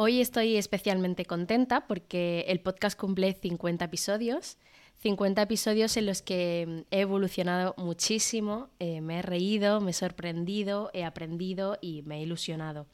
Hoy 0.00 0.20
estoy 0.20 0.56
especialmente 0.56 1.24
contenta 1.24 1.88
porque 1.88 2.44
el 2.46 2.60
podcast 2.60 2.96
cumple 2.96 3.32
50 3.32 3.86
episodios. 3.86 4.56
50 4.98 5.42
episodios 5.42 5.96
en 5.96 6.06
los 6.06 6.22
que 6.22 6.84
he 6.92 7.00
evolucionado 7.00 7.74
muchísimo, 7.78 8.68
eh, 8.78 9.00
me 9.00 9.18
he 9.18 9.22
reído, 9.22 9.80
me 9.80 9.90
he 9.90 9.94
sorprendido, 9.94 10.92
he 10.94 11.02
aprendido 11.02 11.78
y 11.80 12.02
me 12.02 12.18
he 12.18 12.22
ilusionado. 12.22 12.86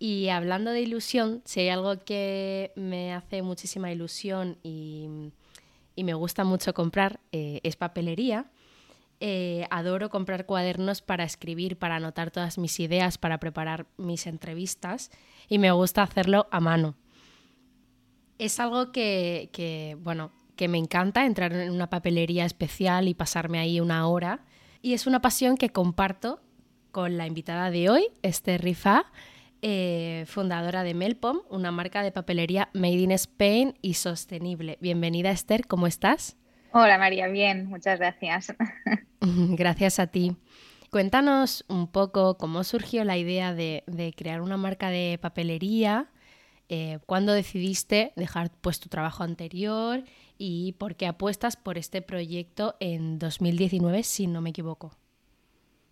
Y 0.00 0.28
hablando 0.28 0.72
de 0.72 0.80
ilusión, 0.80 1.40
si 1.44 1.60
hay 1.60 1.68
algo 1.68 2.02
que 2.04 2.72
me 2.74 3.14
hace 3.14 3.42
muchísima 3.42 3.92
ilusión 3.92 4.58
y, 4.64 5.06
me 5.96 6.14
gusta 6.14 6.42
mucho 6.42 6.74
comprar, 6.74 7.20
eh, 7.30 7.60
es 7.62 7.76
papelería. 7.76 8.50
Eh, 9.26 9.66
adoro 9.70 10.10
comprar 10.10 10.44
cuadernos 10.44 11.00
para 11.00 11.24
escribir, 11.24 11.78
para 11.78 11.96
anotar 11.96 12.30
todas 12.30 12.58
mis 12.58 12.78
ideas, 12.78 13.16
para 13.16 13.40
preparar 13.40 13.86
mis 13.96 14.26
entrevistas 14.26 15.10
y 15.48 15.58
me 15.58 15.70
gusta 15.70 16.02
hacerlo 16.02 16.46
a 16.50 16.60
mano. 16.60 16.94
Es 18.38 18.60
algo 18.60 18.92
que, 18.92 19.96
bueno, 20.02 20.30
que 20.56 20.68
me 20.68 20.76
encanta 20.76 21.24
entrar 21.24 21.54
en 21.54 21.70
una 21.70 21.88
papelería 21.88 22.44
especial 22.44 23.08
y 23.08 23.14
pasarme 23.14 23.60
ahí 23.60 23.80
una 23.80 24.06
hora. 24.08 24.44
Y 24.82 24.92
es 24.92 25.06
una 25.06 25.22
pasión 25.22 25.56
que 25.56 25.70
comparto 25.70 26.42
con 26.92 27.16
la 27.16 27.26
invitada 27.26 27.70
de 27.70 27.88
hoy, 27.88 28.08
Esther 28.20 28.60
Rifa, 28.60 29.06
eh, 29.62 30.24
fundadora 30.26 30.82
de 30.82 30.92
Melpom, 30.92 31.38
una 31.48 31.70
marca 31.70 32.02
de 32.02 32.12
papelería 32.12 32.68
made 32.74 33.00
in 33.00 33.12
Spain 33.12 33.78
y 33.80 33.94
sostenible. 33.94 34.76
Bienvenida 34.82 35.30
Esther, 35.30 35.66
¿cómo 35.66 35.86
estás? 35.86 36.36
Hola 36.76 36.98
María, 36.98 37.28
bien, 37.28 37.66
muchas 37.66 38.00
gracias. 38.00 38.52
Gracias 39.20 40.00
a 40.00 40.08
ti. 40.08 40.36
Cuéntanos 40.90 41.64
un 41.68 41.86
poco 41.86 42.36
cómo 42.36 42.64
surgió 42.64 43.04
la 43.04 43.16
idea 43.16 43.54
de, 43.54 43.84
crear 44.16 44.40
una 44.40 44.56
marca 44.56 44.90
de 44.90 45.16
papelería, 45.22 46.10
eh, 46.68 46.98
cuándo 47.06 47.32
decidiste 47.32 48.12
dejar 48.16 48.50
pues, 48.60 48.80
tu 48.80 48.88
trabajo 48.88 49.22
anterior 49.22 50.02
y 50.36 50.72
por 50.72 50.96
qué 50.96 51.06
apuestas 51.06 51.56
por 51.56 51.78
este 51.78 52.02
proyecto 52.02 52.74
en 52.80 53.20
2019, 53.20 54.02
si 54.02 54.26
no 54.26 54.40
me 54.40 54.50
equivoco. 54.50 54.96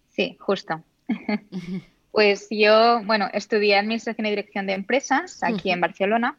Sí, 0.08 0.36
justo. 0.40 0.82
pues 2.10 2.48
yo, 2.50 3.04
bueno, 3.04 3.28
estudié 3.32 3.76
Administración 3.76 4.26
y 4.26 4.30
Dirección 4.30 4.66
de 4.66 4.72
Empresas 4.72 5.44
aquí 5.44 5.70
en 5.70 5.80
Barcelona 5.80 6.36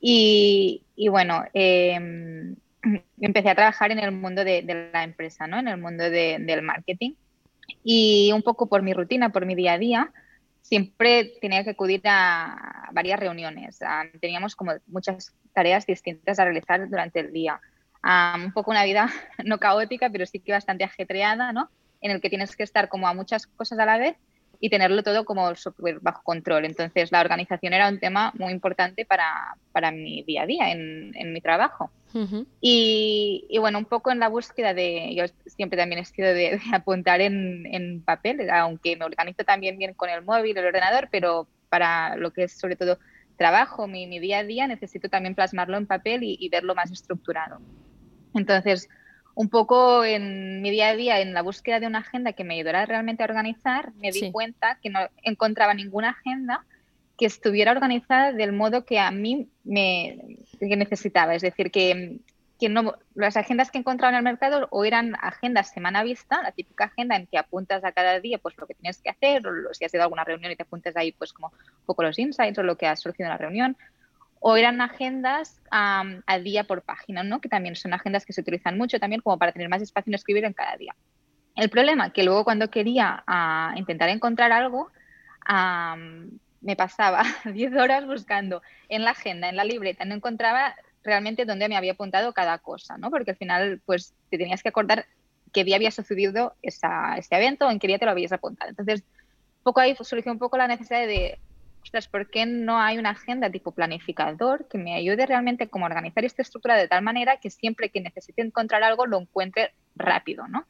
y, 0.00 0.80
bueno, 1.10 1.42
em, 1.54 2.54
empecé 3.20 3.50
a 3.50 3.54
trabajar 3.54 3.90
en 3.90 3.98
el 3.98 4.12
mundo 4.12 4.44
de, 4.44 4.90
la 4.92 5.04
empresa, 5.04 5.46
¿no? 5.46 5.58
En 5.58 5.68
el 5.68 5.78
mundo 5.78 6.08
del 6.10 6.62
marketing. 6.62 7.14
Y 7.82 8.30
un 8.32 8.42
poco 8.42 8.68
por 8.68 8.82
mi 8.82 8.92
rutina, 8.92 9.30
por 9.30 9.46
mi 9.46 9.54
día 9.54 9.74
a 9.74 9.78
día, 9.78 10.12
siempre 10.60 11.32
tenía 11.40 11.64
que 11.64 11.70
acudir 11.70 12.02
a 12.04 12.88
varias 12.92 13.20
reuniones. 13.20 13.78
teníamos 14.20 14.56
como 14.56 14.72
muchas 14.86 15.34
tareas 15.52 15.86
distintas 15.86 16.38
a 16.38 16.44
realizar 16.44 16.88
durante 16.88 17.20
el 17.20 17.32
día. 17.32 17.60
un 18.02 18.52
poco 18.52 18.70
una 18.70 18.84
vida 18.84 19.08
no 19.44 19.58
caótica, 19.58 20.10
pero 20.10 20.26
sí 20.26 20.40
que 20.40 20.52
bastante 20.52 20.84
ajetreada, 20.84 21.52
¿no? 21.52 21.70
En 22.00 22.10
el 22.10 22.20
que 22.20 22.28
tienes 22.28 22.54
que 22.56 22.62
estar 22.62 22.88
como 22.88 23.08
a 23.08 23.14
muchas 23.14 23.46
cosas 23.46 23.78
a 23.78 23.86
la 23.86 23.98
vez 23.98 24.16
y 24.64 24.70
tenerlo 24.70 25.02
todo 25.02 25.26
como 25.26 25.54
súper 25.56 26.00
bajo 26.00 26.22
control. 26.22 26.64
Entonces, 26.64 27.12
la 27.12 27.20
organización 27.20 27.74
era 27.74 27.86
un 27.86 28.00
tema 28.00 28.32
muy 28.38 28.50
importante 28.50 29.04
para, 29.04 29.58
para 29.72 29.90
mi 29.90 30.22
día 30.22 30.44
a 30.44 30.46
día 30.46 30.72
en, 30.72 31.12
en 31.14 31.34
mi 31.34 31.42
trabajo. 31.42 31.90
y, 32.62 33.44
y, 33.50 33.58
bueno, 33.58 33.78
un 33.78 33.84
poco 33.84 34.10
en 34.10 34.20
la 34.20 34.28
búsqueda 34.28 34.72
de, 34.72 35.14
yo 35.14 35.24
siempre 35.44 35.76
también 35.76 36.00
he 36.00 36.06
sido 36.06 36.32
de, 36.32 36.58
apuntar 36.72 37.20
en, 37.20 37.66
en, 37.66 38.00
papel, 38.00 38.48
aunque 38.48 38.96
me 38.96 39.04
organizo 39.04 39.44
también 39.44 39.76
bien 39.76 39.92
con 39.92 40.08
el 40.08 40.24
móvil, 40.24 40.56
el 40.56 40.64
ordenador, 40.64 41.08
pero 41.12 41.46
para 41.68 42.16
lo 42.16 42.32
que 42.32 42.44
es 42.44 42.58
sobre 42.58 42.76
todo 42.76 42.98
trabajo, 43.36 43.86
mi, 43.86 44.06
mi 44.06 44.18
día 44.18 44.38
a 44.38 44.44
día, 44.44 44.66
necesito 44.66 45.10
también 45.10 45.34
plasmarlo 45.34 45.76
en 45.76 45.86
papel 45.86 46.22
y, 46.22 46.38
y 46.40 46.48
verlo 46.48 46.74
más 46.74 46.90
estructurado. 46.90 47.60
Entonces, 48.34 48.88
un 49.34 49.48
poco 49.48 50.04
en 50.04 50.62
mi 50.62 50.70
día 50.70 50.88
a 50.88 50.94
día, 50.96 51.20
en 51.20 51.34
la 51.34 51.42
búsqueda 51.42 51.80
de 51.80 51.86
una 51.86 51.98
agenda 52.00 52.32
que 52.32 52.44
me 52.44 52.54
ayudara 52.54 52.86
realmente 52.86 53.22
a 53.22 53.26
organizar, 53.26 53.92
me 53.94 54.10
di 54.12 54.20
Sí. 54.20 54.32
cuenta 54.32 54.78
que 54.82 54.90
no 54.90 55.00
encontraba 55.22 55.74
ninguna 55.74 56.10
agenda 56.10 56.64
que 57.18 57.26
estuviera 57.26 57.72
organizada 57.72 58.32
del 58.32 58.52
modo 58.52 58.84
que 58.84 58.98
a 58.98 59.10
mí 59.10 59.48
me 59.64 60.18
que 60.58 60.76
necesitaba. 60.76 61.34
Es 61.34 61.42
decir, 61.42 61.70
que, 61.70 62.18
que 62.58 62.68
no, 62.68 62.94
las 63.14 63.36
agendas 63.36 63.70
que 63.70 63.78
encontraba 63.78 64.10
en 64.12 64.18
el 64.18 64.22
mercado 64.24 64.68
o 64.70 64.84
eran 64.84 65.14
agendas 65.20 65.70
semana 65.70 66.02
vista, 66.04 66.42
la 66.42 66.52
típica 66.52 66.84
agenda 66.84 67.16
en 67.16 67.26
que 67.26 67.38
apuntas 67.38 67.84
a 67.84 67.92
cada 67.92 68.20
día 68.20 68.38
pues 68.38 68.56
lo 68.56 68.66
que 68.66 68.74
tienes 68.74 68.98
que 69.00 69.10
hacer, 69.10 69.46
o 69.46 69.74
si 69.74 69.84
has 69.84 69.94
ido 69.94 70.02
a 70.02 70.04
alguna 70.04 70.24
reunión 70.24 70.50
y 70.52 70.56
te 70.56 70.62
apuntas 70.62 70.96
ahí 70.96 71.12
pues 71.12 71.32
como 71.32 71.48
un 71.48 71.86
poco 71.86 72.02
los 72.02 72.18
insights 72.18 72.58
o 72.58 72.62
lo 72.62 72.76
que 72.76 72.86
has 72.86 73.00
surgido 73.00 73.26
en 73.26 73.32
la 73.32 73.38
reunión, 73.38 73.76
o 74.46 74.58
eran 74.58 74.82
agendas 74.82 75.58
am, 75.70 76.22
a 76.26 76.38
día 76.38 76.64
por 76.64 76.82
página, 76.82 77.22
¿no? 77.22 77.40
que 77.40 77.48
también 77.48 77.76
son 77.76 77.94
agendas 77.94 78.26
que 78.26 78.34
se 78.34 78.42
utilizan 78.42 78.76
mucho 78.76 79.00
también 79.00 79.22
como 79.22 79.38
para 79.38 79.52
tener 79.52 79.70
más 79.70 79.80
espacio 79.80 80.10
en 80.10 80.16
escribir 80.16 80.44
en 80.44 80.52
cada 80.52 80.76
día. 80.76 80.94
El 81.56 81.70
problema 81.70 82.12
que 82.12 82.24
luego 82.24 82.44
cuando 82.44 82.68
quería 82.68 83.24
ah, 83.26 83.72
intentar 83.76 84.10
encontrar 84.10 84.52
algo, 84.52 84.90
am, 85.46 86.30
me 86.60 86.76
pasaba 86.76 87.22
10 87.46 87.74
horas 87.74 88.04
buscando 88.04 88.60
en 88.90 89.04
la 89.04 89.12
agenda, 89.12 89.48
en 89.48 89.56
la 89.56 89.64
libreta, 89.64 90.04
no 90.04 90.14
encontraba 90.14 90.74
realmente 91.02 91.46
dónde 91.46 91.70
me 91.70 91.78
había 91.78 91.92
apuntado 91.92 92.34
cada 92.34 92.58
cosa, 92.58 92.98
¿no? 92.98 93.10
Porque 93.10 93.30
al 93.30 93.38
final, 93.38 93.80
pues, 93.86 94.12
te 94.28 94.36
tenías 94.36 94.62
que 94.62 94.68
acordar 94.68 95.06
qué 95.54 95.64
día 95.64 95.76
había 95.76 95.90
sucedido 95.90 96.54
esa, 96.60 97.16
ese 97.16 97.34
evento 97.34 97.70
en 97.70 97.78
qué 97.78 97.86
día 97.86 97.98
te 97.98 98.04
lo 98.04 98.10
habías 98.10 98.32
apuntado. 98.32 98.68
Entonces, 98.68 99.04
poco 99.62 99.80
ahí 99.80 99.96
surgió 99.98 100.30
un 100.30 100.38
poco 100.38 100.58
la 100.58 100.68
necesidad 100.68 101.06
de, 101.06 101.38
ostras, 101.84 102.08
¿por 102.08 102.30
qué 102.30 102.46
no 102.46 102.80
hay 102.80 102.98
una 102.98 103.10
agenda 103.10 103.50
tipo 103.50 103.72
planificador 103.72 104.66
que 104.68 104.78
me 104.78 104.94
ayude 104.96 105.26
realmente 105.26 105.68
como 105.68 105.84
a 105.84 105.88
organizar 105.88 106.24
esta 106.24 106.42
estructura 106.42 106.76
de 106.76 106.88
tal 106.88 107.02
manera 107.02 107.36
que 107.36 107.50
siempre 107.50 107.90
que 107.90 108.00
necesite 108.00 108.42
encontrar 108.42 108.82
algo 108.82 109.06
lo 109.06 109.20
encuentre 109.20 109.72
rápido, 109.94 110.48
¿no? 110.48 110.66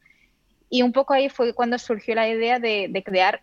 Y 0.69 0.81
un 0.81 0.91
poco 0.91 1.13
ahí 1.13 1.29
fue 1.29 1.53
cuando 1.53 1.77
surgió 1.77 2.15
la 2.15 2.27
idea 2.27 2.59
de, 2.59 2.87
de 2.89 3.03
crear 3.03 3.41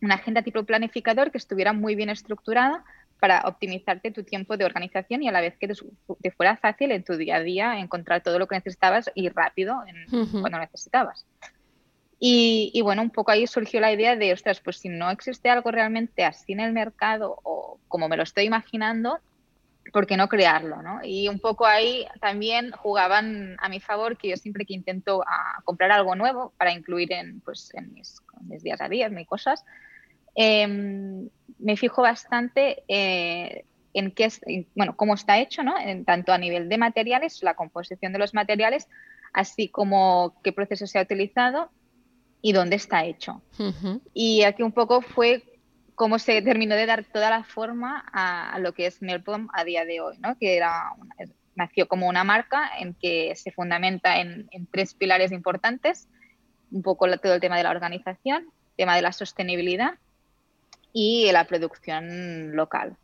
una 0.00 0.14
agenda 0.16 0.42
tipo 0.42 0.64
planificador 0.64 1.30
que 1.30 1.38
estuviera 1.38 1.72
muy 1.72 1.94
bien 1.94 2.08
estructurada 2.08 2.84
para 3.20 3.42
optimizarte 3.44 4.10
tu 4.10 4.24
tiempo 4.24 4.56
de 4.56 4.64
organización 4.64 5.22
y 5.22 5.28
a 5.28 5.32
la 5.32 5.40
vez 5.40 5.56
que 5.58 5.68
te, 5.68 6.30
fuera 6.32 6.56
fácil 6.56 6.90
en 6.90 7.04
tu 7.04 7.16
día 7.16 7.36
a 7.36 7.40
día 7.40 7.78
encontrar 7.78 8.22
todo 8.22 8.38
lo 8.38 8.48
que 8.48 8.56
necesitabas 8.56 9.10
y 9.14 9.28
rápido 9.28 9.76
en- 9.86 10.06
cuando 10.40 10.58
necesitabas. 10.58 11.24
Y, 12.24 12.70
y 12.72 12.82
bueno, 12.82 13.02
un 13.02 13.10
poco 13.10 13.32
ahí 13.32 13.48
surgió 13.48 13.80
la 13.80 13.92
idea 13.92 14.14
de, 14.14 14.32
ostras, 14.32 14.60
pues 14.60 14.76
si 14.76 14.88
no 14.88 15.10
existe 15.10 15.50
algo 15.50 15.72
realmente 15.72 16.24
así 16.24 16.52
en 16.52 16.60
el 16.60 16.72
mercado 16.72 17.36
o 17.42 17.80
como 17.88 18.08
me 18.08 18.16
lo 18.16 18.22
estoy 18.22 18.44
imaginando, 18.44 19.18
¿por 19.92 20.06
qué 20.06 20.16
no 20.16 20.28
crearlo? 20.28 20.82
¿no? 20.82 21.00
Y 21.02 21.26
un 21.26 21.40
poco 21.40 21.66
ahí 21.66 22.06
también 22.20 22.70
jugaban 22.70 23.56
a 23.58 23.68
mi 23.68 23.80
favor 23.80 24.16
que 24.16 24.28
yo 24.28 24.36
siempre 24.36 24.64
que 24.64 24.72
intento 24.72 25.24
ah, 25.26 25.62
comprar 25.64 25.90
algo 25.90 26.14
nuevo 26.14 26.52
para 26.58 26.72
incluir 26.72 27.12
en, 27.12 27.40
pues, 27.40 27.74
en 27.74 27.92
mis, 27.92 28.20
mis 28.42 28.62
días 28.62 28.80
a 28.80 28.88
día, 28.88 29.06
en 29.06 29.14
mis 29.16 29.26
cosas, 29.26 29.64
em, 30.36 31.28
me 31.58 31.76
fijo 31.76 32.02
bastante 32.02 32.84
eh, 32.86 33.64
en 33.94 34.12
qué 34.12 34.28
en, 34.42 34.68
bueno, 34.76 34.94
cómo 34.94 35.14
está 35.14 35.40
hecho, 35.40 35.64
¿no? 35.64 35.76
En, 35.76 36.04
tanto 36.04 36.32
a 36.32 36.38
nivel 36.38 36.68
de 36.68 36.78
materiales, 36.78 37.42
la 37.42 37.54
composición 37.54 38.12
de 38.12 38.20
los 38.20 38.32
materiales, 38.32 38.88
así 39.32 39.66
como 39.66 40.36
qué 40.44 40.52
proceso 40.52 40.86
se 40.86 41.00
ha 41.00 41.02
utilizado 41.02 41.68
y 42.42 42.52
dónde 42.52 42.76
está 42.76 43.04
hecho. 43.04 43.40
Y 44.12 44.42
aquí 44.42 44.62
un 44.62 44.72
poco 44.72 45.00
fue 45.00 45.42
cómo 45.94 46.18
se 46.18 46.42
terminó 46.42 46.74
de 46.74 46.86
dar 46.86 47.04
toda 47.04 47.30
la 47.30 47.44
forma 47.44 48.04
a, 48.12 48.52
a 48.52 48.58
lo 48.58 48.72
que 48.74 48.86
es 48.86 49.00
Melpom 49.00 49.48
a 49.52 49.62
día 49.64 49.84
de 49.84 50.00
hoy, 50.00 50.18
¿no? 50.18 50.36
que 50.38 50.56
era 50.56 50.92
una- 50.98 51.14
nació 51.54 51.86
como 51.86 52.08
una 52.08 52.24
marca 52.24 52.70
en 52.78 52.94
que 52.94 53.34
se 53.36 53.52
fundamenta 53.52 54.18
en, 54.20 54.48
en 54.52 54.66
tres 54.66 54.94
pilares 54.94 55.32
importantes, 55.32 56.08
un 56.70 56.82
poco 56.82 57.06
la- 57.06 57.18
todo 57.18 57.34
el 57.34 57.40
tema 57.40 57.56
de 57.58 57.62
la 57.62 57.70
organización, 57.70 58.46
tema 58.76 58.96
de 58.96 59.02
la 59.02 59.12
sostenibilidad 59.12 59.94
y 60.94 61.30
la 61.32 61.44
producción 61.46 62.56
local, 62.56 62.96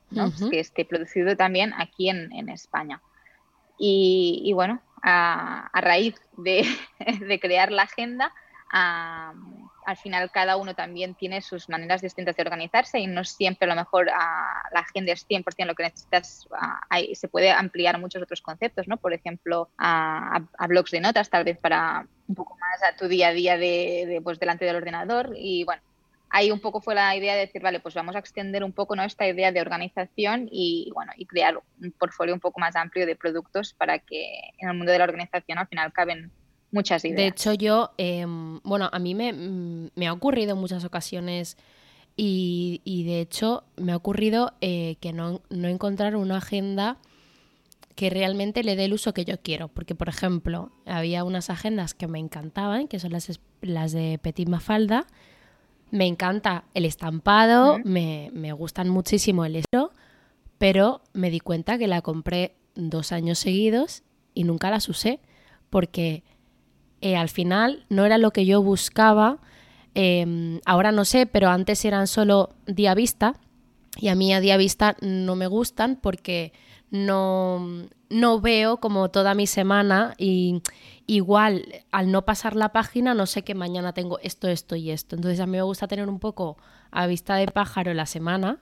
que 0.50 0.60
esté 0.60 0.84
producido 0.84 1.36
también 1.36 1.72
aquí 1.76 2.08
en, 2.10 2.32
en 2.32 2.48
España. 2.48 3.00
Y, 3.78 4.42
y 4.44 4.52
bueno, 4.54 4.80
a, 5.02 5.68
a 5.72 5.80
raíz 5.80 6.14
de, 6.36 6.64
de 7.28 7.38
crear 7.40 7.70
la 7.70 7.82
agenda, 7.82 8.32
al 8.70 9.96
final 9.96 10.30
cada 10.30 10.56
uno 10.56 10.74
también 10.74 11.14
tiene 11.14 11.40
sus 11.40 11.68
maneras 11.68 12.02
distintas 12.02 12.36
de 12.36 12.42
organizarse 12.42 12.98
y 12.98 13.06
no 13.06 13.24
siempre 13.24 13.66
a 13.70 13.74
lo 13.74 13.80
mejor 13.80 14.10
a, 14.10 14.62
la 14.72 14.80
agenda 14.80 15.12
es 15.12 15.26
100% 15.26 15.66
lo 15.66 15.74
que 15.74 15.84
necesitas, 15.84 16.46
hay- 16.90 17.14
se 17.14 17.28
puede 17.28 17.50
ampliar 17.50 17.98
muchos 17.98 18.22
otros 18.22 18.42
conceptos, 18.42 18.86
¿no? 18.88 18.96
Por 18.98 19.14
ejemplo, 19.14 19.70
a 19.78 20.40
blogs 20.68 20.90
de 20.90 21.00
notas 21.00 21.30
tal 21.30 21.44
vez 21.44 21.58
para 21.58 22.06
un 22.28 22.34
poco 22.34 22.56
más 22.58 22.82
a 22.82 22.96
tu 22.96 23.08
día 23.08 23.28
a 23.28 23.32
día 23.32 23.56
de, 23.56 24.04
de, 24.06 24.20
pues, 24.22 24.38
delante 24.38 24.64
del 24.66 24.76
ordenador 24.76 25.32
y 25.36 25.64
bueno, 25.64 25.82
ahí 26.30 26.50
un 26.50 26.60
poco 26.60 26.80
fue 26.80 26.94
la 26.94 27.16
idea 27.16 27.34
de 27.34 27.46
decir, 27.46 27.62
vale, 27.62 27.80
pues 27.80 27.94
vamos 27.94 28.14
a 28.14 28.18
extender 28.18 28.62
un 28.62 28.72
poco 28.72 28.94
¿no? 28.94 29.02
esta 29.02 29.26
idea 29.26 29.52
de 29.52 29.60
organización 29.60 30.48
y, 30.50 30.90
bueno, 30.94 31.12
y 31.16 31.26
crear 31.26 31.58
un 31.80 31.92
portfolio 31.92 32.34
un 32.34 32.40
poco 32.40 32.60
más 32.60 32.76
amplio 32.76 33.06
de 33.06 33.16
productos 33.16 33.72
para 33.72 33.98
que 33.98 34.40
en 34.58 34.68
el 34.68 34.76
mundo 34.76 34.92
de 34.92 34.98
la 34.98 35.04
organización 35.04 35.58
al 35.58 35.68
final 35.68 35.92
caben 35.92 36.30
muchas 36.70 37.04
ideas. 37.04 37.16
De 37.16 37.26
hecho, 37.26 37.52
yo, 37.54 37.92
em, 37.96 38.60
bueno, 38.60 38.88
a 38.92 38.98
mí 38.98 39.14
me, 39.14 39.32
mm, 39.32 39.90
me 39.94 40.06
ha 40.06 40.12
ocurrido 40.12 40.52
en 40.52 40.58
muchas 40.58 40.84
ocasiones 40.84 41.56
y, 42.16 42.80
y 42.84 43.04
de 43.04 43.20
hecho 43.20 43.64
me 43.76 43.92
ha 43.92 43.96
ocurrido 43.96 44.52
eh, 44.60 44.96
que 45.00 45.12
no, 45.12 45.40
no 45.50 45.68
encontrar 45.68 46.16
una 46.16 46.38
agenda 46.38 46.98
que 47.94 48.10
realmente 48.10 48.62
le 48.62 48.76
dé 48.76 48.84
el 48.84 48.92
uso 48.92 49.12
que 49.12 49.24
yo 49.24 49.40
quiero. 49.40 49.68
Porque, 49.68 49.94
por 49.94 50.08
ejemplo, 50.08 50.70
había 50.86 51.24
unas 51.24 51.50
agendas 51.50 51.94
que 51.94 52.06
me 52.06 52.20
encantaban, 52.20 52.86
que 52.86 53.00
son 53.00 53.12
las, 53.12 53.40
las 53.60 53.92
de 53.92 54.18
Petit 54.22 54.48
Mafalda. 54.48 55.06
Me 55.90 56.06
encanta 56.06 56.64
el 56.74 56.84
estampado, 56.84 57.78
me, 57.82 58.30
me 58.34 58.52
gustan 58.52 58.88
muchísimo 58.88 59.44
el 59.44 59.56
estilo, 59.56 59.92
pero 60.58 61.00
me 61.12 61.30
di 61.30 61.40
cuenta 61.40 61.78
que 61.78 61.88
la 61.88 62.02
compré 62.02 62.54
dos 62.76 63.10
años 63.10 63.38
seguidos 63.38 64.02
y 64.34 64.44
nunca 64.44 64.70
las 64.70 64.88
usé 64.88 65.18
porque 65.70 66.22
eh, 67.00 67.16
al 67.16 67.28
final 67.28 67.84
no 67.88 68.04
era 68.04 68.18
lo 68.18 68.32
que 68.32 68.46
yo 68.46 68.62
buscaba. 68.62 69.38
eh, 69.94 70.60
ahora 70.64 70.92
no 70.92 71.04
sé, 71.04 71.26
pero 71.26 71.48
antes 71.48 71.84
eran 71.84 72.06
solo 72.06 72.50
día 72.66 72.94
vista 72.94 73.34
y 73.96 74.08
a 74.08 74.14
mí 74.14 74.32
a 74.32 74.40
día 74.40 74.56
vista 74.56 74.96
no 75.00 75.34
me 75.36 75.46
gustan 75.46 75.96
porque 75.96 76.52
no, 76.90 77.66
no 78.10 78.40
veo 78.40 78.78
como 78.78 79.10
toda 79.10 79.34
mi 79.34 79.46
semana 79.46 80.14
y 80.18 80.62
igual 81.06 81.64
al 81.90 82.10
no 82.10 82.24
pasar 82.24 82.54
la 82.54 82.70
página 82.70 83.14
no 83.14 83.26
sé 83.26 83.42
que 83.42 83.54
mañana 83.54 83.92
tengo 83.92 84.18
esto, 84.20 84.48
esto 84.48 84.76
y 84.76 84.90
esto. 84.90 85.16
Entonces 85.16 85.40
a 85.40 85.46
mí 85.46 85.52
me 85.52 85.62
gusta 85.62 85.88
tener 85.88 86.08
un 86.08 86.18
poco 86.20 86.56
a 86.90 87.06
vista 87.06 87.36
de 87.36 87.46
pájaro 87.48 87.92
la 87.94 88.06
semana. 88.06 88.58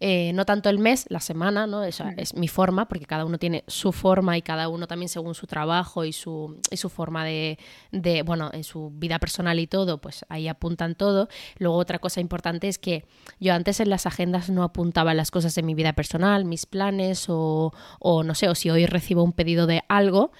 Eh, 0.00 0.32
no 0.34 0.44
tanto 0.44 0.68
el 0.68 0.78
mes, 0.78 1.06
la 1.08 1.20
semana, 1.20 1.66
¿no? 1.66 1.82
Esa 1.84 2.12
es 2.16 2.34
mi 2.34 2.48
forma, 2.48 2.88
porque 2.88 3.06
cada 3.06 3.24
uno 3.24 3.38
tiene 3.38 3.64
su 3.66 3.92
forma 3.92 4.36
y 4.36 4.42
cada 4.42 4.68
uno 4.68 4.86
también 4.86 5.08
según 5.08 5.34
su 5.34 5.46
trabajo 5.46 6.04
y 6.04 6.12
su, 6.12 6.60
y 6.70 6.76
su 6.76 6.88
forma 6.88 7.24
de, 7.24 7.58
de, 7.92 8.22
bueno, 8.22 8.50
en 8.52 8.64
su 8.64 8.90
vida 8.90 9.18
personal 9.18 9.58
y 9.60 9.66
todo, 9.66 9.98
pues 9.98 10.24
ahí 10.28 10.48
apuntan 10.48 10.94
todo. 10.94 11.28
Luego 11.58 11.76
otra 11.76 11.98
cosa 11.98 12.20
importante 12.20 12.68
es 12.68 12.78
que 12.78 13.04
yo 13.40 13.54
antes 13.54 13.80
en 13.80 13.90
las 13.90 14.06
agendas 14.06 14.50
no 14.50 14.62
apuntaba 14.62 15.14
las 15.14 15.30
cosas 15.30 15.54
de 15.54 15.62
mi 15.62 15.74
vida 15.74 15.92
personal, 15.92 16.44
mis 16.44 16.66
planes 16.66 17.26
o, 17.28 17.72
o 18.00 18.22
no 18.22 18.34
sé, 18.34 18.48
o 18.48 18.54
si 18.54 18.70
hoy 18.70 18.86
recibo 18.86 19.22
un 19.22 19.32
pedido 19.32 19.66
de 19.66 19.82
algo, 19.88 20.32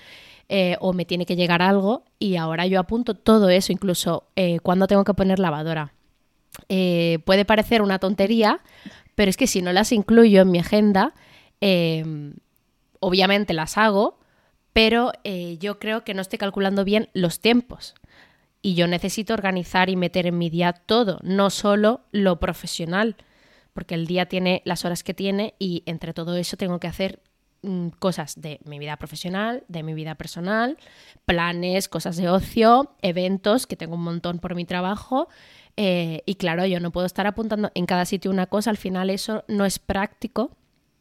eh, 0.48 0.76
o 0.80 0.92
me 0.92 1.06
tiene 1.06 1.24
que 1.24 1.36
llegar 1.36 1.62
algo 1.62 2.04
y 2.18 2.36
ahora 2.36 2.66
yo 2.66 2.78
apunto 2.78 3.14
todo 3.14 3.48
eso, 3.48 3.72
incluso 3.72 4.24
eh, 4.36 4.58
cuando 4.60 4.86
tengo 4.86 5.04
que 5.04 5.14
poner 5.14 5.38
lavadora. 5.38 5.94
Eh, 6.68 7.18
puede 7.24 7.44
parecer 7.44 7.82
una 7.82 7.98
tontería, 7.98 8.60
pero 9.14 9.30
es 9.30 9.36
que 9.36 9.46
si 9.46 9.62
no 9.62 9.72
las 9.72 9.92
incluyo 9.92 10.42
en 10.42 10.50
mi 10.50 10.58
agenda, 10.58 11.14
eh, 11.60 12.04
obviamente 13.00 13.52
las 13.54 13.78
hago, 13.78 14.18
pero 14.72 15.12
eh, 15.22 15.56
yo 15.60 15.78
creo 15.78 16.04
que 16.04 16.14
no 16.14 16.20
estoy 16.20 16.38
calculando 16.38 16.84
bien 16.84 17.08
los 17.14 17.40
tiempos. 17.40 17.94
Y 18.60 18.74
yo 18.74 18.86
necesito 18.86 19.34
organizar 19.34 19.88
y 19.88 19.96
meter 19.96 20.26
en 20.26 20.38
mi 20.38 20.50
día 20.50 20.72
todo, 20.72 21.20
no 21.22 21.50
solo 21.50 22.00
lo 22.12 22.40
profesional, 22.40 23.16
porque 23.72 23.94
el 23.94 24.06
día 24.06 24.26
tiene 24.26 24.62
las 24.64 24.84
horas 24.84 25.02
que 25.02 25.14
tiene 25.14 25.54
y 25.58 25.82
entre 25.86 26.14
todo 26.14 26.36
eso 26.36 26.56
tengo 26.56 26.80
que 26.80 26.86
hacer 26.86 27.20
mm, 27.62 27.88
cosas 27.98 28.40
de 28.40 28.60
mi 28.64 28.78
vida 28.78 28.96
profesional, 28.96 29.64
de 29.68 29.82
mi 29.82 29.94
vida 29.94 30.14
personal, 30.14 30.78
planes, 31.26 31.88
cosas 31.88 32.16
de 32.16 32.28
ocio, 32.28 32.94
eventos, 33.02 33.66
que 33.66 33.76
tengo 33.76 33.96
un 33.96 34.02
montón 34.02 34.38
por 34.38 34.54
mi 34.54 34.64
trabajo. 34.64 35.28
Eh, 35.76 36.22
y 36.26 36.36
claro, 36.36 36.66
yo 36.66 36.80
no 36.80 36.92
puedo 36.92 37.06
estar 37.06 37.26
apuntando 37.26 37.70
en 37.74 37.86
cada 37.86 38.04
sitio 38.04 38.30
una 38.30 38.46
cosa, 38.46 38.70
al 38.70 38.76
final 38.76 39.10
eso 39.10 39.44
no 39.48 39.64
es 39.64 39.78
práctico. 39.78 40.50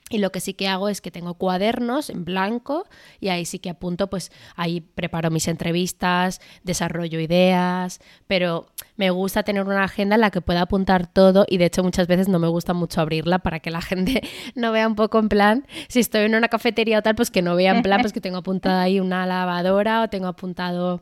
Y 0.09 0.19
lo 0.19 0.31
que 0.31 0.41
sí 0.41 0.53
que 0.53 0.67
hago 0.67 0.89
es 0.89 1.01
que 1.01 1.11
tengo 1.11 1.35
cuadernos 1.35 2.09
en 2.09 2.23
blanco 2.23 2.85
y 3.19 3.29
ahí 3.29 3.45
sí 3.45 3.57
que 3.57 3.69
apunto, 3.69 4.09
pues 4.09 4.31
ahí 4.55 4.81
preparo 4.81 5.31
mis 5.31 5.47
entrevistas, 5.47 6.39
desarrollo 6.61 7.19
ideas, 7.19 7.99
pero 8.27 8.67
me 8.95 9.09
gusta 9.09 9.41
tener 9.43 9.63
una 9.63 9.85
agenda 9.85 10.15
en 10.15 10.21
la 10.21 10.29
que 10.29 10.41
pueda 10.41 10.61
apuntar 10.61 11.07
todo 11.07 11.45
y 11.49 11.57
de 11.57 11.65
hecho 11.65 11.83
muchas 11.83 12.07
veces 12.07 12.27
no 12.27 12.37
me 12.37 12.49
gusta 12.49 12.73
mucho 12.73 13.01
abrirla 13.01 13.39
para 13.39 13.59
que 13.59 13.71
la 13.71 13.81
gente 13.81 14.21
no 14.55 14.71
vea 14.71 14.87
un 14.87 14.95
poco 14.95 15.17
en 15.19 15.29
plan, 15.29 15.67
si 15.87 16.01
estoy 16.01 16.25
en 16.25 16.35
una 16.35 16.49
cafetería 16.49 16.99
o 16.99 17.01
tal, 17.01 17.15
pues 17.15 17.31
que 17.31 17.41
no 17.41 17.55
vea 17.55 17.73
en 17.73 17.81
plan, 17.81 18.01
pues 18.01 18.13
que 18.13 18.21
tengo 18.21 18.37
apuntada 18.37 18.83
ahí 18.83 18.99
una 18.99 19.25
lavadora 19.25 20.03
o 20.03 20.09
tengo 20.09 20.27
apuntado 20.27 21.01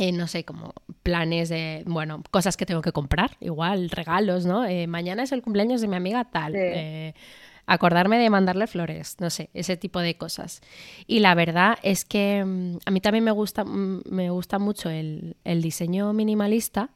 eh, 0.00 0.12
no 0.12 0.26
sé, 0.26 0.44
como 0.44 0.74
planes 1.02 1.48
de, 1.48 1.82
bueno, 1.86 2.22
cosas 2.30 2.56
que 2.56 2.66
tengo 2.66 2.82
que 2.82 2.92
comprar, 2.92 3.36
igual, 3.40 3.90
regalos, 3.90 4.46
¿no? 4.46 4.64
Eh, 4.64 4.86
mañana 4.86 5.22
es 5.22 5.32
el 5.32 5.42
cumpleaños 5.42 5.80
de 5.80 5.88
mi 5.88 5.96
amiga 5.96 6.24
tal. 6.24 6.54
Eh, 6.54 7.14
acordarme 7.66 8.18
de 8.18 8.30
mandarle 8.30 8.66
flores, 8.66 9.16
no 9.20 9.30
sé, 9.30 9.50
ese 9.54 9.76
tipo 9.76 10.00
de 10.00 10.16
cosas. 10.16 10.62
Y 11.06 11.20
la 11.20 11.34
verdad 11.34 11.78
es 11.82 12.04
que 12.04 12.44
mm, 12.44 12.78
a 12.86 12.90
mí 12.90 13.00
también 13.00 13.24
me 13.24 13.30
gusta, 13.30 13.64
mm, 13.64 14.02
me 14.10 14.30
gusta 14.30 14.58
mucho 14.58 14.88
el, 14.90 15.36
diseño 15.44 16.12
minimalista. 16.12 16.90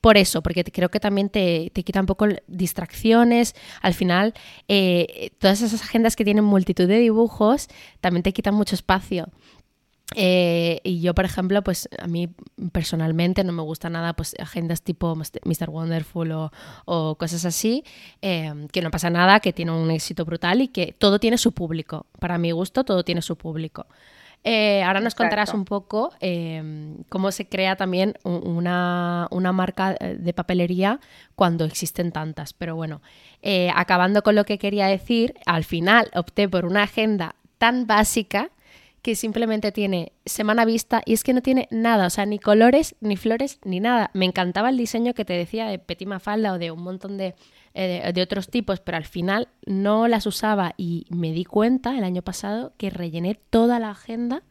Por 0.00 0.16
eso, 0.16 0.42
porque 0.42 0.62
creo 0.62 0.90
que 0.90 1.00
también 1.00 1.28
te, 1.28 1.70
te 1.74 1.82
quita 1.82 2.00
un 2.00 2.06
poco 2.06 2.26
distracciones. 2.46 3.56
Al 3.82 3.94
final, 3.94 4.32
eh, 4.68 5.32
todas 5.38 5.60
esas 5.60 5.82
agendas 5.82 6.14
que 6.14 6.24
tienen 6.24 6.44
multitud 6.44 6.86
de 6.86 6.98
dibujos 6.98 7.66
también 8.00 8.22
te 8.22 8.32
quitan 8.32 8.54
mucho 8.54 8.76
espacio. 8.76 9.28
Eh, 10.14 10.80
y 10.84 11.00
yo, 11.00 11.14
por 11.14 11.24
ejemplo, 11.24 11.62
pues 11.62 11.88
a 11.98 12.06
mí 12.06 12.30
personalmente 12.72 13.44
no 13.44 13.52
me 13.52 13.62
gusta 13.62 13.90
nada 13.90 14.14
pues 14.14 14.34
agendas 14.38 14.82
tipo 14.82 15.14
Mr. 15.14 15.70
Wonderful 15.70 16.50
o, 16.86 17.14
cosas 17.16 17.44
así, 17.44 17.84
eh, 18.22 18.52
que 18.72 18.80
no 18.80 18.90
pasa 18.90 19.10
nada, 19.10 19.40
que 19.40 19.52
tiene 19.52 19.72
un 19.72 19.90
éxito 19.90 20.24
brutal 20.24 20.62
y 20.62 20.68
que 20.68 20.94
todo 20.98 21.18
tiene 21.18 21.36
su 21.36 21.52
público. 21.52 22.06
Para 22.18 22.38
mi 22.38 22.52
gusto, 22.52 22.84
todo 22.84 23.04
tiene 23.04 23.22
su 23.22 23.36
público. 23.36 23.86
Eh, 24.44 24.82
ahora 24.84 25.00
nos 25.00 25.16
contarás 25.16 25.52
un 25.52 25.64
poco 25.64 26.12
cómo 27.08 27.32
se 27.32 27.48
crea 27.48 27.74
también 27.74 28.14
una, 28.22 29.26
una, 29.30 29.52
marca 29.52 29.94
de 29.94 30.32
papelería 30.32 31.00
cuando 31.34 31.64
existen 31.64 32.12
tantas. 32.12 32.54
Pero 32.54 32.76
bueno, 32.76 33.02
acabando 33.74 34.22
con 34.22 34.36
lo 34.36 34.44
que 34.44 34.58
quería 34.58 34.86
decir, 34.86 35.34
al 35.44 35.64
final 35.64 36.08
opté 36.14 36.48
por 36.48 36.64
una 36.64 36.84
agenda 36.84 37.34
tan 37.58 37.86
básica 37.86 38.50
que 39.02 39.14
simplemente 39.14 39.72
tiene 39.72 40.12
semana 40.26 40.64
vista 40.64 41.02
y 41.04 41.14
es 41.14 41.22
que 41.22 41.32
no 41.32 41.42
tiene 41.42 41.68
nada, 41.70 42.06
o 42.06 42.10
sea, 42.10 42.26
ni 42.26 42.38
colores, 42.38 42.96
ni 43.00 43.16
flores, 43.16 43.60
ni 43.64 43.80
nada. 43.80 44.10
Me 44.14 44.24
encantaba 44.24 44.70
el 44.70 44.76
diseño 44.76 45.14
que 45.14 45.24
te 45.24 45.34
decía 45.34 45.66
de 45.66 45.78
Petit 45.78 46.08
Mafalda 46.08 46.52
o 46.52 46.58
de 46.58 46.70
un 46.70 46.82
montón 46.82 47.16
de, 47.16 47.34
eh, 47.74 48.10
de, 48.12 48.22
otros 48.22 48.48
tipos, 48.48 48.80
pero 48.80 48.96
al 48.96 49.04
final 49.04 49.48
no 49.66 50.08
las 50.08 50.26
usaba 50.26 50.74
y 50.76 51.06
me 51.10 51.32
di 51.32 51.44
cuenta 51.44 51.96
el 51.96 52.04
año 52.04 52.22
pasado 52.22 52.72
que 52.76 52.90
rellené 52.90 53.34
toda 53.50 53.78
la 53.78 53.90
agenda. 53.90 54.42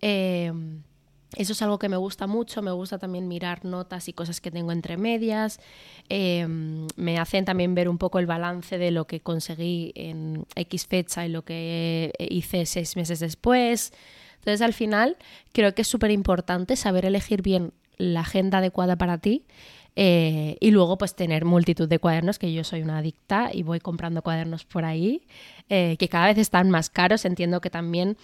Eh, 0.00 0.52
eso 1.36 1.52
es 1.52 1.62
algo 1.62 1.78
que 1.78 1.88
me 1.88 1.96
gusta 1.96 2.26
mucho, 2.26 2.62
me 2.62 2.72
gusta 2.72 2.98
también 2.98 3.28
mirar 3.28 3.64
notas 3.64 4.08
y 4.08 4.12
cosas 4.12 4.40
que 4.40 4.50
tengo 4.50 4.72
entre 4.72 4.96
medias, 4.96 5.60
em, 6.08 6.86
me 6.96 7.18
hacen 7.18 7.44
también 7.44 7.74
ver 7.74 7.88
un 7.88 7.98
poco 7.98 8.18
el 8.18 8.26
balance 8.26 8.78
de 8.78 8.90
lo 8.90 9.06
que 9.06 9.20
conseguí 9.20 9.92
en 9.94 10.44
X 10.54 10.86
fecha 10.86 11.24
y 11.24 11.28
lo 11.28 11.42
que 11.42 12.12
hice 12.18 12.66
seis 12.66 12.96
meses 12.96 13.20
después. 13.20 13.92
Entonces 14.36 14.60
al 14.60 14.72
final 14.72 15.16
creo 15.52 15.74
que 15.74 15.82
es 15.82 15.88
súper 15.88 16.10
importante 16.10 16.76
saber 16.76 17.04
elegir 17.04 17.42
bien 17.42 17.72
la 17.96 18.20
agenda 18.20 18.58
adecuada 18.58 18.96
para 18.96 19.18
ti 19.18 19.44
eh, 19.94 20.56
y 20.60 20.70
luego 20.70 20.96
pues 20.96 21.14
tener 21.14 21.44
multitud 21.44 21.88
de 21.88 21.98
cuadernos, 21.98 22.38
que 22.38 22.52
yo 22.52 22.64
soy 22.64 22.82
una 22.82 22.98
adicta 22.98 23.50
y 23.52 23.62
voy 23.62 23.78
comprando 23.78 24.22
cuadernos 24.22 24.64
por 24.64 24.84
ahí, 24.84 25.26
eh, 25.68 25.96
que 25.98 26.08
cada 26.08 26.26
vez 26.26 26.38
están 26.38 26.70
más 26.70 26.88
caros, 26.88 27.24
entiendo 27.24 27.60
que 27.60 27.70
también 27.70 28.16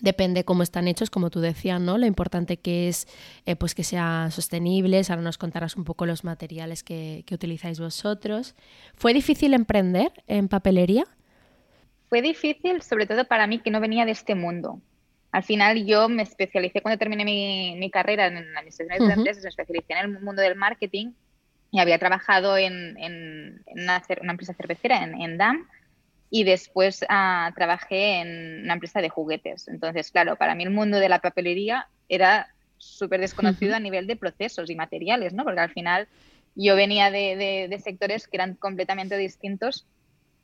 Depende 0.00 0.44
cómo 0.44 0.64
están 0.64 0.88
hechos, 0.88 1.08
como 1.08 1.30
tú 1.30 1.40
decías, 1.40 1.80
¿no? 1.80 1.98
Lo 1.98 2.06
importante 2.06 2.56
que 2.56 2.88
es 2.88 3.06
eh, 3.46 3.54
pues 3.54 3.76
que 3.76 3.84
sean 3.84 4.32
sostenibles. 4.32 5.08
Ahora 5.08 5.22
nos 5.22 5.38
contarás 5.38 5.76
un 5.76 5.84
poco 5.84 6.04
los 6.04 6.24
materiales 6.24 6.82
que, 6.82 7.24
utilizáis 7.30 7.78
vosotros. 7.78 8.56
¿Fue 8.96 9.14
difícil 9.14 9.54
emprender 9.54 10.10
en 10.26 10.48
papelería? 10.48 11.04
Fue 12.08 12.22
difícil, 12.22 12.82
sobre 12.82 13.06
todo 13.06 13.24
para 13.26 13.46
mí, 13.46 13.60
que 13.60 13.70
no 13.70 13.80
venía 13.80 14.04
de 14.04 14.12
este 14.12 14.34
mundo. 14.34 14.80
Al 15.30 15.44
final 15.44 15.86
yo 15.86 16.08
me 16.08 16.22
especialicé 16.22 16.80
cuando 16.80 16.98
terminé 16.98 17.24
mi, 17.24 17.90
carrera 17.90 18.26
en 18.26 18.52
la 18.52 18.60
administración 18.60 19.06
de 19.06 19.14
empresas, 19.14 19.44
me 19.44 19.50
especialicé 19.50 19.92
en 19.92 19.98
el 19.98 20.20
mundo 20.20 20.42
del 20.42 20.56
marketing 20.56 21.12
y 21.70 21.78
había 21.78 21.98
trabajado 21.98 22.56
en, 22.56 22.96
una, 23.66 24.02
empresa 24.22 24.54
cervecera, 24.54 25.04
en, 25.04 25.20
en 25.20 25.38
DAM, 25.38 25.68
y 26.30 26.44
después 26.44 27.04
ah, 27.08 27.52
trabajé 27.54 28.20
en 28.20 28.64
una 28.64 28.74
empresa 28.74 29.00
de 29.00 29.08
juguetes. 29.08 29.68
Entonces, 29.68 30.10
claro, 30.10 30.36
para 30.36 30.54
mí 30.54 30.64
el 30.64 30.70
mundo 30.70 30.98
de 30.98 31.08
la 31.08 31.20
papelería 31.20 31.88
era 32.08 32.48
súper 32.76 33.20
desconocido 33.20 33.74
a 33.74 33.80
nivel 33.80 34.06
de 34.06 34.16
procesos 34.16 34.70
y 34.70 34.76
materiales, 34.76 35.32
¿no? 35.32 35.44
Porque 35.44 35.60
al 35.60 35.72
final 35.72 36.08
yo 36.54 36.76
venía 36.76 37.10
de, 37.10 37.80
sectores 37.82 38.28
que 38.28 38.36
eran 38.36 38.54
completamente 38.54 39.16
distintos 39.16 39.86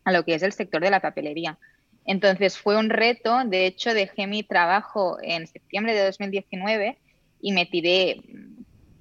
a 0.05 0.12
lo 0.12 0.25
que 0.25 0.35
es 0.35 0.43
el 0.43 0.53
sector 0.53 0.83
de 0.83 0.91
la 0.91 1.00
papelería. 1.00 1.59
Entonces 2.07 2.59
fue 2.59 2.76
un 2.76 2.91
reto, 2.91 3.45
de 3.45 3.67
hecho 3.67 3.95
dejé 3.95 4.26
mi 4.26 4.43
trabajo 4.43 5.19
en 5.23 5.47
septiembre 5.47 5.95
de 5.95 6.05
2019 6.05 6.99
y 7.41 7.53
me 7.53 7.67
tiré 7.67 8.21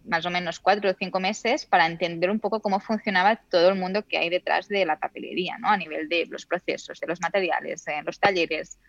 más 0.05 0.25
o 0.25 0.29
menos 0.29 0.60
cuatro 0.60 0.89
o 0.89 0.93
cinco 0.93 1.19
meses 1.19 1.65
para 1.65 1.86
entender 1.86 2.29
un 2.29 2.39
poco 2.39 2.62
cómo 2.62 2.79
funcionaba 2.79 3.36
todo 3.36 3.69
el 3.69 3.75
mundo 3.75 4.05
que 4.05 4.17
hay 4.17 4.29
detrás 4.29 4.67
de 4.67 4.86
la 4.86 5.00
papelería, 5.00 5.57
¿no? 5.60 5.69
A 5.69 5.77
nivel 5.77 6.10
de 6.10 6.25
los 6.29 6.45
procesos, 6.45 7.00
de 7.00 7.07
los 7.07 7.22
materiales, 7.22 7.86
de 7.86 8.03
los 8.03 8.19
talleres, 8.19 8.79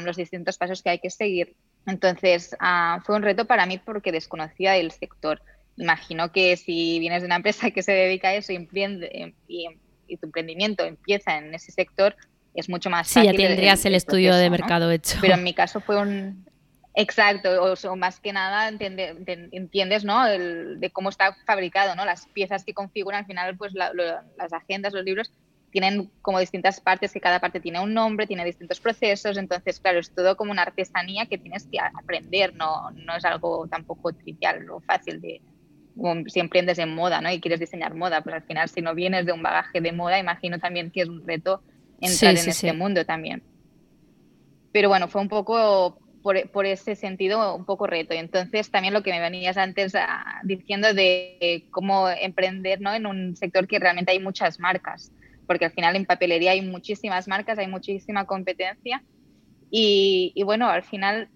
los 0.00 0.16
distintos 0.16 0.58
pasos 0.58 0.82
que 0.82 0.90
hay 0.90 0.98
que 0.98 1.10
seguir. 1.10 1.54
Entonces, 1.86 2.56
ah, 2.60 3.00
fue 3.04 3.16
un 3.16 3.22
reto 3.22 3.44
para 3.44 3.66
mí 3.66 3.78
porque 3.78 4.10
desconocía 4.12 4.76
el 4.76 4.90
sector. 4.90 5.42
Imagino 5.76 6.32
que 6.32 6.56
si 6.56 6.98
vienes 6.98 7.22
de 7.22 7.26
una 7.26 7.36
empresa 7.36 7.70
que 7.70 7.82
se 7.82 7.92
dedica 7.92 8.28
a 8.28 8.34
eso 8.34 8.52
y, 8.52 8.68
y, 9.48 10.16
tu 10.16 10.26
emprendimiento 10.26 10.84
empieza 10.84 11.36
en 11.36 11.54
ese 11.54 11.72
sector, 11.72 12.16
es 12.54 12.68
mucho 12.68 12.88
más 12.88 13.08
fácil. 13.08 13.30
Sí, 13.30 13.42
ya 13.42 13.48
tendrías 13.48 13.84
el, 13.84 13.94
estudio 13.94 14.34
de 14.34 14.48
mercado 14.48 14.90
hecho. 14.90 15.18
Pero 15.20 15.34
en 15.34 15.42
mi 15.42 15.54
caso 15.54 15.80
fue 15.80 16.00
un, 16.00 16.46
Exacto, 16.96 17.74
o, 17.74 17.96
más 17.96 18.20
que 18.20 18.32
nada 18.32 18.68
entiendes, 18.68 20.04
¿no? 20.04 20.24
de 20.26 20.90
cómo 20.92 21.08
está 21.08 21.36
fabricado, 21.44 21.96
¿no? 21.96 22.04
Las 22.04 22.26
piezas 22.26 22.64
que 22.64 22.72
configuran, 22.72 23.20
al 23.20 23.26
final, 23.26 23.56
pues 23.56 23.72
las 23.74 24.52
agendas, 24.52 24.92
los 24.92 25.04
libros, 25.04 25.32
tienen 25.72 26.08
como 26.22 26.38
distintas 26.38 26.80
partes, 26.80 27.12
que 27.12 27.20
cada 27.20 27.40
parte 27.40 27.58
tiene 27.58 27.80
un 27.80 27.92
nombre, 27.92 28.28
tiene 28.28 28.44
distintos 28.44 28.78
procesos, 28.78 29.36
entonces, 29.36 29.80
claro, 29.80 29.98
es 29.98 30.14
todo 30.14 30.36
como 30.36 30.52
una 30.52 30.62
artesanía 30.62 31.26
que 31.26 31.36
tienes 31.36 31.66
que 31.66 31.80
aprender, 31.80 32.54
no, 32.54 32.92
no 32.92 33.16
es 33.16 33.24
algo 33.24 33.66
tampoco 33.66 34.12
trivial 34.12 34.70
o 34.70 34.78
fácil 34.78 35.20
de, 35.20 35.42
si 36.28 36.38
emprendes 36.38 36.78
en 36.78 36.94
moda, 36.94 37.20
¿no? 37.20 37.28
Y 37.32 37.40
quieres 37.40 37.58
diseñar 37.58 37.94
moda, 37.96 38.20
pues 38.22 38.36
al 38.36 38.42
final, 38.42 38.68
si 38.68 38.82
no 38.82 38.94
vienes 38.94 39.26
de 39.26 39.32
un 39.32 39.42
bagaje 39.42 39.80
de 39.80 39.90
moda, 39.90 40.16
imagino 40.16 40.60
también 40.60 40.92
que 40.92 41.02
es 41.02 41.08
un 41.08 41.26
reto 41.26 41.60
entrar 42.00 42.36
en 42.36 42.48
este 42.48 42.72
mundo 42.72 43.04
también. 43.04 43.42
Pero 44.70 44.88
bueno, 44.88 45.08
fue 45.08 45.20
un 45.20 45.28
poco 45.28 45.98
por, 46.24 46.64
ese 46.64 46.96
sentido 46.96 47.54
un 47.54 47.66
poco 47.66 47.86
reto. 47.86 48.14
Y 48.14 48.16
entonces 48.16 48.70
también 48.70 48.94
lo 48.94 49.02
que 49.02 49.10
me 49.10 49.20
venías 49.20 49.58
antes 49.58 49.94
ah, 49.94 50.40
diciendo 50.42 50.94
de 50.94 51.66
cómo 51.70 52.08
emprender 52.08 52.80
¿no? 52.80 52.94
en 52.94 53.04
un 53.04 53.36
sector 53.36 53.68
que 53.68 53.78
realmente 53.78 54.12
hay 54.12 54.20
muchas 54.20 54.58
marcas, 54.58 55.12
porque 55.46 55.66
al 55.66 55.72
final 55.72 55.96
en 55.96 56.06
papelería 56.06 56.52
hay 56.52 56.62
muchísimas 56.62 57.28
marcas, 57.28 57.58
hay 57.58 57.66
muchísima 57.66 58.24
competencia. 58.24 59.02
Y, 59.70 60.40
bueno, 60.44 60.70
al 60.70 60.82
final 60.82 61.28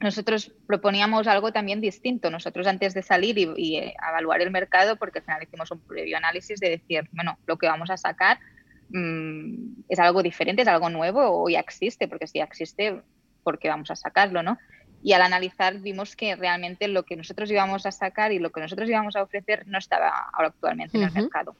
nosotros 0.00 0.52
proponíamos 0.66 1.28
algo 1.28 1.52
también 1.52 1.80
distinto. 1.80 2.28
Nosotros 2.28 2.66
antes 2.66 2.94
de 2.94 3.02
salir 3.02 3.38
y, 3.38 3.76
eh, 3.76 3.94
evaluar 4.08 4.40
el 4.40 4.50
mercado, 4.50 4.96
porque 4.96 5.20
al 5.20 5.26
final 5.26 5.42
hicimos 5.44 5.70
un 5.70 5.78
previo 5.78 6.16
análisis 6.16 6.58
de 6.58 6.70
decir, 6.70 7.08
bueno, 7.12 7.38
lo 7.46 7.56
que 7.56 7.68
vamos 7.68 7.90
a 7.90 7.96
sacar 7.96 8.40
mm, 8.88 9.82
es 9.88 9.98
algo 10.00 10.24
diferente, 10.24 10.62
es 10.62 10.68
algo 10.68 10.90
nuevo 10.90 11.44
o 11.44 11.48
ya 11.48 11.60
existe, 11.60 12.08
porque 12.08 12.26
si 12.26 12.38
ya 12.38 12.44
existe, 12.44 13.02
porque 13.48 13.70
vamos 13.70 13.90
a 13.90 13.96
sacarlo, 13.96 14.42
¿no? 14.42 14.58
Y 15.02 15.14
al 15.14 15.22
analizar 15.22 15.78
vimos 15.78 16.16
que 16.16 16.36
realmente 16.36 16.86
lo 16.86 17.04
que 17.04 17.16
nosotros 17.16 17.50
íbamos 17.50 17.86
a 17.86 17.92
sacar 17.92 18.30
y 18.30 18.38
lo 18.38 18.52
que 18.52 18.60
nosotros 18.60 18.86
íbamos 18.90 19.16
a 19.16 19.22
ofrecer 19.22 19.66
no 19.66 19.78
estaba 19.78 20.28
ahora 20.34 20.48
actualmente 20.48 20.98
en 20.98 21.04
el 21.04 21.12
mercado. 21.12 21.56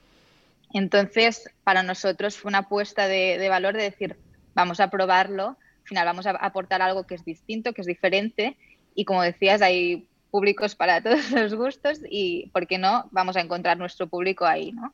Entonces, 0.71 1.49
para 1.63 1.81
nosotros 1.81 2.37
fue 2.37 2.49
una 2.49 2.59
apuesta 2.59 3.07
de, 3.07 3.43
valor 3.49 3.75
de 3.75 3.81
decir, 3.81 4.17
vamos 4.53 4.79
a 4.79 4.91
probarlo, 4.91 5.47
al 5.47 5.87
final 5.87 6.05
vamos 6.05 6.27
a 6.27 6.29
aportar 6.29 6.83
algo 6.83 7.07
que 7.07 7.15
es 7.15 7.25
distinto, 7.25 7.73
que 7.73 7.81
es 7.81 7.87
diferente, 7.87 8.55
y 8.93 9.03
como 9.03 9.23
decías, 9.23 9.63
hay 9.63 10.07
públicos 10.29 10.75
para 10.75 11.01
todos 11.03 11.31
los 11.31 11.55
gustos 11.55 12.01
y, 12.07 12.51
¿por 12.53 12.67
qué 12.67 12.77
no? 12.77 13.09
Vamos 13.09 13.35
a 13.35 13.41
encontrar 13.41 13.79
nuestro 13.79 14.05
público 14.05 14.45
ahí, 14.45 14.73
¿no? 14.73 14.93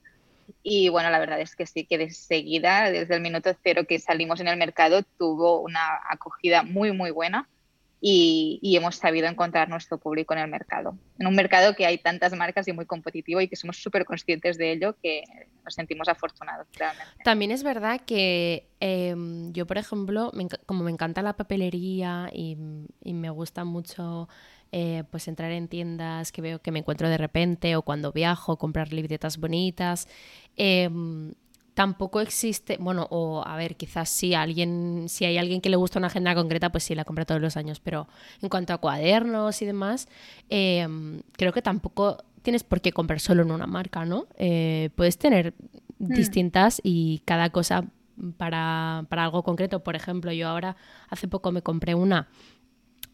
Y 0.64 0.90
bueno, 0.90 1.10
la 1.10 1.20
verdad 1.20 1.40
es 1.40 1.56
que 1.56 1.66
sí, 1.66 1.86
que 1.86 1.98
de 1.98 2.12
seguida, 2.12 2.92
desde 2.92 3.16
el 3.16 3.22
minuto 3.22 3.52
cero 3.64 3.86
que 3.88 4.00
salimos 4.00 4.40
en 4.40 4.48
el 4.48 4.58
mercado, 4.58 5.04
tuvo 5.18 5.62
una 5.62 6.00
acogida 6.10 6.64
muy, 6.64 6.92
muy 6.92 7.12
buena. 7.12 7.48
y, 8.08 8.76
hemos 8.78 8.98
sabido 8.98 9.28
encontrar 9.28 9.68
nuestro 9.68 9.98
público 9.98 10.34
en 10.36 10.42
el 10.42 10.48
mercado. 10.48 10.96
En 11.18 11.26
un 11.26 11.34
mercado 11.34 11.76
que 11.76 11.88
hay 11.88 11.98
tantas 11.98 12.34
marcas 12.34 12.68
y 12.68 12.74
muy 12.74 12.86
competitivo 12.86 13.42
y 13.42 13.48
que 13.48 13.56
somos 13.56 13.82
súper 13.82 14.06
conscientes 14.06 14.60
de 14.60 14.74
ello 14.74 14.96
que 15.02 15.24
nos 15.64 15.74
sentimos 15.74 16.08
afortunados 16.08 16.68
realmente. 16.74 17.24
También 17.24 17.50
es 17.50 17.64
verdad 17.64 18.02
que 18.06 18.70
em, 18.80 19.52
yo, 19.54 19.66
por 19.66 19.80
ejemplo, 19.80 20.32
como 20.68 20.84
me 20.84 20.92
encanta 20.92 21.24
la 21.24 21.34
papelería 21.34 22.30
y, 22.32 22.56
me 22.56 23.30
gusta 23.32 23.64
mucho 23.64 24.30
eh, 24.72 25.04
pues 25.12 25.28
entrar 25.28 25.52
en 25.52 25.68
tiendas 25.68 26.32
que 26.32 26.42
veo 26.42 26.62
que 26.62 26.72
me 26.72 26.80
encuentro 26.80 27.10
de 27.10 27.18
repente 27.18 27.76
o 27.76 27.82
cuando 27.82 28.12
viajo, 28.12 28.58
comprar 28.58 28.92
libretas 28.94 29.38
bonitas. 29.38 30.08
Em, 30.58 31.34
tampoco 31.76 32.22
existe, 32.22 32.78
bueno, 32.80 33.08
o 33.12 33.44
a 33.46 33.56
ver, 33.58 33.76
quizás 33.76 34.10
si 34.10 34.34
alguien, 34.34 35.06
si 35.08 35.26
hay 35.26 35.38
alguien 35.38 35.62
que 35.62 35.70
le 35.70 35.76
gusta 35.76 36.00
una 36.00 36.08
agenda 36.08 36.34
concreta, 36.34 36.72
pues 36.72 36.86
sí, 36.86 36.96
la 36.96 37.04
compra 37.04 37.26
todos 37.26 37.42
los 37.42 37.58
años, 37.58 37.80
pero 37.80 38.08
en 38.42 38.50
cuanto 38.50 38.74
a 38.74 38.78
cuadernos 38.78 39.62
y 39.62 39.66
demás, 39.66 40.08
em, 40.50 41.22
creo 41.34 41.52
que 41.54 41.62
tampoco 41.62 42.24
tienes 42.42 42.64
por 42.64 42.80
qué 42.82 42.92
comprar 42.92 43.20
solo 43.20 43.44
en 43.44 43.52
una 43.52 43.68
marca, 43.68 44.06
¿no? 44.06 44.28
Eh, 44.38 44.90
puedes 44.96 45.18
tener 45.18 45.54
hmm. 46.00 46.14
distintas 46.14 46.80
y 46.84 47.22
cada 47.26 47.50
cosa 47.50 47.86
para, 48.38 49.06
para 49.10 49.26
algo 49.26 49.44
concreto. 49.44 49.84
Por 49.84 49.96
ejemplo, 49.96 50.32
yo 50.32 50.48
ahora 50.48 50.78
hace 51.10 51.28
poco 51.28 51.52
me 51.52 51.62
compré 51.62 51.96
una 51.96 52.30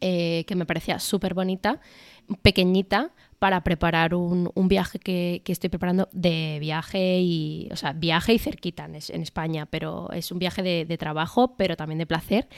eh, 0.04 0.42
que 0.48 0.56
me 0.56 0.66
parecía 0.66 0.98
súper 0.98 1.32
bonita, 1.32 1.80
pequeñita, 2.42 3.12
para 3.38 3.62
preparar 3.62 4.16
un, 4.16 4.50
viaje 4.68 4.98
que, 4.98 5.42
estoy 5.46 5.70
preparando 5.70 6.08
de 6.10 6.58
viaje 6.60 7.20
y, 7.20 7.68
o 7.70 7.76
sea, 7.76 7.92
viaje 7.92 8.34
y 8.34 8.40
cerquita 8.40 8.84
en, 8.84 9.22
España, 9.22 9.66
pero 9.66 10.10
es 10.12 10.32
un 10.32 10.40
viaje 10.40 10.62
de, 10.62 10.98
trabajo, 10.98 11.54
pero 11.56 11.76
también 11.76 12.00
de 12.00 12.06
placer. 12.06 12.48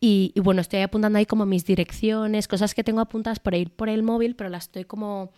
Y, 0.00 0.32
bueno, 0.40 0.60
estoy 0.60 0.80
apuntando 0.80 1.16
ahí 1.16 1.26
como 1.26 1.46
mis 1.46 1.64
direcciones, 1.64 2.48
cosas 2.48 2.74
que 2.74 2.82
tengo 2.82 3.00
apuntadas 3.00 3.38
por 3.38 3.54
ir 3.54 3.70
por 3.70 3.88
el 3.88 4.02
móvil, 4.02 4.34
pero 4.34 4.50
las 4.50 4.64
estoy 4.64 4.84
como 4.84 5.30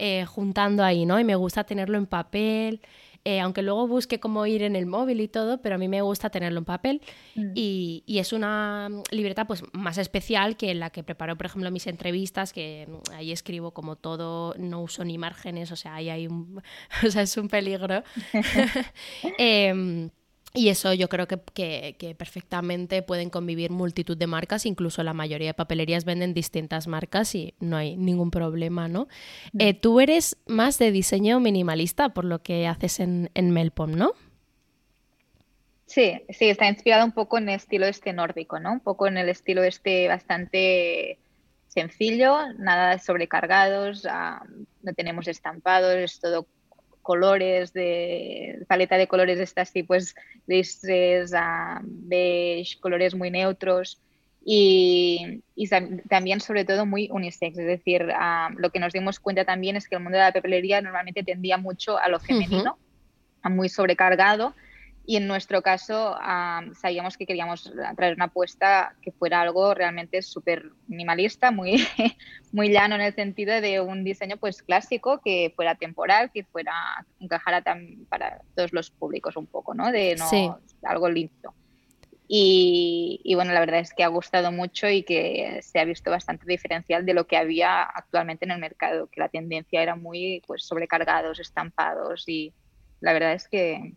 eh, 0.00 0.24
juntando 0.24 0.82
ahí, 0.82 1.06
¿no? 1.06 1.20
Y 1.20 1.24
me 1.24 1.36
gusta 1.36 1.62
tenerlo 1.62 1.96
en 1.96 2.06
papel. 2.06 2.80
Eh, 3.24 3.40
aunque 3.40 3.62
luego 3.62 3.86
busque 3.86 4.20
cómo 4.20 4.46
ir 4.46 4.62
en 4.62 4.76
el 4.76 4.86
móvil 4.86 5.20
y 5.20 5.28
todo, 5.28 5.60
pero 5.60 5.74
a 5.74 5.78
mí 5.78 5.88
me 5.88 6.00
gusta 6.02 6.30
tenerlo 6.30 6.58
en 6.58 6.64
papel 6.64 7.02
mm. 7.34 7.52
y, 7.54 8.02
es 8.06 8.32
una 8.32 8.88
libreta 9.10 9.46
pues 9.46 9.62
más 9.72 9.98
especial 9.98 10.56
que 10.56 10.74
la 10.74 10.90
que 10.90 11.02
preparo, 11.02 11.36
por 11.36 11.46
ejemplo, 11.46 11.70
mis 11.70 11.86
entrevistas, 11.86 12.52
que 12.52 12.88
ahí 13.14 13.32
escribo 13.32 13.72
como 13.72 13.96
todo, 13.96 14.54
no 14.58 14.82
uso 14.82 15.04
ni 15.04 15.18
márgenes, 15.18 15.70
o 15.72 15.76
sea, 15.76 15.96
ahí 15.96 16.10
hay 16.10 16.26
un, 16.26 16.62
o 17.06 17.10
sea, 17.10 17.22
es 17.22 17.36
un 17.36 17.48
peligro. 17.48 18.02
eh, 19.38 20.10
y 20.54 20.70
eso 20.70 20.94
yo 20.94 21.08
creo 21.08 21.26
que, 21.26 22.14
perfectamente 22.16 23.02
pueden 23.02 23.30
convivir 23.30 23.70
multitud 23.70 24.16
de 24.16 24.26
marcas, 24.26 24.66
incluso 24.66 25.02
la 25.02 25.12
mayoría 25.12 25.48
de 25.48 25.54
papelerías 25.54 26.04
venden 26.04 26.34
distintas 26.34 26.86
marcas 26.86 27.34
y 27.34 27.54
no 27.60 27.76
hay 27.76 27.96
ningún 27.96 28.30
problema, 28.30 28.88
¿no? 28.88 29.08
Eh, 29.58 29.74
tú 29.74 30.00
eres 30.00 30.36
más 30.46 30.78
de 30.78 30.90
diseño 30.90 31.40
minimalista 31.40 32.10
por 32.10 32.24
lo 32.24 32.42
que 32.42 32.66
haces 32.66 33.00
en, 33.00 33.30
en 33.34 33.50
Melpom, 33.50 33.92
¿no? 33.92 34.12
Sí, 35.86 36.20
sí, 36.28 36.50
está 36.50 36.68
inspirado 36.68 37.04
un 37.04 37.12
poco 37.12 37.38
en 37.38 37.48
el 37.48 37.56
estilo 37.56 37.86
este 37.86 38.12
nórdico, 38.12 38.60
¿no? 38.60 38.72
Un 38.72 38.80
poco 38.80 39.06
en 39.06 39.16
el 39.16 39.28
estilo 39.28 39.62
este 39.62 40.06
bastante 40.06 41.18
sencillo, 41.68 42.52
nada 42.58 42.98
sobrecargados, 42.98 44.04
no 44.82 44.92
tenemos 44.94 45.28
estampados, 45.28 45.94
es 45.94 46.20
todo 46.20 46.46
colores, 47.08 47.72
de 47.72 48.66
paleta 48.68 48.98
de 48.98 49.06
colores 49.06 49.40
esta 49.40 49.62
así, 49.62 49.82
pues 49.82 50.14
grises, 50.46 51.32
uh, 51.32 51.80
beige, 51.82 52.78
colores 52.80 53.14
muy 53.14 53.30
neutros 53.30 53.98
y, 54.44 55.40
también 56.10 56.42
sobre 56.42 56.66
todo 56.66 56.84
muy 56.84 57.08
unisex. 57.10 57.56
Es 57.56 57.66
decir, 57.66 58.06
lo 58.58 58.68
que 58.68 58.78
nos 58.78 58.92
dimos 58.92 59.20
cuenta 59.20 59.46
también 59.46 59.76
es 59.76 59.88
que 59.88 59.94
el 59.94 60.02
mundo 60.02 60.18
de 60.18 60.24
la 60.24 60.32
papelería 60.32 60.82
normalmente 60.82 61.22
tendía 61.22 61.56
mucho 61.56 61.96
a 61.96 62.10
lo 62.10 62.20
femenino, 62.20 62.76
a 63.40 63.48
muy 63.48 63.70
sobrecargado 63.70 64.52
y 65.08 65.16
en 65.16 65.26
nuestro 65.26 65.62
caso 65.62 66.18
sabíamos 66.74 67.16
que 67.16 67.24
queríamos 67.24 67.72
traer 67.96 68.12
una 68.12 68.26
apuesta 68.26 68.94
que 69.00 69.10
fuera 69.10 69.40
algo 69.40 69.72
realmente 69.72 70.20
súper 70.20 70.66
minimalista, 70.86 71.50
muy, 71.50 71.82
muy 72.52 72.68
llano 72.68 72.96
en 72.96 73.00
el 73.00 73.14
sentido 73.14 73.62
de 73.62 73.80
un 73.80 74.04
diseño 74.04 74.36
pues 74.36 74.62
clásico 74.62 75.22
que 75.24 75.50
fuera 75.56 75.76
temporal, 75.76 76.30
que 76.30 76.44
fuera 76.44 76.74
encajara 77.20 77.64
para 78.10 78.42
todos 78.54 78.74
los 78.74 78.90
públicos 78.90 79.34
un 79.38 79.46
poco, 79.46 79.72
¿no? 79.72 79.90
De 79.90 80.14
no 80.14 80.60
algo 80.82 81.08
limpio. 81.08 81.54
Y, 82.30 83.22
y, 83.24 83.34
bueno, 83.34 83.54
la 83.54 83.60
verdad 83.60 83.80
es 83.80 83.94
que 83.94 84.04
ha 84.04 84.08
gustado 84.08 84.52
mucho 84.52 84.90
y 84.90 85.04
que 85.04 85.60
se 85.62 85.80
ha 85.80 85.86
visto 85.86 86.10
bastante 86.10 86.44
diferencial 86.44 87.06
de 87.06 87.14
lo 87.14 87.26
que 87.26 87.38
había 87.38 87.82
actualmente 87.82 88.44
en 88.44 88.50
el 88.50 88.58
mercado, 88.58 89.06
que 89.06 89.20
la 89.20 89.30
tendencia 89.30 89.82
era 89.82 89.96
muy 89.96 90.42
pues 90.46 90.66
sobrecargados, 90.66 91.40
estampados 91.40 92.28
y 92.28 92.52
la 93.00 93.14
verdad 93.14 93.32
es 93.32 93.48
que 93.48 93.94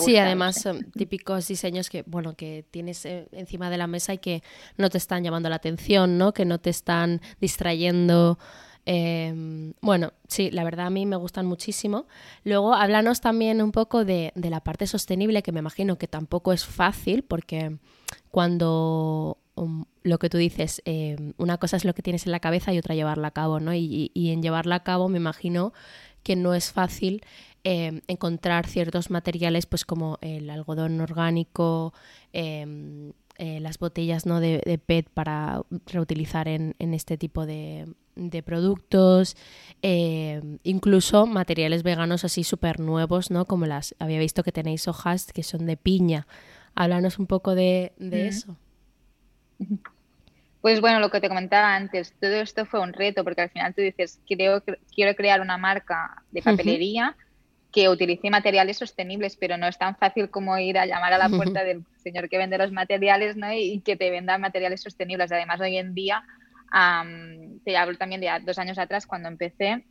sí, 0.00 0.16
además 0.16 0.60
son 0.60 0.90
típicos 0.92 1.48
diseños 1.48 1.90
que, 1.90 2.02
bueno, 2.06 2.34
que 2.34 2.64
tienes 2.70 3.04
eh, 3.04 3.28
encima 3.32 3.70
de 3.70 3.78
la 3.78 3.86
mesa 3.86 4.14
y 4.14 4.18
que 4.18 4.42
no 4.76 4.90
te 4.90 4.98
están 4.98 5.24
llamando 5.24 5.48
la 5.48 5.56
atención, 5.56 6.18
¿no? 6.18 6.32
Que 6.32 6.44
no 6.44 6.58
te 6.58 6.70
están 6.70 7.20
distrayendo. 7.40 8.38
Em, 8.84 9.74
bueno, 9.82 10.14
sí, 10.28 10.50
la 10.50 10.64
verdad 10.64 10.86
a 10.86 10.90
mí 10.90 11.04
me 11.04 11.16
gustan 11.16 11.46
muchísimo. 11.46 12.06
Luego, 12.44 12.74
háblanos 12.74 13.20
también 13.20 13.60
un 13.60 13.72
poco 13.72 14.04
de, 14.04 14.32
la 14.34 14.60
parte 14.60 14.86
sostenible, 14.86 15.42
que 15.42 15.52
me 15.52 15.60
imagino 15.60 15.98
que 15.98 16.08
tampoco 16.08 16.52
es 16.52 16.64
fácil, 16.64 17.22
porque 17.22 17.76
cuando 18.30 19.38
um, 19.56 19.84
lo 20.02 20.18
que 20.18 20.30
tú 20.30 20.38
dices, 20.38 20.80
em, 20.86 21.34
una 21.36 21.58
cosa 21.58 21.76
es 21.76 21.84
lo 21.84 21.94
que 21.94 22.02
tienes 22.02 22.24
en 22.24 22.32
la 22.32 22.40
cabeza 22.40 22.72
y 22.72 22.78
otra 22.78 22.94
llevarla 22.94 23.28
a 23.28 23.32
cabo, 23.32 23.60
¿no? 23.60 23.74
Y, 23.74 24.10
y 24.14 24.30
en 24.30 24.42
llevarla 24.42 24.76
a 24.76 24.84
cabo 24.84 25.08
me 25.08 25.18
imagino 25.18 25.72
que 26.28 26.36
no 26.36 26.52
es 26.52 26.70
fácil 26.70 27.22
Em, 27.64 28.00
encontrar 28.06 28.66
ciertos 28.66 29.10
materiales 29.10 29.66
pues 29.66 29.84
como 29.84 30.18
el 30.20 30.48
algodón 30.48 31.00
orgánico, 31.00 31.92
em, 32.32 33.12
eh, 33.36 33.58
las 33.60 33.78
botellas 33.78 34.26
¿no? 34.26 34.40
de, 34.40 34.80
PET 34.86 35.10
para 35.10 35.62
reutilizar 35.86 36.46
en, 36.46 36.74
este 36.78 37.18
tipo 37.18 37.46
de, 37.46 37.94
productos, 38.44 39.36
em, 39.82 40.58
incluso 40.62 41.26
materiales 41.26 41.82
veganos 41.82 42.24
así 42.24 42.44
súper 42.44 42.78
nuevos, 42.80 43.30
¿no? 43.30 43.44
como 43.44 43.66
las, 43.66 43.94
había 43.98 44.20
visto 44.20 44.42
que 44.42 44.52
tenéis 44.52 44.88
hojas 44.88 45.32
que 45.32 45.42
son 45.42 45.66
de 45.66 45.76
piña. 45.76 46.26
Háblanos 46.74 47.18
un 47.18 47.26
poco 47.26 47.54
de, 47.54 47.92
eso. 47.98 48.56
Pues 50.60 50.80
bueno, 50.80 50.98
lo 50.98 51.10
que 51.10 51.20
te 51.20 51.28
comentaba 51.28 51.74
antes, 51.74 52.14
todo 52.20 52.34
esto 52.34 52.66
fue 52.66 52.80
un 52.80 52.92
reto 52.92 53.22
porque 53.22 53.42
al 53.42 53.50
final 53.50 53.74
tú 53.74 53.80
dices, 53.80 54.20
quiero, 54.26 54.62
quiero 54.92 55.14
crear 55.14 55.40
una 55.40 55.56
marca 55.56 56.22
de 56.32 56.42
papelería 56.42 57.16
que 57.72 57.88
utilice 57.88 58.30
materiales 58.30 58.78
sostenibles, 58.78 59.36
pero 59.36 59.56
no 59.56 59.66
es 59.66 59.78
tan 59.78 59.96
fácil 59.96 60.30
como 60.30 60.56
ir 60.58 60.78
a 60.78 60.86
llamar 60.86 61.12
a 61.12 61.18
la 61.18 61.28
puerta 61.28 61.62
del 61.62 61.84
señor 62.02 62.28
que 62.28 62.38
vende 62.38 62.58
los 62.58 62.72
materiales 62.72 63.36
¿no? 63.36 63.52
y 63.52 63.80
que 63.80 63.96
te 63.96 64.10
venda 64.10 64.38
materiales 64.38 64.82
sostenibles. 64.82 65.30
Además, 65.30 65.60
hoy 65.60 65.76
en 65.76 65.94
día, 65.94 66.24
te 67.64 67.76
hablo 67.76 67.96
también 67.96 68.20
de 68.20 68.30
dos 68.42 68.58
años 68.58 68.78
atrás, 68.78 69.06
cuando 69.06 69.28
empecé, 69.28 69.84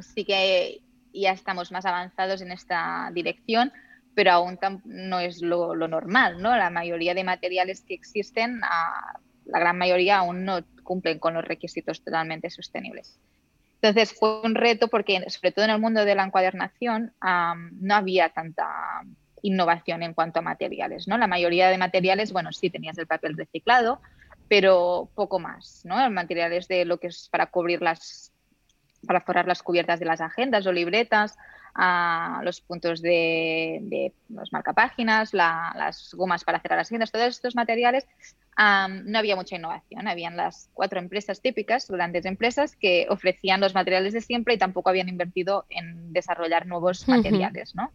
sí 0.00 0.24
que 0.24 0.80
ya 1.14 1.30
estamos 1.32 1.72
más 1.72 1.86
avanzados 1.86 2.42
en 2.42 2.52
esta 2.52 3.10
dirección, 3.14 3.72
pero 4.14 4.32
aún 4.32 4.58
no 4.84 5.20
es 5.20 5.40
lo, 5.42 5.74
normal. 5.74 6.42
¿no? 6.42 6.56
La 6.56 6.70
mayoría 6.70 7.14
de 7.14 7.24
materiales 7.24 7.82
que 7.82 7.94
existen, 7.94 8.60
la 9.46 9.58
gran 9.58 9.78
mayoría 9.78 10.18
aún 10.18 10.44
no 10.44 10.60
cumplen 10.82 11.18
con 11.18 11.34
los 11.34 11.44
requisitos 11.44 12.02
totalmente 12.02 12.50
sostenibles. 12.50 13.18
Entonces 13.80 14.18
fue 14.18 14.40
un 14.40 14.54
reto 14.54 14.88
porque, 14.88 15.28
sobre 15.28 15.52
todo 15.52 15.64
en 15.64 15.70
el 15.70 15.80
mundo 15.80 16.04
de 16.04 16.14
la 16.14 16.24
encuadernación, 16.24 17.12
no 17.20 17.94
había 17.94 18.30
tanta 18.30 18.66
innovación 19.42 20.02
en 20.02 20.14
cuanto 20.14 20.38
a 20.38 20.42
materiales. 20.42 21.06
¿no? 21.06 21.18
La 21.18 21.26
mayoría 21.26 21.68
de 21.68 21.78
materiales, 21.78 22.32
bueno, 22.32 22.52
sí 22.52 22.70
tenías 22.70 22.98
el 22.98 23.06
papel 23.06 23.36
reciclado, 23.36 24.00
pero 24.48 25.10
poco 25.14 25.38
más. 25.38 25.82
¿no? 25.84 26.10
Materiales 26.10 26.68
de 26.68 26.84
lo 26.84 26.98
que 26.98 27.08
es 27.08 27.28
para 27.30 27.46
cubrir 27.46 27.82
las, 27.82 28.32
para 29.06 29.20
forrar 29.20 29.46
las 29.46 29.62
cubiertas 29.62 30.00
de 30.00 30.06
las 30.06 30.20
agendas 30.20 30.66
o 30.66 30.72
libretas, 30.72 31.36
a 31.78 32.40
los 32.42 32.62
puntos 32.62 33.02
de, 33.02 33.80
de 33.82 34.14
los 34.30 34.50
marcapáginas, 34.50 35.34
las 35.34 36.14
gomas 36.14 36.42
para 36.42 36.58
cerrar 36.58 36.78
las 36.78 36.88
agendas, 36.88 37.12
todos 37.12 37.26
estos 37.26 37.54
materiales 37.54 38.06
no 38.58 39.18
había 39.18 39.36
mucha 39.36 39.56
innovación. 39.56 40.08
Habían 40.08 40.36
las 40.36 40.70
cuatro 40.72 40.98
empresas 40.98 41.40
típicas, 41.40 41.90
grandes 41.90 42.24
empresas, 42.24 42.76
que 42.76 43.06
ofrecían 43.10 43.60
los 43.60 43.74
materiales 43.74 44.12
de 44.12 44.20
siempre 44.20 44.54
y 44.54 44.58
tampoco 44.58 44.90
habían 44.90 45.08
invertido 45.08 45.66
en 45.68 46.12
desarrollar 46.12 46.66
nuevos 46.66 47.06
materiales, 47.08 47.74
¿no? 47.74 47.90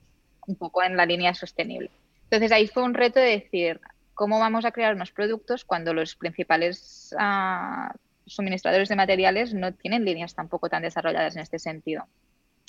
Un 0.47 0.56
poco 0.56 0.84
en 0.84 0.97
la 0.97 1.06
línea 1.06 1.34
sostenible. 1.34 1.89
Entonces 2.26 2.52
ahí 2.52 2.67
fue 2.67 2.84
un 2.84 2.93
reto 2.93 3.19
de 3.19 3.32
decir, 3.32 3.80
¿cómo 4.13 4.39
vamos 4.39 4.65
a 4.65 4.71
crear 4.71 4.95
unos 4.95 5.12
productos 5.12 5.65
cuando 5.65 5.93
los 5.93 6.15
principales 6.15 7.15
ah, 7.17 7.93
suministradores 8.26 8.89
de 8.89 8.95
materiales 8.95 9.54
no 9.54 9.74
tienen 9.74 10.06
líneas 10.06 10.36
tampoco 10.36 10.69
tan 10.69 10.84
desarrolladas 10.84 11.36
en 11.36 11.41
este 11.41 11.60
sentido? 11.60 12.06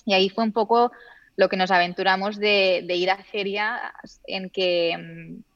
Y 0.04 0.14
ahí 0.14 0.30
fue 0.30 0.44
un 0.44 0.52
poco 0.52 0.92
lo 1.36 1.48
que 1.48 1.56
nos 1.56 1.70
aventuramos 1.70 2.38
de, 2.38 2.84
de 2.86 2.94
ir 2.94 3.10
a 3.10 3.22
ferias 3.22 4.20
en 4.26 4.50
que 4.50 4.96
mm, 4.98 5.51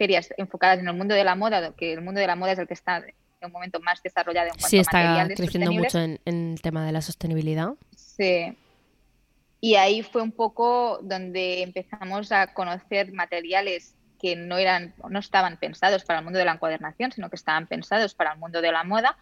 ferias 0.00 0.32
enfocadas 0.38 0.78
en 0.78 0.88
el 0.88 0.94
mundo 0.94 1.14
de 1.14 1.24
la 1.24 1.34
moda, 1.34 1.74
que 1.76 1.92
el 1.92 2.00
mundo 2.00 2.22
de 2.22 2.26
la 2.26 2.34
moda 2.34 2.52
es 2.52 2.58
el 2.58 2.66
que 2.66 2.72
está 2.72 2.96
en 2.96 3.14
un 3.42 3.52
momento 3.52 3.80
más 3.80 4.02
desarrollado 4.02 4.46
en 4.46 4.54
cuanto 4.54 4.68
sí, 4.68 4.78
a 4.78 4.80
está 4.80 4.96
materiales 4.96 5.36
creciendo 5.36 5.72
mucho 5.72 5.98
en, 5.98 6.18
en 6.24 6.52
el 6.52 6.62
tema 6.62 6.86
de 6.86 6.92
la 6.92 7.02
sostenibilidad. 7.02 7.74
Sí. 7.94 8.56
Y 9.60 9.74
ahí 9.74 10.02
fue 10.02 10.22
un 10.22 10.32
poco 10.32 11.00
donde 11.02 11.62
empezamos 11.62 12.32
a 12.32 12.54
conocer 12.54 13.12
materiales 13.12 13.94
que 14.18 14.36
no 14.36 14.56
eran, 14.56 14.94
no 15.10 15.18
estaban 15.18 15.58
pensados 15.58 16.02
para 16.04 16.20
el 16.20 16.24
mundo 16.24 16.38
de 16.38 16.46
la 16.46 16.52
encuadernación, 16.52 17.12
sino 17.12 17.28
que 17.28 17.36
estaban 17.36 17.66
pensados 17.66 18.14
para 18.14 18.32
el 18.32 18.38
mundo 18.38 18.62
de 18.62 18.72
la 18.72 18.84
moda 18.84 19.18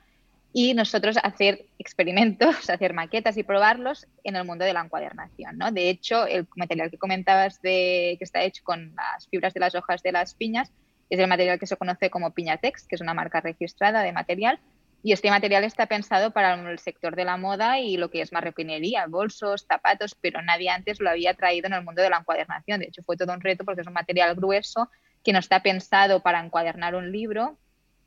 y 0.53 0.75
nosotros 0.75 1.17
hacer 1.23 1.67
experimentos, 1.79 2.71
hacer 2.71 2.95
maquetas 2.95 3.37
y 3.37 3.43
probarlos 3.43 4.07
en 4.25 4.37
el 4.37 4.45
mundo 4.45 4.65
de 4.65 4.73
la 4.73 4.81
encuadernación. 4.81 5.59
¿no? 5.59 5.71
De 5.73 5.91
hecho, 5.91 6.27
el 6.27 6.47
material 6.57 6.91
que 6.91 6.99
comentabas 6.99 7.61
de, 7.63 8.17
que 8.19 8.25
está 8.25 8.43
hecho 8.43 8.65
con 8.65 8.95
las 8.95 9.29
fibras 9.29 9.55
de 9.55 9.61
las 9.61 9.75
hojas 9.75 10.03
de 10.03 10.13
las 10.13 10.35
piñas 10.35 10.73
es 11.11 11.19
el 11.19 11.29
material 11.29 11.59
que 11.59 11.67
se 11.67 11.77
conoce 11.77 12.11
como 12.11 12.33
Piñatex, 12.33 12.87
que 12.87 12.95
es 12.95 13.01
una 13.01 13.15
marca 13.15 13.41
registrada 13.41 14.03
de 14.03 14.13
material. 14.13 14.61
Y 15.03 15.13
este 15.13 15.31
material 15.31 15.65
está 15.65 15.87
pensado 15.87 16.33
para 16.33 16.55
el 16.55 16.79
sector 16.81 17.15
de 17.15 17.25
la 17.25 17.37
moda 17.37 17.79
y 17.79 17.97
lo 17.97 18.11
que 18.11 18.21
es 18.21 18.33
marroquinería, 18.33 19.07
bolsos, 19.07 19.65
zapatos, 19.67 20.17
pero 20.21 20.43
nadie 20.43 20.71
antes 20.71 21.01
lo 21.01 21.09
había 21.09 21.35
traído 21.35 21.69
en 21.69 21.75
el 21.75 21.85
mundo 21.85 22.03
de 22.03 22.11
la 22.11 22.19
encuadernación. 22.19 22.81
De 22.81 22.87
hecho, 22.87 23.03
fue 23.05 23.17
todo 23.17 23.33
un 23.33 23.41
reto 23.41 23.65
porque 23.65 23.83
es 23.83 23.87
un 23.87 23.93
material 23.93 24.35
grueso 24.35 24.91
que 25.25 25.33
no 25.33 25.39
está 25.39 25.63
pensado 25.63 26.21
para 26.21 26.45
encuadernar 26.45 26.95
un 26.97 27.13
libro, 27.13 27.57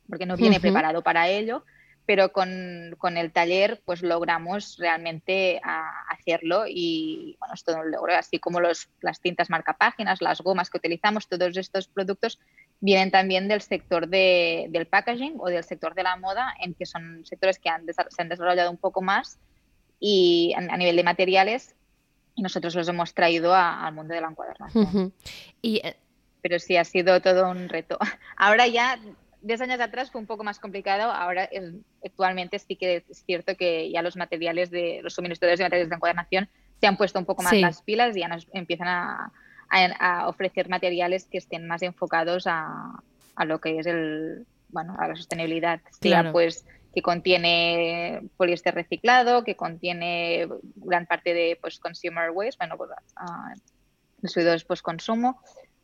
porque 0.09 0.25
no 0.25 0.35
viene 0.35 0.59
preparado 0.59 1.01
para 1.01 1.29
ello, 1.29 1.63
pero 2.05 2.31
con, 2.33 2.95
con 2.97 3.15
el 3.17 3.31
taller 3.31 3.81
pues 3.85 4.01
logramos 4.01 4.75
realmente 4.77 5.61
a- 5.63 5.91
hacerlo 6.09 6.63
y 6.67 7.35
bueno, 7.39 7.53
es 7.53 7.63
todo 7.63 7.77
un 7.79 7.91
logro, 7.91 8.15
así 8.15 8.39
como 8.39 8.59
los, 8.59 8.89
las 9.01 9.21
tintas 9.21 9.49
marcapáginas, 9.49 10.21
las 10.21 10.41
gomas 10.41 10.69
que 10.69 10.77
utilizamos, 10.79 11.27
todos 11.27 11.55
estos 11.57 11.87
productos 11.87 12.39
vienen 12.79 13.11
también 13.11 13.47
del 13.47 13.61
sector 13.61 14.07
de- 14.07 14.67
del 14.69 14.87
packaging 14.87 15.35
o 15.39 15.47
del 15.47 15.63
sector 15.63 15.93
de 15.95 16.03
la 16.03 16.15
moda, 16.17 16.53
en 16.59 16.73
que 16.73 16.85
son 16.85 17.23
sectores 17.25 17.59
que 17.59 17.69
han 17.69 17.85
se 17.85 18.21
han 18.21 18.29
desarrollado 18.29 18.71
un 18.71 18.77
poco 18.77 19.01
más 19.01 19.39
y 19.99 20.53
a, 20.55 20.59
a 20.73 20.77
nivel 20.77 20.95
de 20.95 21.03
materiales 21.03 21.75
y 22.35 22.41
nosotros 22.41 22.73
los 22.75 22.87
hemos 22.87 23.13
traído 23.13 23.53
a- 23.53 23.85
al 23.85 23.93
mundo 23.93 24.13
de 24.15 24.21
la 24.21 24.29
encuadernación. 24.29 24.83
Ujú. 24.83 25.11
Y 25.61 25.77
eh, 25.85 25.95
Pero 26.41 26.57
sí, 26.59 26.75
ha 26.77 26.83
sido 26.83 27.21
todo 27.21 27.49
un 27.51 27.69
reto. 27.69 27.99
Ahora 28.35 28.65
ya, 28.67 28.97
10 29.41 29.61
años 29.61 29.79
atrás 29.79 30.11
fue 30.11 30.21
un 30.21 30.27
poco 30.27 30.43
más 30.43 30.59
complicado, 30.59 31.11
ahora 31.11 31.45
es- 31.45 31.73
actualmente 32.05 32.59
sí 32.59 32.75
que 32.75 33.03
es 33.09 33.23
cierto 33.25 33.55
que 33.55 33.91
ya 33.91 34.01
los 34.01 34.15
materiales 34.15 34.69
de 34.71 34.99
los 35.03 35.13
suministradores 35.13 35.59
de 35.59 35.65
materiales 35.65 35.89
de 35.89 35.95
encuadernación 35.95 36.49
se 36.79 36.87
han 36.87 36.97
puesto 36.97 37.19
un 37.19 37.25
poco 37.25 37.43
más 37.43 37.51
Sí. 37.51 37.61
las 37.61 37.81
pilas 37.81 38.15
y 38.15 38.21
ya 38.21 38.27
nos 38.27 38.47
empiezan 38.53 38.87
a, 38.87 39.31
a- 39.69 40.19
a 40.21 40.27
ofrecer 40.27 40.69
materiales 40.69 41.25
que 41.25 41.37
estén 41.37 41.67
más 41.67 41.81
enfocados 41.81 42.45
a, 42.47 43.01
a 43.35 43.45
lo 43.45 43.59
que 43.59 43.79
es 43.79 43.85
el, 43.87 44.45
bueno, 44.69 44.95
a 44.99 45.07
la 45.07 45.15
sostenibilidad. 45.15 45.79
Sea 46.01 46.21
Claro. 46.21 46.31
pues 46.31 46.65
que 46.93 47.01
contiene 47.01 48.21
poliéster 48.37 48.75
reciclado, 48.75 49.43
que 49.43 49.55
contiene 49.55 50.47
gran 50.75 51.05
parte 51.05 51.33
de 51.33 51.57
pues 51.61 51.79
consumer 51.79 52.31
waste, 52.31 52.57
bueno, 52.59 52.77
pues, 52.77 52.89
ah, 53.15 53.53
residuos 54.21 54.65
post-consumo, 54.65 55.41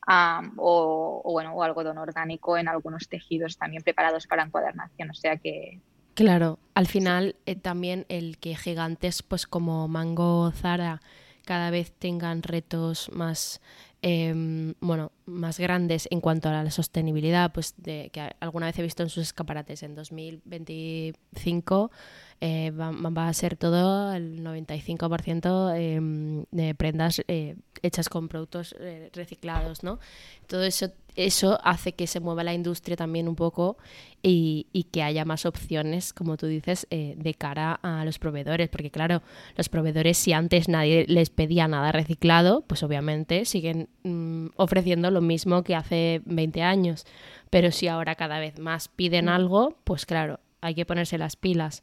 am, 0.07 0.53
o, 0.57 1.21
o, 1.23 1.31
bueno, 1.31 1.53
o 1.53 1.61
algodón 1.61 1.99
orgánico 1.99 2.57
en 2.57 2.67
algunos 2.67 3.07
tejidos 3.07 3.57
también 3.57 3.83
preparados 3.83 4.25
para 4.25 4.43
encuadernación. 4.43 5.11
O 5.11 5.13
sea 5.13 5.37
que 5.37 5.79
Claro, 6.17 6.57
al 6.73 6.87
final 6.87 7.35
eh, 7.45 7.55
también 7.55 8.07
el 8.09 8.39
que 8.39 8.55
gigantes 8.55 9.21
pues 9.21 9.45
como 9.45 9.87
Mango, 9.87 10.51
Zara 10.51 10.99
cada 11.45 11.69
vez 11.69 11.91
tengan 11.91 12.41
retos 12.41 13.11
más 13.13 13.61
em, 14.01 14.73
bueno 14.79 15.11
más 15.27 15.59
grandes 15.59 16.07
en 16.09 16.21
cuanto 16.21 16.49
a 16.49 16.63
la 16.63 16.71
sostenibilidad, 16.71 17.51
pues 17.51 17.75
de 17.77 18.09
que 18.11 18.31
alguna 18.39 18.65
vez 18.65 18.79
he 18.79 18.81
visto 18.81 19.03
en 19.03 19.09
sus 19.09 19.23
escaparates 19.23 19.83
en 19.83 19.93
2025 19.93 21.91
eh, 22.39 22.71
va, 22.71 22.91
va 22.91 23.27
a 23.27 23.33
ser 23.33 23.57
todo 23.57 24.13
el 24.13 24.43
95% 24.43 25.75
em, 25.75 26.45
de 26.51 26.75
prendas 26.75 27.21
eh, 27.27 27.57
hechas 27.81 28.09
con 28.09 28.27
productos 28.27 28.75
eh, 28.79 29.09
reciclados, 29.13 29.83
¿no? 29.83 29.99
Todo 30.47 30.63
eso 30.63 30.91
eso 31.17 31.59
hace 31.63 31.93
que 31.93 32.05
se 32.05 32.19
mueva 32.19 32.43
la 32.43 32.53
industria 32.53 32.95
también 32.95 33.27
un 33.27 33.35
poco 33.35 33.77
y, 34.21 34.65
que 34.91 35.03
haya 35.03 35.25
más 35.25 35.45
opciones, 35.45 36.13
como 36.13 36.37
tú 36.37 36.47
dices, 36.47 36.85
eh, 36.91 37.15
de 37.17 37.33
cara 37.33 37.79
a 37.81 38.05
los 38.05 38.19
proveedores. 38.19 38.69
Porque 38.69 38.91
claro, 38.91 39.21
los 39.55 39.67
proveedores, 39.67 40.17
si 40.17 40.33
antes 40.33 40.69
nadie 40.69 41.05
les 41.07 41.29
pedía 41.29 41.67
nada 41.67 41.91
reciclado, 41.91 42.61
pues 42.67 42.83
obviamente 42.83 43.45
siguen 43.45 43.89
mm, 44.03 44.47
ofreciendo 44.57 45.09
lo 45.17 45.21
mismo 45.21 45.63
que 45.63 45.75
hace 45.75 46.21
20 46.25 46.61
años. 46.61 47.05
Pero 47.49 47.71
si 47.71 47.87
ahora 47.87 48.15
cada 48.15 48.39
vez 48.39 48.59
más 48.59 48.87
piden 48.87 49.29
algo, 49.29 49.75
pues 49.83 50.05
claro, 50.05 50.39
hay 50.61 50.75
que 50.75 50.85
ponerse 50.85 51.17
las 51.17 51.35
pilas. 51.35 51.81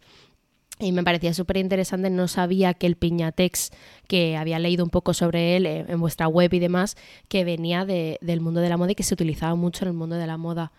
Y 0.80 0.90
me 0.92 1.04
parecía 1.04 1.32
súper 1.34 1.56
interesante, 1.58 2.10
no 2.10 2.26
sabía 2.26 2.74
que 2.74 2.86
el 2.88 2.96
Piñatex, 2.96 3.70
que 4.08 4.36
había 4.36 4.58
leído 4.58 4.82
un 4.84 4.90
poco 4.90 5.14
sobre 5.14 5.56
él 5.56 5.66
eh, 5.66 5.84
en 5.88 6.00
vuestra 6.00 6.26
web 6.26 6.52
y 6.52 6.58
demás, 6.58 6.96
que 7.28 7.44
venía 7.44 7.84
de- 7.84 8.18
del 8.20 8.40
mundo 8.40 8.60
de 8.60 8.68
la 8.68 8.76
moda 8.76 8.90
y 8.90 8.94
que 8.96 9.04
se 9.04 9.14
utilizaba 9.14 9.54
mucho 9.54 9.84
en 9.84 9.88
el 9.90 9.94
mundo 9.94 10.16
de 10.16 10.26
la 10.26 10.36
moda. 10.36 10.72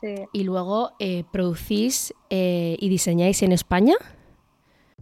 sí. 0.00 0.14
Y 0.32 0.42
luego 0.42 0.90
eh, 0.98 1.22
producís 1.32 2.12
eh, 2.30 2.76
y 2.80 2.88
diseñáis 2.88 3.42
en 3.42 3.52
España. 3.52 3.94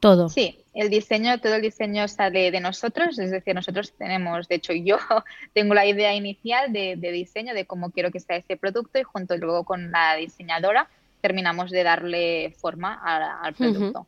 Todo. 0.00 0.28
Sí, 0.30 0.64
el 0.72 0.88
diseño, 0.88 1.38
todo 1.40 1.54
el 1.56 1.62
diseño 1.62 2.08
sale 2.08 2.50
de 2.50 2.60
nosotros, 2.60 3.18
es 3.18 3.30
decir, 3.30 3.54
nosotros 3.54 3.92
tenemos, 3.98 4.48
de 4.48 4.54
hecho 4.56 4.72
yo 4.84 4.98
tengo 5.52 5.74
la 5.74 5.84
idea 5.86 6.14
inicial 6.14 6.72
de, 6.72 6.96
de 6.96 7.12
diseño 7.12 7.52
de 7.54 7.66
cómo 7.66 7.90
quiero 7.90 8.10
que 8.10 8.18
sea 8.20 8.36
ese 8.36 8.56
producto 8.56 8.98
y 8.98 9.02
junto 9.02 9.36
luego 9.36 9.64
con 9.64 9.90
la 9.90 10.16
diseñadora 10.16 10.88
terminamos 11.20 11.70
de 11.70 11.82
darle 11.84 12.54
forma 12.58 12.98
a- 13.02 13.42
al 13.42 13.54
producto. 13.54 14.06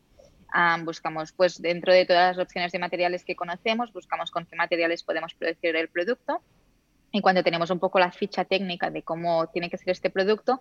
Ah, 0.55 0.79
buscamos, 0.83 1.33
pues 1.33 1.61
dentro 1.63 1.93
de 1.95 2.05
todas 2.05 2.37
las 2.37 2.45
opciones 2.47 2.73
de 2.73 2.79
materiales 2.79 3.25
que 3.25 3.35
conocemos, 3.37 3.93
buscamos 3.93 4.31
con 4.31 4.45
qué 4.47 4.57
materiales 4.57 5.03
podemos 5.03 5.33
producir 5.35 5.77
el 5.77 5.89
producto 5.89 6.43
y 7.13 7.21
cuando 7.21 7.43
tenemos 7.43 7.71
un 7.71 7.79
poco 7.79 7.99
la 7.99 8.11
ficha 8.11 8.45
técnica 8.45 8.91
de 8.91 9.03
cómo 9.03 9.47
tiene 9.49 9.71
que 9.71 9.79
ser 9.79 9.91
este 9.91 10.11
producto, 10.11 10.61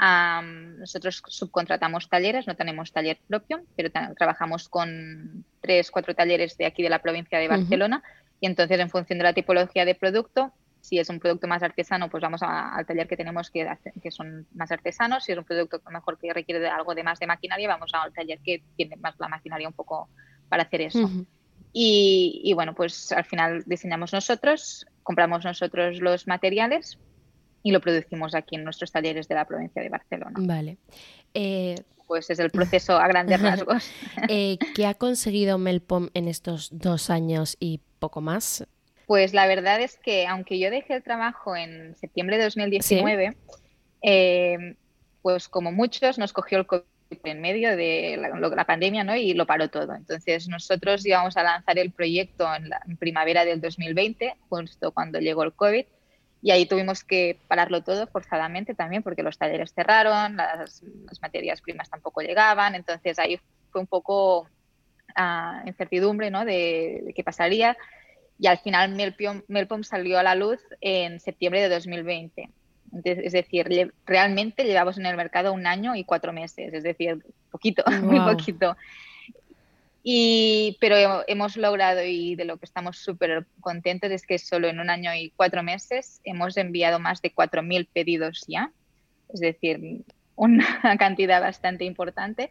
Am, 0.00 0.78
nosotros 0.78 1.20
subcontratamos 1.26 2.08
talleres, 2.08 2.46
no 2.46 2.54
tenemos 2.54 2.92
taller 2.92 3.18
propio, 3.26 3.62
pero 3.74 3.90
trabajamos 4.16 4.68
con 4.68 5.44
tres, 5.60 5.90
cuatro 5.90 6.14
talleres 6.14 6.56
de 6.56 6.66
aquí 6.66 6.84
de 6.84 6.88
la 6.88 7.00
provincia 7.00 7.40
de. 7.40 7.48
Barcelona 7.48 8.02
y 8.40 8.46
entonces 8.46 8.78
en 8.78 8.90
función 8.90 9.18
de 9.18 9.24
la 9.24 9.32
tipología 9.32 9.84
de 9.84 9.96
producto, 9.96 10.52
si 10.80 11.00
es 11.00 11.08
un 11.08 11.18
producto 11.18 11.48
más 11.48 11.64
artesano, 11.64 12.08
pues 12.08 12.22
vamos 12.22 12.44
a- 12.44 12.76
al 12.76 12.86
taller 12.86 13.08
que 13.08 13.16
tenemos 13.16 13.50
que, 13.50 13.68
que 14.00 14.12
son 14.12 14.46
más 14.54 14.70
artesanos, 14.70 15.24
si 15.24 15.32
es 15.32 15.38
un 15.38 15.44
producto 15.44 15.80
a 15.84 15.90
lo 15.90 15.98
mejor 15.98 16.16
que 16.16 16.32
requiere 16.32 16.60
de 16.60 16.68
algo 16.68 16.94
de 16.94 17.02
más 17.02 17.18
de 17.18 17.26
maquinaria, 17.26 17.66
vamos 17.66 17.90
al 17.92 18.12
taller 18.12 18.38
que 18.44 18.62
tiene 18.76 18.94
más 18.96 19.16
la 19.18 19.26
maquinaria 19.26 19.66
un 19.66 19.74
poco 19.74 20.08
para 20.48 20.62
hacer 20.62 20.82
eso. 20.82 21.00
Ujú. 21.00 21.26
Y, 21.72 22.40
y 22.44 22.54
bueno, 22.54 22.72
pues 22.74 23.10
al 23.10 23.24
final 23.24 23.64
diseñamos 23.66 24.12
nosotros, 24.12 24.86
compramos 25.08 25.42
nosotros 25.42 26.00
los 26.00 26.26
materiales 26.26 26.98
y 27.62 27.72
lo 27.72 27.80
producimos 27.80 28.34
aquí 28.34 28.56
en 28.56 28.64
nuestros 28.64 28.92
talleres 28.92 29.26
de 29.26 29.36
la 29.36 29.46
provincia 29.46 29.80
de 29.80 29.88
Barcelona. 29.88 30.34
Vale. 30.38 30.76
Eh, 31.32 31.76
Pues 32.06 32.28
es 32.28 32.38
el 32.38 32.50
proceso 32.50 32.98
a 32.98 33.08
grandes 33.08 33.40
rasgos. 33.40 33.90
eh, 34.28 34.58
¿Qué 34.74 34.84
ha 34.84 34.92
conseguido 34.92 35.56
Melpom 35.56 36.10
en 36.12 36.28
estos 36.28 36.68
dos 36.72 37.08
años 37.08 37.56
y 37.58 37.80
poco 37.98 38.20
más? 38.20 38.66
Pues 39.06 39.32
la 39.32 39.46
verdad 39.46 39.80
es 39.80 39.96
que 39.96 40.26
aunque 40.26 40.58
yo 40.58 40.70
dejé 40.70 40.96
el 40.96 41.02
trabajo 41.02 41.56
en 41.56 41.96
septiembre 41.96 42.36
de 42.36 42.44
2019, 42.44 43.34
eh, 44.02 44.76
pues 45.22 45.48
como 45.48 45.72
muchos 45.72 46.18
nos 46.18 46.34
cogió 46.34 46.58
el 46.58 46.66
COVID 46.66 46.82
en 47.10 47.40
medio 47.40 47.76
de 47.76 48.16
la, 48.18 48.28
la 48.48 48.64
pandemia 48.64 49.04
¿no? 49.04 49.16
y 49.16 49.34
lo 49.34 49.46
paró 49.46 49.68
todo. 49.68 49.94
Entonces 49.94 50.48
nosotros 50.48 51.04
íbamos 51.06 51.36
a 51.36 51.42
lanzar 51.42 51.78
el 51.78 51.90
proyecto 51.90 52.52
en, 52.54 52.68
la, 52.68 52.80
en 52.86 52.96
primavera 52.96 53.44
del 53.44 53.60
2020, 53.60 54.34
justo 54.48 54.92
cuando 54.92 55.18
llegó 55.18 55.42
el 55.42 55.52
COVID, 55.52 55.84
y 56.40 56.50
ahí 56.50 56.66
tuvimos 56.66 57.02
que 57.02 57.38
pararlo 57.48 57.82
todo 57.82 58.06
forzadamente 58.06 58.74
también 58.74 59.02
porque 59.02 59.22
los 59.22 59.38
talleres 59.38 59.72
cerraron, 59.74 60.36
las, 60.36 60.82
las 61.06 61.20
materias 61.20 61.60
primas 61.60 61.90
tampoco 61.90 62.20
llegaban, 62.20 62.74
entonces 62.74 63.18
ahí 63.18 63.40
fue 63.70 63.80
un 63.80 63.86
poco 63.86 64.48
ah, 65.16 65.62
incertidumbre 65.66 66.30
¿no? 66.30 66.44
de, 66.44 67.02
de 67.04 67.12
qué 67.14 67.24
pasaría. 67.24 67.76
y 68.38 68.46
al 68.46 68.58
final 68.58 68.94
Melpom, 69.48 69.82
salió 69.82 70.18
a 70.18 70.22
la 70.22 70.34
luz 70.34 70.60
en 70.80 71.18
septiembre 71.18 71.60
de 71.60 71.68
2020. 71.68 72.50
Es 73.04 73.32
decir, 73.32 73.92
realmente 74.06 74.64
llevamos 74.64 74.98
en 74.98 75.06
el 75.06 75.16
mercado 75.16 75.52
un 75.52 75.66
año 75.66 75.94
y 75.94 76.04
cuatro 76.04 76.32
meses, 76.32 76.72
es 76.72 76.82
decir, 76.82 77.24
poquito, 77.50 77.84
muy 78.02 78.20
poquito. 78.20 78.76
Y, 80.02 80.78
pero 80.80 81.24
hemos 81.26 81.56
logrado 81.56 82.02
y 82.02 82.34
de 82.34 82.44
lo 82.44 82.56
que 82.56 82.64
estamos 82.64 82.98
súper 82.98 83.46
contentos 83.60 84.10
es 84.10 84.26
que 84.26 84.38
solo 84.38 84.68
en 84.68 84.80
un 84.80 84.88
año 84.88 85.14
y 85.14 85.30
cuatro 85.36 85.62
meses 85.62 86.20
hemos 86.24 86.56
enviado 86.56 86.98
más 86.98 87.20
de 87.20 87.34
4.000 87.34 87.88
pedidos 87.92 88.44
ya, 88.46 88.72
es 89.28 89.40
decir, 89.40 90.04
una 90.36 90.64
cantidad 90.98 91.40
bastante 91.40 91.84
importante. 91.84 92.50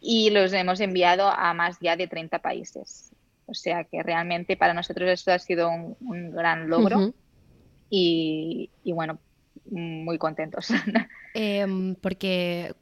Y 0.00 0.30
los 0.30 0.52
hemos 0.52 0.80
enviado 0.80 1.28
a 1.28 1.54
más 1.54 1.78
ya 1.80 1.96
de 1.96 2.06
30 2.06 2.38
países. 2.40 3.10
O 3.46 3.54
sea 3.54 3.84
que 3.84 4.02
realmente 4.02 4.56
para 4.56 4.74
nosotros 4.74 5.08
esto 5.10 5.32
ha 5.32 5.38
sido 5.38 5.70
un, 5.70 6.30
gran 6.30 6.68
logro. 6.68 7.14
Y, 7.90 8.70
bueno, 8.84 9.18
muy 9.70 10.18
contentos. 10.18 10.68
Em, 11.34 11.96
porque 11.96 12.74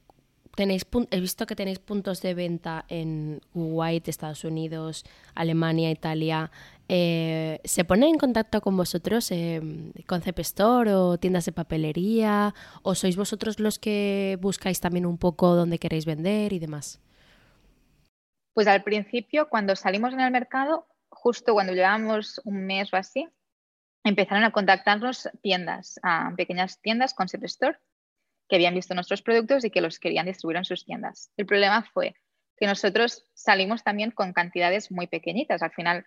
tenéis 0.56 0.86
he 1.10 1.20
visto 1.20 1.46
que 1.46 1.56
tenéis 1.56 1.78
puntos 1.78 2.20
de 2.20 2.34
venta 2.34 2.84
en 2.88 3.40
Kuwait, 3.52 4.06
Estados 4.08 4.44
Unidos, 4.44 5.04
Alemania, 5.34 5.90
Italia. 5.90 6.50
Eh, 6.88 7.60
¿Se 7.64 7.84
ponen 7.84 8.10
en 8.10 8.18
contacto 8.18 8.60
con 8.60 8.76
vosotros 8.76 9.30
eh, 9.30 9.62
Concept 10.06 10.40
Store 10.40 10.92
o 10.94 11.18
tiendas 11.18 11.46
de 11.46 11.52
papelería? 11.52 12.54
¿O 12.82 12.94
sois 12.94 13.16
vosotros 13.16 13.58
los 13.58 13.78
que 13.78 14.38
buscáis 14.40 14.80
también 14.80 15.06
un 15.06 15.16
poco 15.16 15.54
dónde 15.54 15.78
queréis 15.78 16.04
vender 16.04 16.52
y 16.52 16.58
demás? 16.58 17.00
Pues 18.52 18.66
al 18.66 18.82
principio, 18.82 19.48
cuando 19.48 19.74
salimos 19.76 20.12
en 20.12 20.20
el 20.20 20.30
mercado, 20.30 20.86
justo 21.08 21.54
cuando 21.54 21.72
llevábamos 21.72 22.42
un 22.44 22.66
mes 22.66 22.92
o 22.92 22.96
así, 22.96 23.26
empezaron 24.04 24.44
a 24.44 24.50
contactarnos 24.50 25.28
tiendas, 25.42 26.00
pequeñas 26.36 26.80
tiendas, 26.80 27.14
Concept 27.14 27.44
Store, 27.44 27.78
que 28.48 28.56
habían 28.56 28.74
visto 28.74 28.94
nuestros 28.94 29.22
productos 29.22 29.64
y 29.64 29.70
que 29.70 29.80
los 29.80 29.98
querían 29.98 30.26
distribuir 30.26 30.58
en 30.58 30.64
sus 30.64 30.84
tiendas. 30.84 31.30
El 31.36 31.46
problema 31.46 31.82
fue 31.92 32.14
que 32.56 32.66
nosotros 32.66 33.26
salimos 33.34 33.82
también 33.82 34.10
con 34.10 34.32
cantidades 34.32 34.90
muy 34.90 35.06
pequeñitas. 35.06 35.62
Al 35.62 35.72
final 35.72 36.06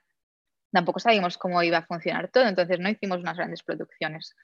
tampoco 0.72 1.00
sabíamos 1.00 1.38
cómo 1.38 1.64
iba 1.64 1.80
a 1.80 1.86
funcionar 1.86 2.30
todo, 2.30 2.48
entonces 2.48 2.80
no 2.80 2.90
hicimos 2.90 3.20
unas 3.20 3.38
grandes 3.38 3.64
producciones. 3.64 4.36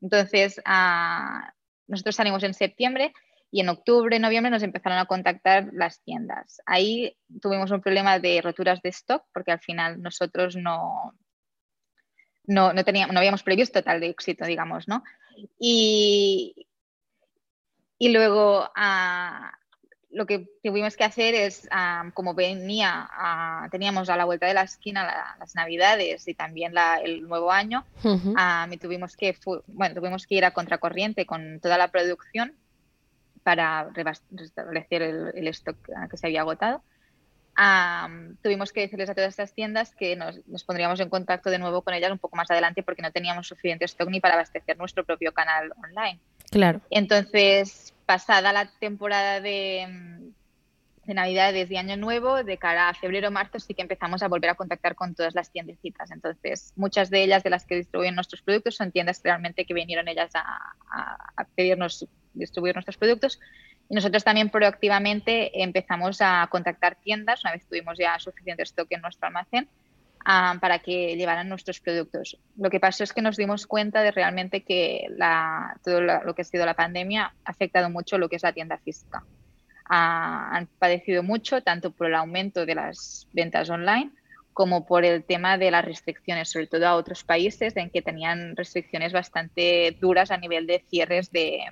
Entonces, 0.00 0.60
ah, 0.64 1.52
nosotros 1.88 2.16
salimos 2.16 2.42
en 2.44 2.54
septiembre 2.54 3.12
y 3.50 3.60
en 3.60 3.68
octubre, 3.68 4.18
noviembre 4.18 4.50
nos 4.50 4.62
empezaron 4.62 4.98
a 4.98 5.06
contactar 5.06 5.68
las 5.72 6.02
tiendas. 6.02 6.62
Ahí 6.64 7.18
tuvimos 7.40 7.70
un 7.70 7.82
problema 7.82 8.18
de 8.18 8.40
roturas 8.40 8.80
de 8.80 8.88
stock 8.88 9.24
porque 9.34 9.52
al 9.52 9.60
final 9.60 10.00
nosotros 10.00 10.56
no, 10.56 11.14
no, 12.46 12.74
teníamos, 12.84 13.14
no 13.14 13.20
habíamos 13.20 13.42
previsto 13.42 13.82
tal 13.82 14.00
de 14.00 14.08
éxito, 14.08 14.44
digamos, 14.44 14.88
¿no? 14.88 15.04
Y, 15.58 16.66
y 17.98 18.08
luego 18.10 18.68
ah, 18.74 19.52
lo 20.10 20.26
que 20.26 20.46
tuvimos 20.62 20.96
que 20.96 21.04
hacer 21.04 21.34
es, 21.34 21.68
ah, 21.70 22.10
como 22.14 22.34
venía, 22.34 23.08
ah, 23.10 23.68
teníamos 23.70 24.10
a 24.10 24.16
la 24.16 24.24
vuelta 24.24 24.46
de 24.46 24.54
la 24.54 24.62
esquina 24.62 25.36
las 25.38 25.54
navidades 25.54 26.28
y 26.28 26.34
también 26.34 26.74
el 27.02 27.22
nuevo 27.22 27.50
año, 27.50 27.84
tuvimos, 28.80 29.16
que, 29.16 29.36
bueno, 29.68 29.94
tuvimos 29.94 30.26
que 30.26 30.34
ir 30.34 30.44
a 30.44 30.52
contracorriente 30.52 31.26
con 31.26 31.60
toda 31.60 31.78
la 31.78 31.88
producción 31.88 32.54
para 33.42 33.88
restablecer 33.90 35.02
el, 35.02 35.48
stock 35.48 35.76
que 36.10 36.16
se 36.16 36.26
había 36.26 36.42
agotado. 36.42 36.82
Tuvimos 38.42 38.72
que 38.72 38.80
decirles 38.80 39.10
a 39.10 39.14
todas 39.14 39.30
estas 39.30 39.54
tiendas 39.54 39.94
que 39.94 40.16
nos, 40.16 40.46
nos, 40.46 40.64
pondríamos 40.64 41.00
en 41.00 41.08
contacto 41.08 41.50
de 41.50 41.58
nuevo 41.58 41.82
con 41.82 41.94
ellas 41.94 42.10
un 42.10 42.18
poco 42.18 42.36
más 42.36 42.50
adelante 42.50 42.82
porque 42.82 43.02
no 43.02 43.12
teníamos 43.12 43.46
suficiente 43.46 43.84
stock 43.84 44.08
ni 44.08 44.20
para 44.20 44.34
abastecer 44.34 44.78
nuestro 44.78 45.04
propio 45.04 45.32
canal 45.32 45.72
online. 45.76 46.18
Claro. 46.50 46.80
Entonces, 46.90 47.94
pasada 48.06 48.52
la 48.52 48.70
temporada 48.78 49.40
de, 49.40 50.32
de 51.04 51.14
Navidades 51.14 51.70
y 51.70 51.76
Año 51.76 51.96
Nuevo, 51.96 52.42
de 52.42 52.58
cara 52.58 52.88
a 52.88 52.94
febrero 52.94 53.30
marzo, 53.30 53.58
sí 53.58 53.74
que 53.74 53.82
empezamos 53.82 54.22
a 54.22 54.28
volver 54.28 54.50
a 54.50 54.54
contactar 54.54 54.94
con 54.94 55.14
todas 55.14 55.34
las 55.34 55.50
tiendecitas. 55.50 56.10
Entonces, 56.10 56.72
muchas 56.76 57.10
de 57.10 57.22
ellas 57.22 57.42
de 57.42 57.50
las 57.50 57.66
que 57.66 57.76
distribuyen 57.76 58.14
nuestros 58.14 58.42
productos 58.42 58.76
son 58.76 58.92
tiendas 58.92 59.20
realmente 59.22 59.64
que 59.64 59.74
vinieron 59.74 60.08
ellas 60.08 60.30
a, 60.34 60.74
a 61.36 61.44
pedirnos 61.54 62.06
distribuir 62.34 62.74
nuestros 62.74 62.96
productos. 62.96 63.38
Y 63.92 63.94
nosotros 63.94 64.24
también 64.24 64.48
proactivamente 64.48 65.62
empezamos 65.62 66.22
a 66.22 66.48
contactar 66.50 66.96
tiendas, 66.96 67.44
una 67.44 67.52
vez 67.52 67.66
tuvimos 67.68 67.98
ya 67.98 68.18
suficiente 68.18 68.62
stock 68.62 68.86
en 68.88 69.02
nuestro 69.02 69.26
almacén, 69.26 69.68
para 70.24 70.78
que 70.78 71.14
llevaran 71.14 71.46
nuestros 71.50 71.78
productos. 71.78 72.38
Lo 72.56 72.70
que 72.70 72.80
pasó 72.80 73.04
es 73.04 73.12
que 73.12 73.20
nos 73.20 73.36
dimos 73.36 73.66
cuenta 73.66 74.00
de 74.00 74.10
realmente 74.10 74.62
que 74.62 75.08
todo 75.84 76.00
lo 76.00 76.34
que 76.34 76.40
ha 76.40 76.44
sido 76.46 76.64
la 76.64 76.72
pandemia 76.72 77.34
ha 77.44 77.50
afectado 77.50 77.90
mucho 77.90 78.16
lo 78.16 78.30
que 78.30 78.36
es 78.36 78.42
la 78.42 78.54
tienda 78.54 78.78
física. 78.78 79.24
han 79.84 80.68
padecido 80.78 81.22
mucho 81.22 81.62
tanto 81.62 81.90
por 81.90 82.06
el 82.06 82.14
aumento 82.14 82.64
de 82.64 82.74
las 82.74 83.28
ventas 83.34 83.68
online 83.68 84.10
como 84.54 84.86
por 84.86 85.04
el 85.04 85.22
tema 85.22 85.58
de 85.58 85.70
las 85.70 85.84
restricciones, 85.84 86.50
sobre 86.50 86.66
todo 86.66 86.88
a 86.88 86.94
otros 86.94 87.24
países 87.24 87.76
en 87.76 87.90
que 87.90 88.00
tenían 88.00 88.56
restricciones 88.56 89.12
bastante 89.12 89.94
duras 90.00 90.30
a 90.30 90.38
nivel 90.38 90.66
de 90.66 90.82
cierres 90.88 91.30
de... 91.30 91.66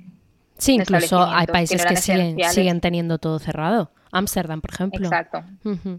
Sí, 0.60 0.74
incluso 0.74 1.24
hay 1.24 1.46
países 1.46 1.84
que, 1.84 1.96
siguen 1.96 2.80
teniendo 2.80 3.18
todo 3.18 3.38
cerrado. 3.38 3.90
Ámsterdam, 4.12 4.60
por 4.60 4.74
ejemplo. 4.74 5.06
Exacto. 5.06 5.42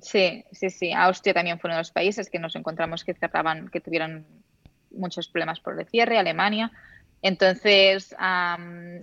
Sí, 0.02 0.44
sí, 0.52 0.70
sí. 0.70 0.92
Austria 0.94 1.34
también 1.34 1.60
fue 1.60 1.70
uno 1.70 1.76
de 1.76 1.82
los 1.82 1.92
países 1.92 2.30
que 2.30 2.40
nos 2.40 2.56
encontramos 2.56 3.04
que 3.04 3.14
cerraban, 3.14 3.70
que 3.70 3.80
tuvieron 3.80 4.26
muchos 4.92 5.28
problemas 5.28 5.60
por 5.60 5.80
el 5.80 5.88
cierre, 5.88 6.18
Alemania. 6.18 6.72
Entonces, 7.24 8.16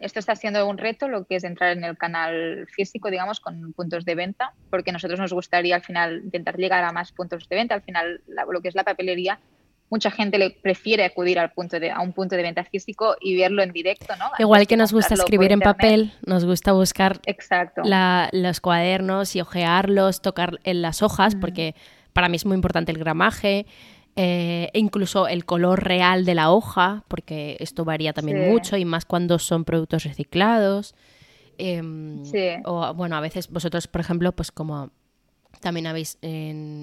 esto 0.01 0.19
está 0.19 0.35
siendo 0.35 0.69
un 0.69 0.77
reto, 0.77 1.09
lo 1.09 1.25
que 1.25 1.37
es 1.37 1.45
entrar 1.45 1.77
en 1.77 1.85
el 1.85 1.97
canal 1.97 2.67
físico, 2.69 3.11
digamos, 3.11 3.39
con 3.41 3.73
puntos 3.73 4.05
de 4.05 4.17
venta, 4.17 4.53
porque 4.71 4.93
nosotros 4.93 5.21
nos 5.21 5.33
gustaría 5.33 5.77
al 5.77 5.83
final 5.83 6.23
intentar 6.25 6.57
llegar 6.57 6.83
a 6.85 6.93
más 6.93 7.13
puntos 7.13 7.49
de 7.49 7.57
venta. 7.57 7.75
Al 7.75 7.83
final, 7.83 8.21
lo 8.27 8.61
que 8.61 8.69
es 8.69 8.75
la 8.75 8.85
papelería 8.85 9.39
mucha 9.91 10.11
gente 10.11 10.39
le 10.39 10.51
prefiere 10.51 11.05
acudir 11.05 11.39
al 11.39 11.51
punto 11.53 11.81
de, 11.81 11.91
a 11.91 12.01
un 12.01 12.13
punto 12.13 12.37
de 12.37 12.43
venta 12.43 12.65
físico 12.65 13.17
y 13.21 13.37
verlo 13.37 13.63
en 13.63 13.73
directo, 13.73 14.15
¿no? 14.17 14.31
Igual 14.39 14.67
que 14.67 14.77
nos 14.77 14.93
gusta 14.93 15.15
escribir 15.15 15.53
en 15.53 15.61
papel, 15.61 16.13
nos 16.27 16.45
gusta 16.45 16.73
buscar 16.73 17.21
los 18.33 18.61
cuadernos 18.61 19.37
y 19.37 19.41
ojearlos, 19.41 20.21
tocar 20.23 20.59
en 20.65 20.83
las 20.83 21.03
hojas, 21.03 21.35
porque 21.35 21.75
para 22.13 22.29
mí 22.29 22.37
es 22.37 22.47
muy 22.47 22.55
importante 22.55 22.93
el 22.93 22.99
gramaje. 22.99 23.67
Eh, 24.21 24.71
e 24.73 24.81
incluso 24.81 25.29
el 25.29 25.45
color 25.45 25.85
real 25.85 26.25
de 26.25 26.35
la 26.35 26.51
hoja, 26.51 27.05
porque 27.07 27.57
esto 27.61 27.85
varía 27.85 28.13
también 28.13 28.51
mucho 28.51 28.77
y 28.77 28.85
más 28.85 29.05
cuando 29.05 29.39
son 29.39 29.65
productos 29.65 30.03
reciclados. 30.03 30.97
Em, 31.57 32.25
o 32.65 32.95
bueno, 32.95 33.15
a 33.15 33.21
veces 33.21 33.49
vosotros, 33.49 33.87
por 33.87 34.01
ejemplo, 34.01 34.33
pues 34.33 34.51
como 34.51 34.91
también 35.61 35.87
habéis, 35.87 36.19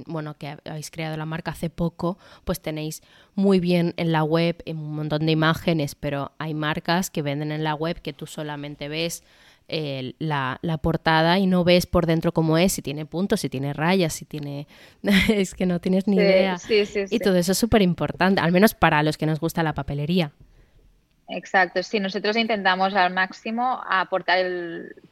bueno, 0.08 0.36
que 0.38 0.58
habéis 0.66 0.92
creado 0.92 1.18
la 1.18 1.26
marca 1.26 1.52
hace 1.52 1.70
poco, 1.70 2.18
pues 2.44 2.60
tenéis 2.62 3.02
muy 3.36 3.60
bien 3.60 3.94
en 3.98 4.12
la 4.12 4.24
web 4.24 4.62
un 4.68 4.96
montón 4.96 5.26
de 5.26 5.32
imágenes, 5.32 5.96
pero 5.96 6.32
hay 6.38 6.54
marcas 6.54 7.10
que 7.10 7.22
venden 7.22 7.52
en 7.52 7.64
la 7.64 7.76
web 7.76 8.02
que 8.02 8.14
tú 8.14 8.28
solamente 8.28 8.88
ves 8.88 9.24
la, 9.68 10.80
portada 10.82 11.40
y 11.40 11.48
no 11.48 11.64
ves 11.64 11.86
por 11.86 12.06
dentro 12.06 12.34
cómo 12.34 12.58
es, 12.58 12.74
si 12.74 12.82
tiene 12.82 13.06
puntos, 13.06 13.42
si 13.42 13.50
tiene 13.50 13.74
rayas, 13.74 14.14
si 14.14 14.26
tiene... 14.26 14.68
es 15.30 15.54
que 15.54 15.66
no 15.66 15.80
tienes 15.80 16.08
ni 16.08 16.18
idea. 16.18 16.58
y 17.10 17.20
todo 17.20 17.36
eso 17.36 17.52
es 17.52 17.58
súper 17.58 17.82
importante, 17.82 18.42
al 18.42 18.52
menos 18.52 18.74
para 18.74 19.02
los 19.04 19.18
que 19.18 19.26
nos 19.26 19.40
gusta 19.40 19.64
la 19.64 19.74
papelería. 19.74 20.32
Exacto, 21.28 21.82
sí, 21.82 22.00
nosotros 22.00 22.36
intentamos 22.38 22.94
al 22.94 23.12
máximo 23.12 23.82
aportar 23.90 24.46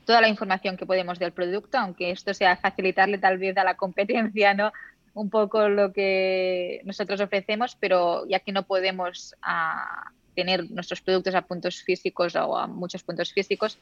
toda 0.06 0.21
la 0.21 0.30
información 0.30 0.78
que 0.78 0.86
podemos 0.86 1.17
del 1.17 1.32
producto, 1.32 1.80
aunque 1.80 2.12
esto 2.12 2.36
sea 2.36 2.56
facilitarle 2.56 3.17
tal 3.17 3.39
vez 3.39 3.58
a 3.58 3.63
la 3.63 3.76
competencia, 3.76 4.54
¿no? 4.54 4.71
Un 5.15 5.32
poco 5.32 5.69
lo 5.69 5.91
que 5.91 6.82
nosotros 6.86 7.19
ofrecemos, 7.19 7.76
pero 7.80 8.28
ya 8.28 8.39
que 8.39 8.52
no 8.52 8.63
podemos 8.63 9.36
ah, 9.41 10.12
tener 10.36 10.69
nuestros 10.69 11.02
productos 11.02 11.34
a 11.34 11.41
puntos 11.41 11.82
físicos 11.82 12.36
o 12.36 12.58
a 12.58 12.67
muchos 12.67 13.02
puntos 13.02 13.34
físicos, 13.34 13.80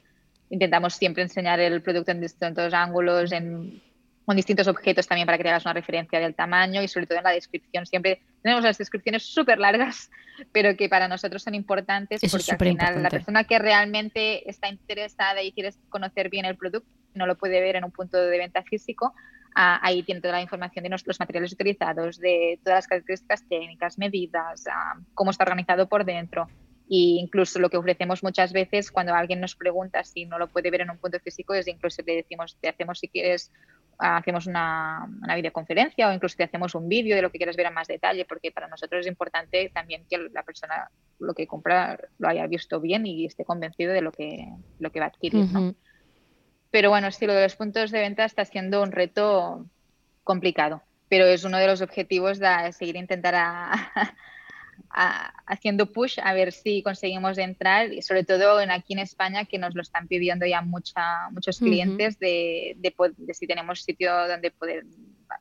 intentamos 0.50 0.94
siempre 0.94 1.24
enseñar 1.24 1.60
el 1.60 1.82
producto 1.82 2.12
en 2.12 2.22
distintos 2.22 2.74
ángulos, 2.74 3.34
en 3.34 3.82
con 4.26 4.36
distintos 4.36 4.68
objetos 4.68 5.08
también 5.08 5.26
para 5.26 5.38
que 5.38 5.44
te 5.44 5.50
hagas 5.50 5.66
una 5.66 5.74
referencia 5.74 6.20
del 6.20 6.36
tamaño 6.36 6.82
y 6.82 6.88
sobre 6.88 7.08
todo 7.08 7.18
en 7.18 7.24
la 7.24 7.32
descripción. 7.32 7.86
Siempre 7.86 8.22
tenemos 8.42 8.64
las 8.64 8.78
descripciones 8.78 9.24
súper 9.24 9.60
largas, 9.60 10.10
pero 10.52 10.76
que 10.76 10.90
para 10.90 11.08
nosotros 11.08 11.44
son 11.44 11.56
importantes 11.56 12.22
porque 12.30 12.52
al 12.52 12.58
final 12.58 13.04
la 13.04 13.10
persona 13.10 13.44
que 13.44 13.60
realmente 13.60 14.50
está 14.50 14.70
interesada 14.70 15.42
y 15.42 15.52
quiere 15.52 15.74
conocer 15.90 16.30
bien 16.30 16.46
el 16.46 16.56
producto 16.56 16.90
no 17.14 17.26
lo 17.26 17.38
puede 17.38 17.60
ver 17.60 17.76
en 17.76 17.84
un 17.84 17.92
punto 17.92 18.18
de 18.18 18.38
venta 18.38 18.64
físico. 18.64 19.14
Ah, 19.54 19.80
ahí 19.84 20.02
tiene 20.04 20.22
toda 20.22 20.36
la 20.36 20.42
información 20.42 20.84
de 20.84 20.90
los 20.90 21.20
materiales 21.20 21.52
utilizados, 21.52 22.18
de 22.20 22.58
todas 22.64 22.78
las 22.78 22.88
características 22.88 23.46
técnicas, 23.50 23.98
medidas, 23.98 24.64
ah, 24.72 24.94
cómo 25.14 25.32
está 25.32 25.44
organizado 25.44 25.90
por 25.90 26.06
dentro. 26.06 26.48
E 26.90 27.20
incluso 27.20 27.60
lo 27.60 27.70
que 27.70 27.78
ofrecemos 27.78 28.24
muchas 28.24 28.52
veces 28.54 28.92
cuando 28.92 29.14
alguien 29.14 29.40
nos 29.40 29.56
pregunta 29.56 30.04
si 30.04 30.26
no 30.26 30.38
lo 30.38 30.48
puede 30.48 30.72
ver 30.72 30.82
en 30.82 30.90
un 30.90 30.98
punto 30.98 31.20
físico 31.20 31.54
es 31.54 31.68
incluso 31.68 32.02
le 32.06 32.16
decimos, 32.16 32.58
te 32.60 32.68
hacemos 32.68 33.00
si 33.00 33.08
quieres 33.08 33.52
hacemos 34.02 34.48
una, 34.48 35.08
una, 35.22 35.36
videoconferencia 35.36 36.10
o 36.10 36.14
incluso 36.14 36.36
te 36.36 36.44
hacemos 36.44 36.76
un 36.76 36.90
vídeo 36.90 37.16
de 37.16 37.22
lo 37.22 37.32
que 37.32 37.38
quieras 37.38 37.56
ver 37.56 37.68
en 37.68 37.74
más 37.74 37.88
detalle, 37.88 38.26
porque 38.26 38.52
para 38.52 38.68
nosotros 38.68 39.02
es 39.02 39.08
importante 39.08 39.70
también 39.74 40.06
que 40.10 40.18
la 40.18 40.44
persona 40.44 40.90
lo 41.20 41.34
que 41.34 41.48
compra 41.48 42.00
lo 42.18 42.28
haya 42.28 42.48
visto 42.48 42.80
bien 42.80 43.06
y 43.06 43.26
esté 43.26 43.46
convencido 43.46 43.94
de 43.94 44.02
lo 44.02 44.12
que, 44.12 44.48
lo 44.80 44.92
que 44.92 45.00
va 45.00 45.06
a 45.06 45.10
adquirir. 45.10 45.46
Pero 46.72 46.90
bueno, 46.90 47.12
sí, 47.12 47.26
lo 47.28 47.34
de 47.34 47.44
los 47.44 47.56
puntos 47.56 47.92
de 47.92 48.00
venta 48.00 48.26
está 48.26 48.46
siendo 48.46 48.82
un 48.82 48.92
reto 48.92 49.66
complicado, 50.24 50.82
pero 51.10 51.26
es 51.26 51.44
uno 51.44 51.58
de 51.58 51.68
los 51.68 51.82
objetivos 51.82 52.40
de 52.40 52.72
seguir 52.72 52.96
intentar 52.96 53.36
a, 53.36 53.72
haciendo 54.94 55.92
push 55.92 56.20
a 56.22 56.34
ver 56.34 56.52
si 56.52 56.84
conseguimos 56.84 57.38
entrar 57.38 57.94
y 57.94 58.02
sobre 58.02 58.24
todo 58.24 58.60
en, 58.60 58.72
aquí 58.72 58.94
en 58.94 59.00
España 59.00 59.46
que 59.46 59.58
nos 59.58 59.74
lo 59.76 59.82
están 59.82 60.08
pidiendo 60.08 60.46
ya 60.46 60.62
mucha, 60.62 61.30
muchos 61.32 61.60
clientes 61.60 62.20
de, 62.20 62.76
de, 62.78 62.94
si 63.34 63.48
tenemos 63.48 63.84
sitio 63.84 64.12
donde 64.28 64.52
poder 64.52 64.86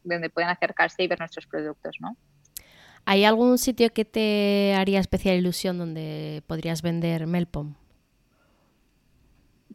donde 0.04 0.30
pueden 0.30 0.50
acercarse 0.50 1.02
y 1.02 1.08
ver 1.08 1.18
nuestros 1.18 1.46
productos, 1.46 1.96
¿no? 2.00 2.16
¿Hay 3.04 3.24
algún 3.24 3.58
sitio 3.58 3.92
que 3.92 4.04
te 4.04 4.74
haría 4.76 5.00
especial 5.00 5.36
ilusión 5.36 5.78
donde 5.78 6.42
podrías 6.46 6.82
vender 6.82 7.26
Melpom? 7.26 7.74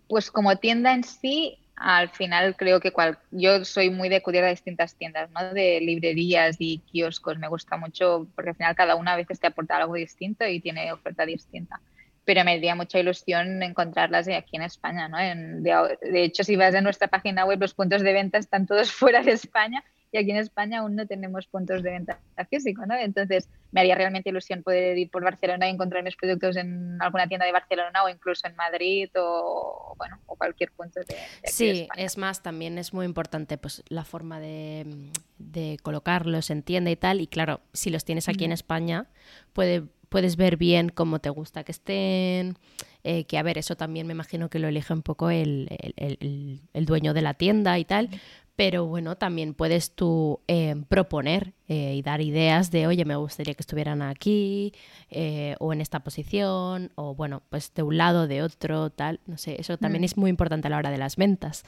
Pues 0.07 0.31
como 0.31 0.55
tienda 0.57 0.93
en 0.93 1.03
sí, 1.03 1.57
al 1.75 2.09
final 2.09 2.55
creo 2.55 2.79
que 2.79 2.91
cual, 2.91 3.17
yo 3.31 3.65
soy 3.65 3.89
muy 3.89 4.07
de 4.09 4.17
acudir 4.17 4.43
a 4.43 4.49
distintas 4.49 4.95
tiendas, 4.95 5.29
¿no? 5.31 5.53
De 5.53 5.81
librerías 5.81 6.55
y 6.59 6.79
kioscos. 6.79 7.37
Me 7.37 7.49
gusta 7.49 7.77
mucho 7.77 8.27
porque 8.35 8.51
al 8.51 8.55
final 8.55 8.75
cada 8.75 8.95
una 8.95 9.13
a 9.13 9.17
veces 9.17 9.39
te 9.39 9.47
aporta 9.47 9.77
algo 9.77 9.95
distinto 9.95 10.47
y 10.47 10.61
tiene 10.61 10.91
oferta 10.91 11.25
distinta. 11.25 11.81
Pero 12.23 12.43
me 12.43 12.53
haría 12.53 12.75
mucha 12.75 12.99
ilusión 12.99 13.61
encontrarlas 13.61 14.27
aquí 14.29 14.55
en 14.55 14.63
España, 14.63 15.07
¿no? 15.07 15.17
de, 15.17 15.97
de, 16.01 16.23
hecho, 16.23 16.43
si 16.43 16.55
vas 16.55 16.73
a 16.73 16.81
nuestra 16.81 17.07
página 17.07 17.45
web, 17.45 17.59
los 17.59 17.73
puntos 17.73 18.01
de 18.01 18.13
venta 18.13 18.37
están 18.37 18.65
todos 18.65 18.91
fuera 18.91 19.21
de 19.21 19.33
España 19.33 19.83
y 20.11 20.17
aquí 20.17 20.31
en 20.31 20.37
España 20.37 20.79
aún 20.79 20.95
no 20.95 21.05
tenemos 21.05 21.47
puntos 21.47 21.83
de 21.83 21.91
venta 21.91 22.19
físicos, 22.49 22.87
¿no? 22.87 22.95
Entonces 22.95 23.49
me 23.71 23.81
haría 23.81 23.95
realmente 23.95 24.29
ilusión 24.29 24.63
poder 24.63 24.97
ir 24.97 25.09
por 25.09 25.23
Barcelona 25.23 25.67
y 25.67 25.71
encontrar 25.71 26.03
mis 26.03 26.15
productos 26.15 26.55
en 26.55 26.97
alguna 27.01 27.27
tienda 27.27 27.45
de 27.45 27.51
Barcelona 27.51 28.03
o 28.03 28.09
incluso 28.09 28.47
en 28.47 28.55
Madrid 28.55 29.09
o, 29.17 29.93
bueno, 29.97 30.19
o 30.25 30.35
cualquier 30.35 30.71
punto 30.71 31.01
de, 31.01 31.15
Sí, 31.43 31.87
es 31.97 32.17
más, 32.17 32.41
también 32.41 32.77
es 32.77 32.93
muy 32.93 33.05
importante 33.05 33.57
pues 33.57 33.83
la 33.89 34.05
forma 34.05 34.39
de, 34.39 35.11
de, 35.37 35.77
colocarlos 35.83 36.49
en 36.49 36.63
tienda 36.63 36.91
y 36.91 36.95
tal, 36.95 37.21
y 37.21 37.27
claro, 37.27 37.61
si 37.73 37.89
los 37.89 38.05
tienes 38.05 38.29
aquí 38.29 38.45
en 38.45 38.51
España, 38.51 39.07
puede, 39.53 39.83
puedes 40.09 40.37
ver 40.37 40.57
bien 40.57 40.89
cómo 40.89 41.19
te 41.19 41.29
gusta 41.29 41.63
que 41.63 41.71
estén, 41.71 42.57
eh, 43.03 43.25
que 43.25 43.37
a 43.37 43.43
ver, 43.43 43.57
eso 43.57 43.75
también 43.75 44.07
me 44.07 44.13
imagino 44.13 44.49
que 44.49 44.59
lo 44.59 44.67
elige 44.67 44.93
un 44.93 45.01
poco 45.01 45.29
el, 45.29 45.67
el, 45.97 46.61
el, 46.73 46.85
dueño 46.85 47.13
de 47.13 47.21
la 47.21 47.33
tienda 47.33 47.77
y 47.77 47.85
tal, 47.85 48.09
pero 48.55 48.85
bueno, 48.85 49.17
también 49.17 49.53
puedes 49.53 49.91
tú 49.91 50.39
eh, 50.47 50.75
proponer 50.87 51.53
eh, 51.67 51.95
y 51.95 52.01
dar 52.01 52.21
ideas 52.21 52.71
de, 52.71 52.87
oye, 52.87 53.03
me 53.03 53.15
gustaría 53.15 53.53
que 53.53 53.61
estuvieran 53.61 54.01
aquí 54.01 54.73
eh, 55.09 55.55
o 55.59 55.73
en 55.73 55.81
esta 55.81 56.01
posición 56.01 56.91
o 56.95 57.15
bueno, 57.15 57.43
pues 57.49 57.73
de 57.73 57.83
un 57.83 57.97
lado, 57.97 58.27
de 58.27 58.41
otro, 58.41 58.89
tal, 58.91 59.19
no 59.25 59.37
sé, 59.37 59.59
eso 59.59 59.77
también 59.77 60.03
mm. 60.03 60.05
es 60.05 60.17
muy 60.17 60.29
importante 60.29 60.67
a 60.67 60.69
la 60.69 60.77
hora 60.77 60.91
de 60.91 60.97
las 60.97 61.17
ventas. 61.17 61.65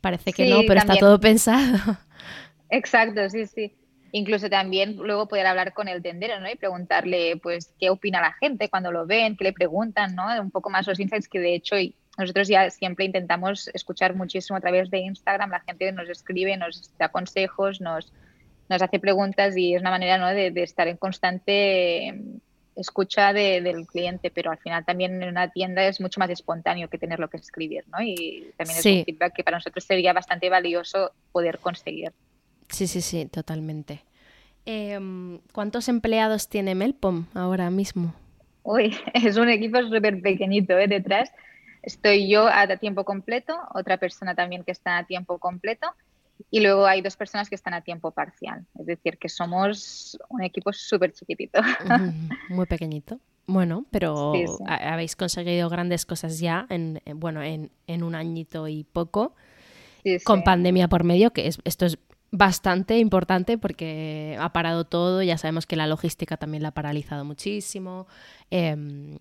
Parece 0.00 0.32
que 0.32 0.48
no, 0.48 0.60
pero 0.66 0.80
está 0.80 0.96
todo 0.96 1.20
pensado. 1.20 1.98
Exacto, 2.70 3.28
sí, 3.28 3.46
sí. 3.46 3.76
Incluso 4.12 4.48
también 4.48 4.96
luego 4.96 5.28
poder 5.28 5.46
hablar 5.46 5.74
con 5.74 5.88
el 5.88 6.02
tendero, 6.02 6.40
¿no? 6.40 6.50
Y 6.50 6.56
preguntarle, 6.56 7.36
pues, 7.36 7.74
qué 7.78 7.90
opina 7.90 8.20
la 8.20 8.32
gente 8.32 8.68
cuando 8.68 8.90
lo 8.90 9.06
ven, 9.06 9.36
qué 9.36 9.44
le 9.44 9.52
preguntan, 9.52 10.14
¿no? 10.16 10.24
Un 10.40 10.50
poco 10.50 10.70
más 10.70 10.86
los 10.86 10.98
insights 10.98 11.28
que 11.28 11.38
de 11.38 11.54
hecho 11.54 11.76
nosotros 12.20 12.48
ya 12.48 12.70
siempre 12.70 13.04
intentamos 13.04 13.68
escuchar 13.74 14.14
muchísimo 14.14 14.56
a 14.56 14.60
través 14.60 14.90
de 14.90 14.98
Instagram, 14.98 15.50
la 15.50 15.60
gente 15.60 15.90
nos 15.92 16.08
escribe, 16.08 16.56
nos 16.56 16.96
da 16.98 17.08
consejos, 17.08 17.80
nos, 17.80 18.12
nos 18.68 18.82
hace 18.82 18.98
preguntas 18.98 19.56
y 19.56 19.74
es 19.74 19.80
una 19.80 19.90
manera 19.90 20.18
¿no? 20.18 20.28
de, 20.28 20.52
estar 20.62 20.86
en 20.88 20.96
constante 20.96 22.08
em, 22.08 22.40
escucha 22.76 23.32
del 23.32 23.86
cliente, 23.86 24.30
pero 24.30 24.50
al 24.50 24.58
final 24.58 24.84
también 24.84 25.22
en 25.22 25.28
una 25.28 25.50
tienda 25.50 25.84
es 25.84 26.00
mucho 26.00 26.20
más 26.20 26.30
espontáneo 26.30 26.88
que 26.88 26.98
tener 26.98 27.18
lo 27.18 27.28
que 27.28 27.36
escribir, 27.36 27.84
¿no? 27.88 28.00
Y 28.00 28.52
también 28.56 28.78
es 28.78 28.86
un 28.86 29.04
feedback 29.04 29.34
que 29.34 29.44
para 29.44 29.58
nosotros 29.58 29.84
sería 29.84 30.12
bastante 30.12 30.48
valioso 30.48 31.12
poder 31.32 31.58
conseguir. 31.58 32.12
Sí, 32.68 32.86
sí, 32.86 33.00
sí, 33.00 33.26
totalmente. 33.26 34.02
Em, 34.64 35.40
¿Cuántos 35.52 35.88
empleados 35.88 36.48
tiene 36.48 36.74
Melpom 36.74 37.26
ahora 37.34 37.70
mismo? 37.70 38.14
Uy, 38.62 38.96
es 39.14 39.36
un 39.36 39.48
equipo 39.48 39.82
súper 39.82 40.20
pequeñito 40.20 40.78
¿eh? 40.78 40.86
detrás. 40.86 41.30
Estoy 41.82 42.28
yo 42.28 42.46
a 42.48 42.66
tiempo 42.76 43.04
completo, 43.04 43.58
otra 43.74 43.96
persona 43.96 44.34
también 44.34 44.64
que 44.64 44.72
está 44.72 44.98
a 44.98 45.04
tiempo 45.04 45.38
completo 45.38 45.88
y 46.50 46.60
luego 46.60 46.86
hay 46.86 47.02
dos 47.02 47.16
personas 47.16 47.48
que 47.48 47.54
están 47.54 47.74
a 47.74 47.82
tiempo 47.82 48.10
parcial. 48.12 48.66
Es 48.78 48.86
decir, 48.86 49.18
que 49.18 49.28
somos 49.28 50.18
un 50.28 50.42
equipo 50.42 50.72
súper 50.72 51.12
chiquitito. 51.12 51.60
Muy 52.48 52.66
pequeñito. 52.66 53.18
Bueno, 53.46 53.84
pero 53.90 54.32
habéis 54.66 55.16
conseguido 55.16 55.68
grandes 55.68 56.06
cosas 56.06 56.38
ya 56.38 56.66
en, 56.70 57.00
bueno, 57.16 57.42
en, 57.42 58.02
un 58.02 58.14
añito 58.14 58.68
y 58.68 58.84
poco, 58.84 59.34
con 60.24 60.44
pandemia 60.44 60.88
por 60.88 61.02
medio, 61.02 61.32
que 61.32 61.48
esto 61.48 61.86
es 61.86 61.98
bastante 62.30 62.98
importante 62.98 63.58
porque 63.58 64.36
ha 64.38 64.52
parado 64.52 64.84
todo, 64.84 65.20
ya 65.22 65.36
sabemos 65.36 65.66
que 65.66 65.74
la 65.74 65.88
logística 65.88 66.36
también 66.36 66.62
la 66.62 66.68
ha 66.68 66.74
paralizado 66.74 67.24
muchísimo. 67.24 68.06
Em, 68.50 69.18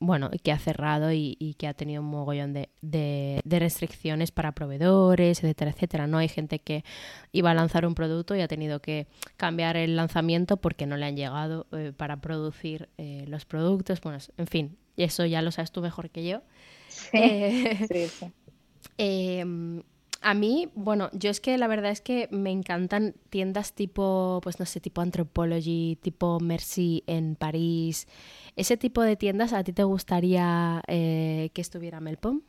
bueno, 0.00 0.30
que 0.42 0.52
ha 0.52 0.58
cerrado 0.58 1.12
y, 1.12 1.56
que 1.58 1.66
ha 1.66 1.74
tenido 1.74 2.02
un 2.02 2.08
mogollón 2.08 2.52
de, 2.52 3.42
restricciones 3.44 4.30
para 4.30 4.52
proveedores, 4.52 5.42
etcétera, 5.42 5.72
etcétera. 5.72 6.06
No 6.06 6.18
hay 6.18 6.28
gente 6.28 6.60
que 6.60 6.84
iba 7.32 7.50
a 7.50 7.54
lanzar 7.54 7.84
un 7.84 7.94
producto 7.94 8.36
y 8.36 8.40
ha 8.40 8.48
tenido 8.48 8.80
que 8.80 9.08
cambiar 9.36 9.76
el 9.76 9.96
lanzamiento 9.96 10.58
porque 10.58 10.86
no 10.86 10.96
le 10.96 11.06
han 11.06 11.16
llegado 11.16 11.66
eh, 11.72 11.92
para 11.96 12.20
producir 12.20 12.88
eh, 12.98 13.24
los 13.26 13.44
productos. 13.44 14.00
Bueno, 14.00 14.18
en 14.36 14.46
fin, 14.46 14.78
eso 14.96 15.26
ya 15.26 15.42
lo 15.42 15.50
sabes 15.50 15.72
tú 15.72 15.80
mejor 15.80 16.10
que 16.10 16.24
yo. 16.24 16.42
Sí, 16.88 17.10
eh, 17.14 18.10
sí, 18.10 18.32
em, 18.98 19.82
a 20.20 20.34
mí, 20.34 20.70
bueno, 20.74 21.10
yo 21.12 21.30
es 21.30 21.40
que 21.40 21.56
la 21.58 21.68
verdad 21.68 21.90
es 21.90 22.00
que 22.00 22.28
me 22.30 22.50
encantan 22.50 23.14
tiendas 23.30 23.72
tipo, 23.72 24.40
pues 24.42 24.58
no 24.58 24.66
sé, 24.66 24.80
tipo 24.80 25.00
Anthropology, 25.00 25.96
tipo 26.02 26.40
Merci 26.40 27.04
en 27.06 27.36
París. 27.36 28.08
¿Ese 28.56 28.76
tipo 28.76 29.02
de 29.02 29.16
tiendas 29.16 29.52
a 29.52 29.62
ti 29.62 29.72
te 29.72 29.84
gustaría 29.84 30.82
eh, 30.88 31.50
que 31.54 31.60
estuviera 31.60 32.00
Melpom? 32.00 32.40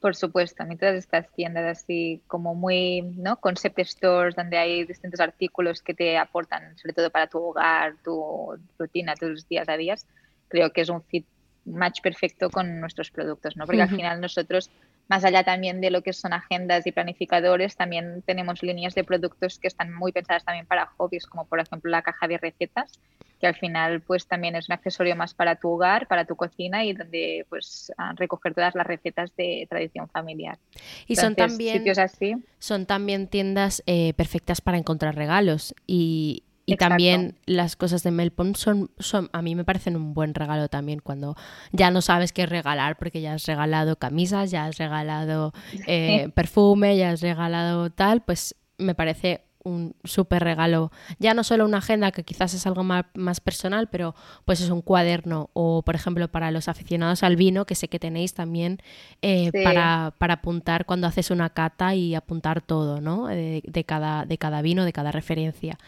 Por 0.00 0.14
supuesto, 0.14 0.62
a 0.62 0.66
mí 0.66 0.76
todas 0.76 0.94
estas 0.94 1.28
tiendas 1.32 1.78
así 1.78 2.22
como 2.28 2.54
muy, 2.54 3.02
¿no? 3.02 3.40
Concept 3.40 3.80
stores 3.80 4.36
donde 4.36 4.56
hay 4.56 4.84
distintos 4.84 5.18
artículos 5.18 5.82
que 5.82 5.92
te 5.92 6.16
aportan, 6.16 6.78
sobre 6.78 6.92
todo 6.92 7.10
para 7.10 7.26
tu 7.26 7.38
hogar, 7.38 7.96
tu 8.04 8.56
rutina, 8.78 9.14
tus 9.16 9.48
días 9.48 9.68
a 9.68 9.76
días, 9.76 10.06
creo 10.46 10.72
que 10.72 10.82
es 10.82 10.88
un 10.88 11.02
fit 11.02 11.26
match 11.64 12.00
perfecto 12.00 12.50
con 12.50 12.80
nuestros 12.80 13.10
productos, 13.10 13.56
¿no? 13.56 13.66
Porque 13.66 13.82
al 13.82 13.88
final 13.88 14.20
nosotros 14.20 14.70
más 15.08 15.24
allá 15.24 15.44
también 15.44 15.80
de 15.80 15.90
lo 15.90 16.02
que 16.02 16.12
son 16.12 16.32
agendas 16.32 16.86
y 16.86 16.92
planificadores, 16.92 17.76
también 17.76 18.22
tenemos 18.24 18.62
líneas 18.62 18.94
de 18.94 19.04
productos 19.04 19.58
que 19.58 19.68
están 19.68 19.92
muy 19.92 20.12
pensadas 20.12 20.44
también 20.44 20.66
para 20.66 20.86
hobbies, 20.96 21.26
como 21.26 21.46
por 21.46 21.60
ejemplo 21.60 21.90
la 21.90 22.02
caja 22.02 22.28
de 22.28 22.38
recetas, 22.38 22.92
que 23.40 23.46
al 23.46 23.54
final 23.54 24.00
pues 24.00 24.26
también 24.26 24.56
es 24.56 24.68
un 24.68 24.74
accesorio 24.74 25.16
más 25.16 25.34
para 25.34 25.56
tu 25.56 25.70
hogar, 25.70 26.06
para 26.06 26.24
tu 26.24 26.36
cocina 26.36 26.84
y 26.84 26.92
donde 26.92 27.44
pues 27.48 27.92
recoger 28.16 28.54
todas 28.54 28.74
las 28.74 28.86
recetas 28.86 29.34
de 29.36 29.66
tradición 29.68 30.08
familiar. 30.08 30.58
Y 31.06 31.16
son 31.16 31.34
también 31.34 31.78
sitios 31.78 31.98
así. 31.98 32.36
Son 32.58 32.86
también 32.86 33.28
tiendas 33.28 33.82
eh, 33.86 34.14
perfectas 34.14 34.60
para 34.60 34.78
encontrar 34.78 35.16
regalos 35.16 35.74
y, 35.86 36.44
y 36.72 36.76
también 36.76 37.38
las 37.46 37.76
cosas 37.76 38.02
de 38.02 38.10
Melpon 38.10 38.54
son, 38.54 38.90
son, 38.98 39.30
a 39.32 39.42
mí 39.42 39.54
me 39.54 39.64
parecen 39.64 39.96
un 39.96 40.14
buen 40.14 40.34
regalo 40.34 40.68
también 40.68 41.00
cuando 41.00 41.36
ya 41.72 41.90
no 41.90 42.02
sabes 42.02 42.32
qué 42.32 42.46
regalar 42.46 42.98
porque 42.98 43.20
ya 43.20 43.34
has 43.34 43.46
regalado 43.46 43.96
camisas, 43.96 44.50
ya 44.50 44.66
has 44.66 44.78
regalado 44.78 45.52
eh, 45.86 46.28
perfume, 46.34 46.96
ya 46.96 47.10
has 47.10 47.20
regalado 47.20 47.90
tal, 47.90 48.22
pues 48.22 48.54
me 48.78 48.94
parece 48.94 49.42
un 49.64 49.94
súper 50.04 50.42
regalo. 50.42 50.90
Ya 51.18 51.34
no 51.34 51.44
solo 51.44 51.64
una 51.64 51.78
agenda 51.78 52.10
que 52.12 52.24
quizás 52.24 52.54
es 52.54 52.66
algo 52.66 52.84
más, 52.84 53.04
más, 53.14 53.40
personal, 53.40 53.88
pero 53.88 54.14
pues 54.44 54.60
es 54.60 54.70
un 54.70 54.82
cuaderno 54.82 55.50
o 55.52 55.82
por 55.82 55.94
ejemplo 55.94 56.28
para 56.28 56.50
los 56.50 56.68
aficionados 56.68 57.22
al 57.22 57.36
vino 57.36 57.64
que 57.64 57.74
sé 57.74 57.88
que 57.88 57.98
tenéis 57.98 58.34
también 58.34 58.78
eh, 59.22 59.50
para, 59.64 60.14
para, 60.18 60.34
apuntar 60.34 60.84
cuando 60.84 61.06
haces 61.06 61.30
una 61.30 61.50
cata 61.50 61.94
y 61.94 62.14
apuntar 62.14 62.60
todo, 62.60 63.00
¿no? 63.00 63.26
de, 63.26 63.84
cada, 63.86 64.26
de 64.26 64.38
cada 64.38 64.62
vino, 64.62 64.84
de 64.84 64.92
cada 64.92 65.12
referencia. 65.12 65.78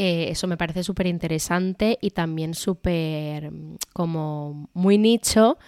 Eh, 0.00 0.30
eso 0.30 0.46
me 0.46 0.56
parece 0.56 0.84
súper 0.84 1.08
interesante 1.08 1.98
y 2.00 2.10
también 2.10 2.54
súper 2.54 3.50
mm, 3.50 3.78
como 3.92 4.68
muy 4.72 4.96
nicho, 4.96 5.58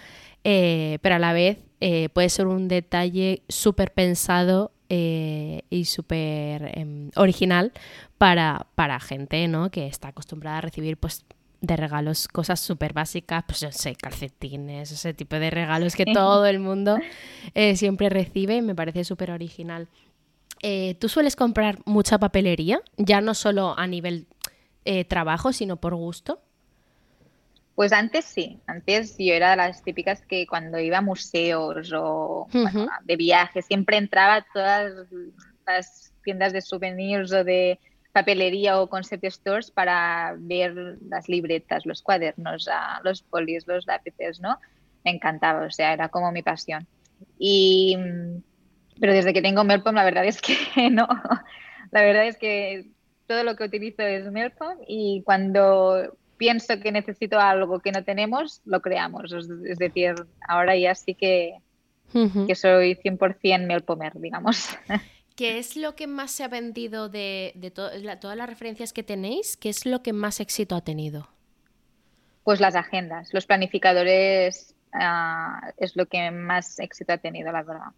eh, 0.45 1.01
pero 1.03 1.17
a 1.17 1.19
la 1.19 1.33
vez 1.33 1.59
eh, 1.81 2.11
puede 2.11 2.29
ser 2.29 2.47
un 2.47 2.69
detalle 2.69 3.43
súper 3.49 3.93
pensado 3.93 4.71
y 4.93 5.85
súper 5.85 6.77
em, 6.77 7.11
original 7.15 7.73
para, 8.19 8.67
para 8.75 8.99
gente 8.99 9.47
¿no? 9.47 9.71
que 9.71 9.87
está 9.87 10.09
acostumbrada 10.09 10.59
a 10.59 10.61
recibir 10.63 10.97
pues 10.97 11.25
de 11.61 11.77
regalos 11.77 12.27
cosas 12.27 12.59
súper 12.59 12.93
básicas, 12.93 13.45
pues 13.47 13.63
no 13.63 13.71
sé, 13.71 13.95
calcetines, 13.95 14.91
ese 14.91 15.15
tipo 15.15 15.37
de 15.37 15.51
regalos 15.51 15.95
que 15.95 16.07
todo 16.13 16.45
el 16.47 16.59
mundo 16.59 16.99
siempre 17.75 18.09
recibe, 18.09 18.63
me 18.63 18.75
parece 18.75 19.05
súper 19.05 19.31
original. 19.31 19.89
Eh, 20.63 20.95
¿Tú 21.01 21.09
sueles 21.09 21.37
comprar 21.37 21.79
mucha 21.87 22.19
papelería? 22.19 22.83
Ya 22.97 23.21
no 23.21 23.35
solo 23.35 23.79
a 23.79 23.87
nivel 23.87 24.27
eh, 24.85 25.05
trabajo, 25.05 25.53
sino 25.53 25.77
por 25.77 25.95
gusto. 25.95 26.41
Pues 27.75 27.93
antes 27.93 28.27
sí, 28.27 28.61
antes 28.67 29.17
yo 29.19 29.33
era 29.33 29.53
de 29.53 29.57
las 29.57 29.83
típicas 29.83 30.21
que 30.27 30.47
cuando 30.47 30.79
iba 30.79 30.99
a 30.99 31.03
museos 31.03 31.91
o 31.95 32.47
de 33.05 33.17
viaje 33.17 33.63
siempre 33.63 33.97
entraba 33.97 34.35
a 34.35 34.47
todas 34.53 34.93
las 35.67 36.13
tiendas 36.23 36.53
de 36.53 36.61
souvenirs 36.61 37.33
o 37.33 37.43
de 37.43 37.79
papelería 38.13 38.81
o 38.81 38.89
concept 38.89 39.25
stores 39.27 39.71
para 39.71 40.35
ver 40.37 40.99
las 41.09 41.29
libretas, 41.29 41.87
los 41.87 42.03
cuadernos, 42.03 42.69
los 43.03 43.23
polis, 43.23 43.67
los 43.67 43.87
lápices, 43.87 44.41
¿no? 44.41 44.59
Me 45.05 45.13
encantaba, 45.13 45.65
o 45.65 45.71
sea, 45.71 45.93
era 45.93 46.09
como 46.09 46.33
mi 46.33 46.43
pasión. 46.43 46.87
Y, 47.39 47.97
pero 49.01 49.13
desde 49.13 49.33
que 49.33 49.43
tengo 49.43 49.65
Melpom, 49.65 49.95
la 49.95 50.05
verdad 50.05 50.25
es 50.25 50.41
que 50.41 50.55
no. 50.91 51.09
La 51.91 52.03
verdad 52.03 52.27
es 52.27 52.37
que 52.37 52.87
todo 53.27 53.43
lo 53.43 53.57
que 53.57 53.65
utilizo 53.65 54.03
es 54.03 54.31
Melpom 54.31 54.79
y 54.87 55.23
cuando 55.25 56.17
pienso 56.37 56.81
que 56.81 56.93
necesito 56.93 57.39
algo 57.39 57.81
que 57.81 57.93
no 57.93 58.05
tenemos, 58.05 58.63
lo 58.65 58.81
creamos. 58.81 59.33
Es 59.33 59.79
decir, 59.79 60.15
ahora 60.49 60.77
ya 60.77 60.95
sí 60.95 61.15
que, 61.15 61.59
que 62.13 62.55
soy 62.55 62.95
100% 62.95 63.67
Melpomer, 63.67 64.19
digamos. 64.19 64.69
¿Qué 65.37 65.59
es 65.59 65.77
lo 65.77 65.97
que 65.97 66.07
más 66.07 66.33
se 66.33 66.45
ha 66.45 66.49
vendido 66.49 67.09
de, 67.09 67.73
todas 67.75 68.37
las 68.37 68.49
referencias 68.49 68.93
que 68.93 69.03
tenéis? 69.03 69.57
¿Qué 69.57 69.71
es 69.71 69.87
lo 69.87 70.03
que 70.03 70.13
más 70.13 70.41
éxito 70.41 70.75
ha 70.77 70.83
tenido? 70.83 71.29
Pues 72.45 72.61
las 72.61 72.75
agendas, 72.75 73.33
los 73.33 73.47
planificadores 73.47 74.75
ah, 74.93 75.73
es 75.79 75.97
lo 75.97 76.07
que 76.07 76.31
más 76.31 76.79
éxito 76.79 77.13
ha 77.13 77.19
tenido, 77.19 77.53
la 77.53 77.63
verdad. 77.63 77.93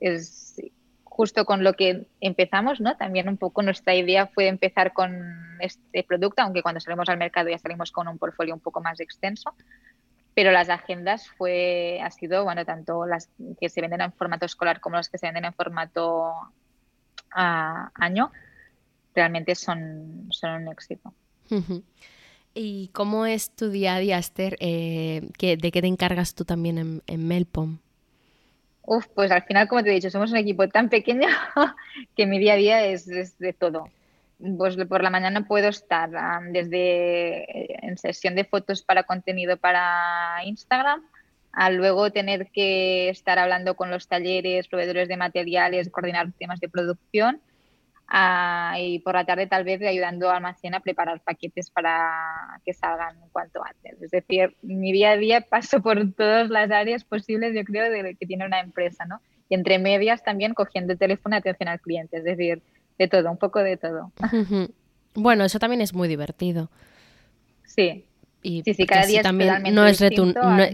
Es 0.00 0.60
justo 1.04 1.44
con 1.44 1.64
lo 1.64 1.74
que 1.74 2.06
empezamos, 2.20 2.80
¿no? 2.80 2.96
También 2.96 3.28
un 3.28 3.36
poco 3.36 3.62
nuestra 3.62 3.94
idea 3.94 4.26
fue 4.26 4.48
empezar 4.48 4.92
con 4.92 5.12
este 5.60 6.02
producto, 6.02 6.40
aunque 6.40 6.62
cuando 6.62 6.80
salimos 6.80 7.08
al 7.08 7.18
mercado 7.18 7.50
ya 7.50 7.58
salimos 7.58 7.92
con 7.92 8.08
un 8.08 8.16
portfolio 8.16 8.54
un 8.54 8.60
poco 8.60 8.80
más 8.80 9.00
extenso. 9.00 9.54
Pero 10.34 10.52
las 10.52 10.70
agendas 10.70 11.28
fue, 11.28 12.00
ha 12.02 12.10
sido, 12.10 12.44
bueno, 12.44 12.64
tanto 12.64 13.04
las 13.04 13.28
que 13.60 13.68
se 13.68 13.80
venden 13.80 14.00
en 14.00 14.12
formato 14.12 14.46
escolar 14.46 14.80
como 14.80 14.96
las 14.96 15.10
que 15.10 15.18
se 15.18 15.26
venden 15.26 15.44
en 15.44 15.52
formato 15.52 16.32
año, 17.32 18.30
realmente 19.14 19.54
son, 19.54 20.28
son 20.30 20.62
un 20.62 20.68
éxito. 20.68 21.12
¿Y 22.54 22.88
cómo 22.94 23.26
es 23.26 23.50
tu 23.50 23.70
día 23.70 23.96
a 23.96 23.98
día, 23.98 24.18
Esther? 24.18 24.56
Eh, 24.60 25.28
¿De 25.38 25.70
qué 25.70 25.82
te 25.82 25.86
encargas 25.86 26.34
tú 26.34 26.44
también 26.44 26.78
en, 26.78 27.02
en 27.06 27.28
Melpom? 27.28 27.78
Uf, 28.92 29.06
pues 29.14 29.30
al 29.30 29.44
final, 29.44 29.68
como 29.68 29.84
te 29.84 29.90
he 29.90 29.94
dicho, 29.94 30.10
somos 30.10 30.32
un 30.32 30.38
equipo 30.38 30.68
tan 30.68 30.88
pequeño 30.88 31.28
que 32.16 32.26
mi 32.26 32.40
día 32.40 32.54
a 32.54 32.56
día 32.56 32.84
es, 32.86 33.06
de 33.06 33.52
todo. 33.52 33.88
Pues 34.58 34.76
por 34.88 35.04
la 35.04 35.10
mañana 35.10 35.46
puedo 35.46 35.68
estar 35.68 36.10
desde 36.50 37.44
eh, 37.44 37.78
en 37.82 37.96
sesión 37.98 38.34
de 38.34 38.42
fotos 38.42 38.82
para 38.82 39.04
contenido 39.04 39.56
para 39.58 40.40
Instagram, 40.44 41.04
a 41.52 41.70
luego 41.70 42.10
tener 42.10 42.48
que 42.50 43.10
estar 43.10 43.38
hablando 43.38 43.76
con 43.76 43.92
los 43.92 44.08
talleres, 44.08 44.66
proveedores 44.66 45.06
de 45.06 45.16
materiales, 45.16 45.88
coordinar 45.88 46.32
temas 46.32 46.58
de 46.58 46.68
producción 46.68 47.40
y 48.78 48.98
por 49.00 49.14
la 49.14 49.24
tarde 49.24 49.46
tal 49.46 49.62
vez 49.64 49.80
ayudando 49.82 50.30
a 50.30 50.36
almacén 50.36 50.74
a 50.74 50.80
preparar 50.80 51.20
paquetes 51.20 51.70
para 51.70 52.60
que 52.64 52.74
salgan 52.74 53.16
cuanto 53.30 53.62
antes. 53.64 54.02
Es 54.02 54.10
decir, 54.10 54.56
mi 54.62 54.92
día 54.92 55.12
a 55.12 55.16
día 55.16 55.40
paso 55.42 55.80
por 55.80 56.12
todas 56.12 56.50
las 56.50 56.70
áreas 56.70 57.04
posibles, 57.04 57.54
yo 57.54 57.62
creo, 57.64 57.90
de 57.90 58.16
que 58.16 58.26
tiene 58.26 58.44
una 58.44 58.60
empresa, 58.60 59.04
¿no? 59.06 59.20
Y 59.48 59.54
entre 59.54 59.78
medias 59.78 60.22
también 60.24 60.54
cogiendo 60.54 60.92
el 60.92 60.98
teléfono 60.98 61.34
de 61.34 61.38
atención 61.38 61.68
al 61.68 61.80
cliente, 61.80 62.18
es 62.18 62.24
decir, 62.24 62.62
de 62.98 63.08
todo, 63.08 63.30
un 63.30 63.38
poco 63.38 63.60
de 63.60 63.76
todo. 63.76 64.12
Bueno, 65.14 65.44
eso 65.44 65.58
también 65.58 65.80
es 65.80 65.94
muy 65.94 66.08
divertido. 66.08 66.70
Sí, 67.64 68.04
y 68.42 68.62
sí, 68.62 68.86
cada 68.86 69.06
día 69.06 69.22
también 69.22 69.62
no 69.72 69.86
es, 69.86 70.02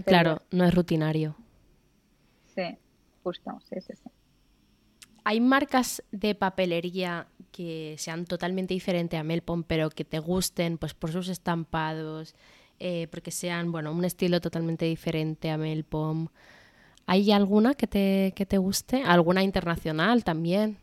claro, 0.05 0.41
no 0.49 0.65
es 0.65 0.73
rutinario. 0.73 1.35
Sí, 2.55 2.77
justo, 3.23 3.59
sí, 3.69 3.79
sí, 3.81 3.93
sí. 3.95 4.09
¿Hay 5.29 5.41
marcas 5.41 6.01
de 6.11 6.35
papelería 6.35 7.27
que 7.51 7.95
sean 7.97 8.23
totalmente 8.23 8.73
diferentes 8.73 9.19
a 9.19 9.23
Melpom, 9.23 9.63
pero 9.63 9.89
que 9.89 10.05
te 10.05 10.19
gusten 10.19 10.77
pues, 10.77 10.93
por 10.93 11.11
sus 11.11 11.27
estampados, 11.27 12.33
eh, 12.79 13.07
porque 13.11 13.31
sean 13.31 13.73
bueno, 13.73 13.91
un 13.91 14.05
estilo 14.05 14.39
totalmente 14.39 14.85
diferente 14.85 15.49
a 15.49 15.57
Melpom? 15.57 16.29
¿Hay 17.07 17.33
alguna 17.33 17.73
que 17.73 17.87
te, 17.87 18.31
que 18.37 18.45
te 18.45 18.57
guste? 18.57 19.03
¿Alguna 19.03 19.43
internacional 19.43 20.23
también? 20.23 20.77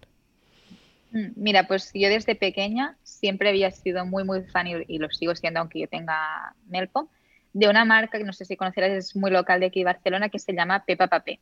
Mm, 1.12 1.28
mira, 1.36 1.66
pues 1.66 1.90
yo 1.94 2.10
desde 2.10 2.34
pequeña 2.34 2.98
siempre 3.02 3.48
había 3.48 3.70
sido 3.70 4.04
muy, 4.04 4.24
muy 4.24 4.42
fan 4.42 4.66
y, 4.66 4.98
lo 4.98 5.08
sigo 5.08 5.34
siendo 5.34 5.60
aunque 5.60 5.80
yo 5.80 5.88
tenga 5.88 6.54
Melpom, 6.68 7.08
de 7.54 7.66
una 7.66 7.86
marca 7.86 8.18
que 8.18 8.24
no 8.24 8.34
sé 8.34 8.44
si 8.44 8.58
conocerás, 8.58 8.92
es 8.92 9.16
muy 9.16 9.30
local 9.30 9.60
de 9.60 9.66
aquí 9.66 9.84
Barcelona, 9.84 10.28
que 10.28 10.38
se 10.38 10.52
llama 10.52 10.84
Pepa 10.84 11.06
Papé. 11.06 11.40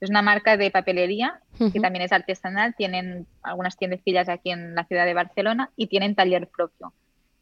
Es 0.00 0.10
una 0.10 0.22
marca 0.22 0.56
de 0.56 0.70
papelería 0.70 1.40
que 1.72 1.80
también 1.80 2.02
es 2.04 2.12
artesanal, 2.12 2.74
tienen 2.76 3.26
algunas 3.42 3.76
tiendecillas 3.76 4.28
aquí 4.28 4.50
en 4.50 4.74
la 4.74 4.84
ciudad 4.84 5.04
de 5.04 5.14
Barcelona 5.14 5.70
y 5.76 5.88
tienen 5.88 6.14
taller 6.14 6.48
propio. 6.48 6.92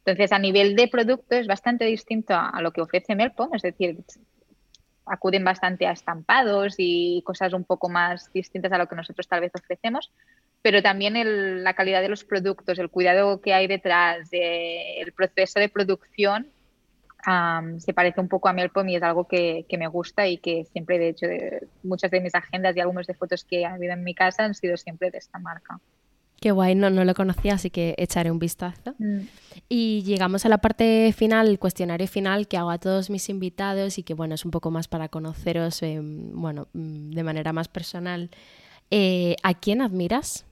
Entonces, 0.04 0.32
a 0.32 0.38
nivel 0.38 0.74
de 0.76 0.88
producto 0.88 1.34
es 1.34 1.46
bastante 1.46 1.84
distinto 1.84 2.34
a, 2.34 2.60
lo 2.62 2.72
que 2.72 2.80
ofrece 2.80 3.14
Melpom, 3.14 3.54
es 3.54 3.62
decir, 3.62 3.98
acuden 5.04 5.44
bastante 5.44 5.86
a 5.86 5.92
estampados 5.92 6.76
y 6.78 7.22
cosas 7.26 7.52
un 7.52 7.64
poco 7.64 7.88
más 7.88 8.32
distintas 8.32 8.72
a 8.72 8.78
lo 8.78 8.88
que 8.88 8.96
nosotros 8.96 9.28
tal 9.28 9.40
vez 9.40 9.52
ofrecemos, 9.54 10.12
pero 10.62 10.82
también 10.82 11.62
la 11.62 11.74
calidad 11.74 12.00
de 12.00 12.08
los 12.08 12.24
productos, 12.24 12.78
el 12.78 12.88
cuidado 12.88 13.40
que 13.40 13.52
hay 13.52 13.66
detrás, 13.66 14.28
el 14.32 15.12
proceso 15.12 15.60
de 15.60 15.68
producción 15.68 16.48
se 17.78 17.92
parece 17.92 18.20
un 18.20 18.28
poco 18.28 18.48
a 18.48 18.52
Melpom 18.52 18.88
y 18.88 18.96
es 18.96 19.02
algo 19.02 19.26
que, 19.26 19.66
me 19.78 19.88
gusta 19.88 20.28
y 20.28 20.38
que 20.38 20.64
siempre, 20.72 20.98
de 20.98 21.08
hecho, 21.08 21.26
muchas 21.82 22.10
de 22.10 22.20
mis 22.20 22.34
agendas 22.34 22.76
y 22.76 22.80
algunos 22.80 23.06
de 23.06 23.14
fotos 23.14 23.44
que 23.44 23.66
ha 23.66 23.74
habido 23.74 23.94
en 23.94 24.04
mi 24.04 24.14
casa 24.14 24.44
han 24.44 24.54
sido 24.54 24.76
siempre 24.76 25.10
de 25.10 25.18
esta 25.18 25.38
marca. 25.38 25.80
Qué 26.40 26.50
guay, 26.50 26.74
no, 26.74 26.90
no 26.90 27.04
lo 27.04 27.14
conocía, 27.14 27.54
así 27.54 27.70
que 27.70 27.94
echaré 27.98 28.30
un 28.30 28.38
vistazo. 28.38 28.94
Mm. 28.98 29.20
Y 29.68 30.02
llegamos 30.02 30.44
a 30.44 30.48
la 30.48 30.58
parte 30.58 31.12
final, 31.16 31.48
el 31.48 31.58
cuestionario 31.58 32.06
final 32.06 32.46
que 32.46 32.58
hago 32.58 32.70
a 32.70 32.78
todos 32.78 33.10
mis 33.10 33.28
invitados 33.28 33.98
y 33.98 34.02
que, 34.02 34.14
bueno, 34.14 34.34
es 34.34 34.44
un 34.44 34.50
poco 34.50 34.70
más 34.70 34.86
para 34.86 35.08
conoceros, 35.08 35.80
bueno, 35.80 36.68
mm, 36.74 37.10
de 37.10 37.22
manera 37.24 37.52
más 37.52 37.68
personal. 37.68 38.30
Eh, 38.90 39.34
¿A 39.42 39.54
quién 39.54 39.80
admiras? 39.80 40.44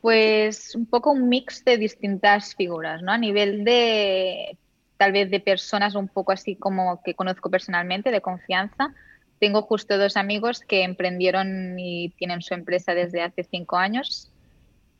Pues 0.00 0.74
un 0.76 0.86
poco 0.86 1.10
un 1.10 1.28
mix 1.28 1.64
de 1.64 1.76
distintas 1.76 2.54
figuras, 2.54 3.02
¿no? 3.02 3.12
A 3.12 3.18
nivel 3.18 3.64
de, 3.64 4.56
tal 4.98 5.12
vez 5.12 5.30
de 5.30 5.40
personas 5.40 5.94
un 5.94 6.08
poco 6.08 6.32
así 6.32 6.56
como 6.56 7.00
que 7.02 7.14
conozco 7.14 7.50
personalmente, 7.50 8.10
de 8.10 8.20
confianza. 8.20 8.92
Tengo 9.38 9.62
justo 9.62 9.96
dos 9.96 10.16
amigos 10.16 10.60
que 10.60 10.82
emprendieron 10.82 11.78
y 11.78 12.10
tienen 12.18 12.42
su 12.42 12.52
empresa 12.54 12.94
desde 12.94 13.22
hace 13.22 13.44
cinco 13.44 13.76
años 13.76 14.30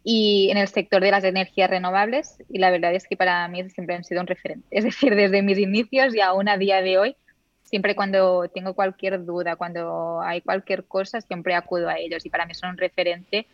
y 0.05 0.49
en 0.51 0.57
el 0.57 0.69
sector 0.69 1.03
de 1.03 1.11
las 1.11 1.25
energías 1.25 1.69
renovables 1.69 2.39
y 2.49 2.59
la 2.59 2.71
verdad 2.71 2.95
es 2.95 3.07
que 3.07 3.17
para 3.17 3.47
mí 3.49 3.69
siempre 3.69 3.97
han 3.97 4.05
sido 4.05 4.21
un 4.21 4.29
referente. 4.29 4.67
Es 4.71 4.85
decir, 4.85 5.15
desde 5.15 5.43
mis 5.43 5.59
inicios 5.59 6.15
y 6.15 6.21
aún 6.21 6.49
a 6.49 6.57
día 6.57 6.81
de 6.81 6.97
hoy, 6.99 7.17
siempre 7.65 7.97
cuando 7.97 8.49
tengo 8.49 8.75
cualquier 8.75 9.25
duda, 9.25 9.57
cuando 9.57 10.21
hay 10.23 10.41
cualquier 10.41 10.85
cosa, 10.85 11.21
siempre 11.21 11.55
acudo 11.55 11.89
a 11.89 11.99
ellos 11.99 12.25
y 12.25 12.31
para 12.31 12.47
mí 12.47 12.55
son 12.55 12.71
un 12.71 12.79
referente 12.79 13.47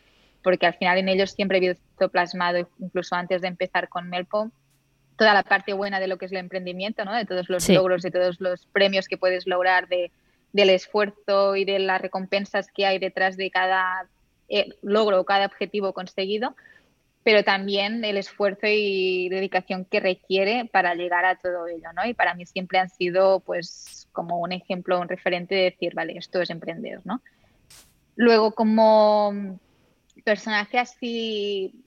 porque 0.42 0.66
al 0.66 0.74
final 0.74 0.98
en 0.98 1.08
ellos 1.08 1.30
siempre 1.30 1.56
he 1.56 1.60
visto 1.60 2.08
plasmado, 2.10 2.68
incluso 2.78 3.14
antes 3.14 3.40
de 3.40 3.48
empezar 3.48 3.88
con 3.88 4.10
Melpo, 4.10 4.50
toda 5.16 5.34
la 5.34 5.42
parte 5.42 5.72
buena 5.72 6.00
de 6.00 6.08
lo 6.08 6.18
que 6.18 6.26
es 6.26 6.32
el 6.32 6.38
emprendimiento, 6.38 7.04
¿no? 7.04 7.14
de 7.14 7.24
todos 7.24 7.48
los 7.48 7.68
logros, 7.68 8.02
de 8.02 8.10
todos 8.10 8.40
los 8.40 8.66
premios 8.66 9.08
que 9.08 9.16
puedes 9.16 9.46
lograr, 9.46 9.88
de, 9.88 10.10
del 10.52 10.70
esfuerzo 10.70 11.56
y 11.56 11.64
de 11.64 11.78
las 11.78 12.00
recompensas 12.00 12.68
que 12.72 12.86
hay 12.86 12.98
detrás 12.98 13.36
de 13.36 13.50
cada 13.50 14.08
eh, 14.48 14.70
logro 14.82 15.20
o 15.20 15.24
cada 15.24 15.46
objetivo 15.46 15.92
conseguido, 15.92 16.54
pero 17.22 17.42
también 17.42 18.04
el 18.04 18.18
esfuerzo 18.18 18.66
y 18.66 19.28
dedicación 19.30 19.84
que 19.84 20.00
requiere 20.00 20.66
para 20.66 20.94
llegar 20.94 21.24
a 21.24 21.36
todo 21.36 21.66
ello, 21.66 21.88
¿no? 21.96 22.04
Y 22.04 22.14
para 22.14 22.34
mí 22.34 22.44
siempre 22.44 22.78
han 22.78 22.90
sido, 22.90 23.40
pues, 23.40 24.08
como 24.12 24.38
un 24.40 24.52
ejemplo, 24.52 25.00
un 25.00 25.08
referente 25.08 25.54
de 25.54 25.62
decir, 25.62 25.94
vale, 25.94 26.18
esto 26.18 26.42
es 26.42 26.50
emprender, 26.50 27.00
¿no? 27.04 27.22
Luego, 28.16 28.54
como 28.54 29.58
personaje 30.24 30.78
así 30.78 31.83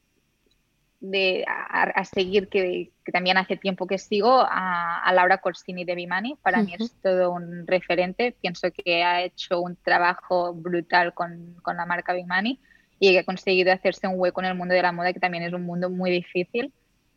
de, 1.00 1.46
a, 1.48 2.04
seguir, 2.06 2.48
que, 2.50 2.92
también 3.12 3.38
hace 3.38 3.58
tiempo 3.58 3.88
que 3.88 3.98
sigo, 3.98 4.46
a, 4.50 5.12
Laura 5.14 5.40
Corsini 5.40 5.86
de 5.86 5.96
Bimani. 5.96 6.36
Para 6.42 6.62
mí 6.64 6.74
es 6.78 6.94
todo 7.02 7.32
un 7.32 7.66
referente. 7.68 8.36
Pienso 8.42 8.70
que 8.72 9.04
ha 9.04 9.24
hecho 9.24 9.62
un 9.62 9.76
trabajo 9.76 10.54
brutal 10.54 11.14
con, 11.14 11.56
con 11.62 11.78
la 11.78 11.86
marca 11.86 12.14
Bimani 12.14 12.60
y 13.00 13.12
que 13.12 13.20
ha 13.20 13.24
conseguido 13.24 13.72
hacerse 13.72 14.08
un 14.08 14.16
hueco 14.18 14.42
en 14.42 14.48
el 14.48 14.56
mundo 14.56 14.74
de 14.74 14.82
la 14.82 14.92
moda, 14.92 15.14
que 15.14 15.20
también 15.20 15.44
es 15.44 15.54
un 15.54 15.64
mundo 15.64 15.90
muy 15.90 16.12
difícil. 16.12 16.74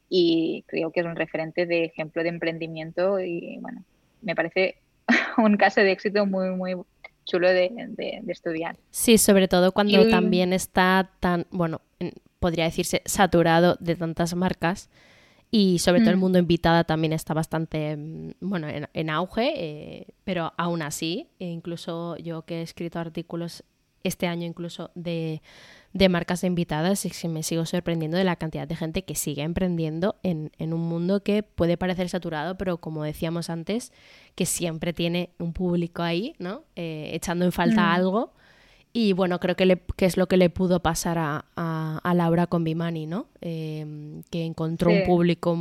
Y 0.08 0.64
creo 0.66 0.90
que 0.90 1.00
es 1.00 1.06
un 1.06 1.16
referente 1.16 1.66
de 1.66 1.84
ejemplo 1.84 2.22
de 2.22 2.30
emprendimiento 2.30 3.20
y 3.20 3.58
bueno, 3.60 3.84
me 4.22 4.34
parece 4.34 4.76
un 5.38 5.56
caso 5.56 5.80
de 5.80 5.92
éxito 5.92 6.26
muy, 6.26 6.50
muy 6.50 6.74
chulo 7.24 7.48
de, 7.48 7.70
estudiar. 8.28 8.76
Sí, 8.90 9.18
sobre 9.18 9.46
todo 9.48 9.72
cuando 9.72 10.08
también 10.08 10.52
está 10.52 11.10
tan, 11.20 11.46
bueno, 11.50 11.80
podría 12.40 12.64
decirse 12.64 13.02
saturado 13.04 13.76
de 13.78 13.94
tantas 13.94 14.34
marcas 14.34 14.90
y 15.52 15.80
sobre 15.80 16.00
todo 16.00 16.10
el 16.10 16.16
mm. 16.16 16.20
mundo 16.20 16.38
invitada 16.38 16.84
también 16.84 17.12
está 17.12 17.34
bastante, 17.34 17.96
mm, 17.96 18.32
bueno, 18.40 18.68
en, 18.68 19.10
auge, 19.10 19.52
eh, 19.56 20.06
pero 20.24 20.52
aún 20.56 20.82
así, 20.82 21.28
e 21.38 21.46
incluso 21.46 22.16
yo 22.16 22.42
que 22.42 22.60
he 22.60 22.62
escrito 22.62 22.98
artículos 22.98 23.64
este 24.02 24.26
año 24.26 24.46
incluso 24.46 24.90
de, 24.94 25.42
de 25.92 26.08
marcas 26.08 26.44
invitadas 26.44 27.04
y 27.04 27.28
me 27.28 27.42
sigo 27.42 27.66
sorprendiendo 27.66 28.16
de 28.16 28.24
la 28.24 28.36
cantidad 28.36 28.66
de 28.66 28.76
gente 28.76 29.04
que 29.04 29.14
sigue 29.14 29.42
emprendiendo 29.42 30.16
en, 30.22 30.52
en, 30.58 30.72
un 30.72 30.80
mundo 30.80 31.22
que 31.22 31.42
puede 31.42 31.76
parecer 31.76 32.08
saturado, 32.08 32.56
pero 32.56 32.78
como 32.78 33.02
decíamos 33.02 33.50
antes, 33.50 33.92
que 34.34 34.46
siempre 34.46 34.92
tiene 34.92 35.30
un 35.38 35.52
público 35.52 36.02
ahí, 36.02 36.34
¿no? 36.38 36.64
Eh, 36.76 37.10
echando 37.12 37.44
en 37.44 37.52
falta 37.52 37.82
mm. 37.82 37.94
algo. 37.94 38.32
Y 38.92 39.12
bueno, 39.12 39.38
creo 39.38 39.54
que, 39.54 39.66
le, 39.66 39.80
que, 39.96 40.04
es 40.04 40.16
lo 40.16 40.26
que 40.26 40.36
le 40.36 40.50
pudo 40.50 40.80
pasar 40.80 41.16
a, 41.18 41.44
a, 41.54 42.14
Laura 42.14 42.48
con 42.48 42.64
Bimani, 42.64 43.06
¿no? 43.06 43.26
Eh, 43.40 43.86
que 44.30 44.44
encontró 44.44 44.90
un 44.90 45.04
público 45.04 45.56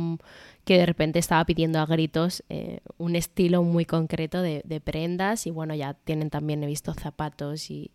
que 0.64 0.78
de 0.78 0.86
repente 0.86 1.18
estaba 1.18 1.44
pidiendo 1.44 1.78
a 1.78 1.86
gritos 1.86 2.42
eh, 2.48 2.80
un 2.98 3.14
estilo 3.14 3.62
muy 3.62 3.84
concreto 3.84 4.42
de, 4.42 4.62
de, 4.64 4.80
prendas 4.80 5.46
y 5.46 5.50
bueno, 5.50 5.74
ya 5.74 5.94
tienen 5.94 6.28
también, 6.28 6.62
he 6.64 6.66
visto 6.66 6.92
zapatos 6.94 7.70
y, 7.70 7.92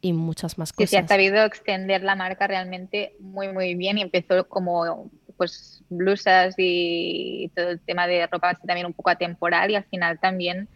y 0.00 0.12
muchas 0.12 0.58
más 0.58 0.72
cosas. 0.72 0.90
Sí, 0.90 0.96
se 0.96 1.02
ha 1.02 1.08
sabido 1.08 1.44
extender 1.44 2.02
la 2.02 2.14
marca 2.14 2.46
realmente 2.46 3.14
muy, 3.18 3.52
muy 3.52 3.74
bien 3.74 3.98
y 3.98 4.02
empezó 4.02 4.48
como 4.48 5.10
pues 5.36 5.82
blusas 5.88 6.54
y 6.58 7.50
todo 7.54 7.70
el 7.70 7.80
tema 7.80 8.06
de 8.06 8.26
ropa 8.26 8.50
así 8.50 8.66
también 8.66 8.86
un 8.86 8.94
poco 8.94 9.10
atemporal 9.10 9.70
y 9.70 9.74
al 9.74 9.84
final 9.84 10.18
también 10.18 10.68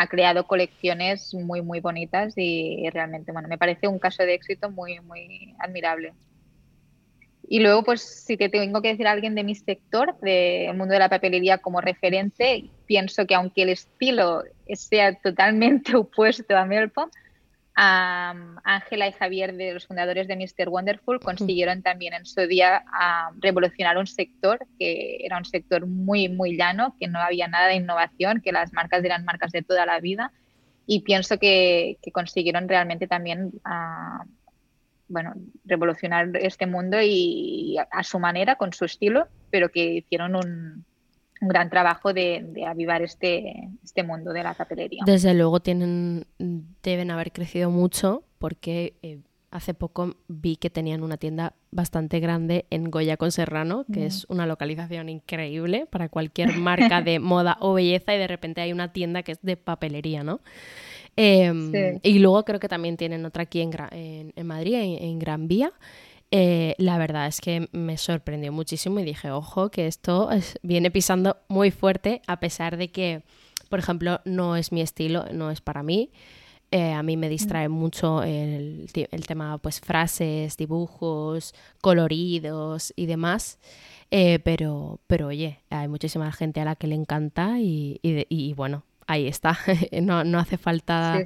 ha 0.00 0.06
creado 0.06 0.46
colecciones 0.46 1.34
muy, 1.34 1.62
muy 1.62 1.80
bonitas 1.80 2.34
y 2.36 2.88
realmente, 2.90 3.32
bueno, 3.32 3.48
me 3.48 3.58
parece 3.58 3.88
un 3.88 3.98
caso 3.98 4.22
de 4.22 4.34
éxito 4.34 4.70
muy, 4.70 5.00
muy 5.00 5.54
admirable. 5.58 6.14
Y 7.50 7.60
luego, 7.60 7.82
pues, 7.82 8.02
si 8.02 8.36
te 8.36 8.50
tengo 8.50 8.82
que 8.82 8.88
decir 8.88 9.06
a 9.06 9.12
alguien 9.12 9.34
de 9.34 9.42
mi 9.42 9.54
sector, 9.54 10.18
del 10.20 10.76
mundo 10.76 10.92
de 10.92 10.98
la 10.98 11.08
papelería 11.08 11.58
como 11.58 11.80
referente, 11.80 12.68
pienso 12.86 13.26
que 13.26 13.34
aunque 13.34 13.62
el 13.62 13.70
estilo 13.70 14.42
sea 14.74 15.14
totalmente 15.14 15.96
opuesto 15.96 16.56
a 16.56 16.66
Melpom, 16.66 17.08
Ángela 17.80 19.06
y 19.06 19.12
Javier, 19.12 19.54
de 19.54 19.72
los 19.72 19.86
fundadores 19.86 20.26
de 20.26 20.34
Mr. 20.34 20.68
Wonderful, 20.68 21.20
consiguieron 21.20 21.82
también 21.82 22.12
en 22.12 22.26
su 22.26 22.40
día 22.48 22.84
revolucionar 23.40 23.98
un 23.98 24.08
sector 24.08 24.58
que 24.80 25.18
era 25.20 25.38
un 25.38 25.44
sector 25.44 25.86
muy, 25.86 26.28
muy 26.28 26.56
llano, 26.56 26.96
que 26.98 27.06
no 27.06 27.20
había 27.20 27.46
nada 27.46 27.68
de 27.68 27.76
innovación, 27.76 28.40
que 28.40 28.50
las 28.50 28.72
marcas 28.72 29.04
eran 29.04 29.24
marcas 29.24 29.52
de 29.52 29.62
toda 29.62 29.86
la 29.86 30.00
vida. 30.00 30.32
Y 30.86 31.02
pienso 31.02 31.38
que, 31.38 31.98
consiguieron 32.12 32.68
realmente 32.68 33.06
también 33.06 33.52
bueno, 35.06 35.34
revolucionar 35.64 36.30
este 36.34 36.66
mundo 36.66 36.98
y 37.00 37.76
a 37.92 38.02
su 38.02 38.18
manera, 38.18 38.56
con 38.56 38.72
su 38.72 38.86
estilo, 38.86 39.28
pero 39.50 39.68
que 39.68 39.84
hicieron 39.84 40.34
un, 40.34 40.84
un 41.40 41.48
gran 41.48 41.70
trabajo 41.70 42.12
de, 42.12 42.64
avivar 42.66 43.02
este, 43.02 43.68
este 43.82 44.02
mundo 44.02 44.32
de 44.32 44.42
la 44.42 44.54
papelería. 44.54 45.02
Desde 45.06 45.34
luego 45.34 45.60
tienen, 45.60 46.26
deben 46.82 47.10
haber 47.10 47.32
crecido 47.32 47.70
mucho 47.70 48.24
porque 48.38 48.94
eh, 49.02 49.18
hace 49.50 49.74
poco 49.74 50.16
vi 50.28 50.56
que 50.56 50.70
tenían 50.70 51.02
una 51.02 51.16
tienda 51.16 51.54
bastante 51.70 52.20
grande 52.20 52.66
en 52.70 52.90
Goya 52.90 53.16
con 53.16 53.32
Serrano, 53.32 53.84
que 53.92 54.06
es 54.06 54.26
una 54.28 54.46
localización 54.46 55.08
increíble 55.08 55.86
para 55.86 56.08
cualquier 56.08 56.56
marca 56.56 57.02
de 57.02 57.18
moda 57.20 57.56
o 57.60 57.74
belleza 57.74 58.14
y 58.14 58.18
de 58.18 58.26
repente 58.26 58.60
hay 58.60 58.72
una 58.72 58.92
tienda 58.92 59.22
que 59.22 59.32
es 59.32 59.38
de 59.42 59.56
papelería, 59.56 60.22
¿no? 60.22 60.40
Em, 61.16 61.98
y 62.02 62.20
luego 62.20 62.44
creo 62.44 62.60
que 62.60 62.68
también 62.68 62.96
tienen 62.96 63.24
otra 63.24 63.42
aquí 63.42 63.60
en, 63.60 63.72
en, 63.90 64.46
Madrid, 64.46 64.74
en 64.76 65.18
Gran 65.18 65.48
Vía. 65.48 65.72
Eh, 66.30 66.74
la 66.78 66.98
verdad 66.98 67.26
es 67.26 67.40
que 67.40 67.68
me 67.72 67.96
sorprendió 67.96 68.52
muchísimo 68.52 69.00
y 69.00 69.04
dije, 69.04 69.30
ojo, 69.30 69.70
que 69.70 69.86
esto 69.86 70.28
viene 70.62 70.90
pisando 70.90 71.38
muy 71.48 71.70
fuerte 71.70 72.20
a 72.26 72.38
pesar 72.38 72.76
de 72.76 72.90
que, 72.90 73.22
por 73.68 73.78
ejemplo, 73.78 74.20
no 74.24 74.56
es 74.56 74.72
mi 74.72 74.82
estilo, 74.82 75.26
no 75.32 75.50
es 75.50 75.60
para 75.60 75.82
mí. 75.82 76.10
Eh, 76.70 76.92
a 76.92 77.02
mí 77.02 77.16
me 77.16 77.30
distrae 77.30 77.70
mucho 77.70 78.22
el, 78.22 78.90
tema, 79.26 79.56
pues, 79.56 79.80
frases, 79.80 80.58
dibujos, 80.58 81.54
coloridos 81.80 82.92
y 82.94 83.06
demás. 83.06 83.58
Eh, 84.10 84.38
pero, 84.40 85.00
pero 85.06 85.28
oye, 85.28 85.60
hay 85.70 85.88
muchísima 85.88 86.30
gente 86.32 86.60
a 86.60 86.66
la 86.66 86.76
que 86.76 86.86
le 86.86 86.94
encanta 86.94 87.58
y, 87.58 88.52
bueno, 88.54 88.84
ahí 89.06 89.26
está. 89.26 89.58
no, 90.02 90.24
no 90.24 90.38
hace 90.38 90.58
falta... 90.58 91.24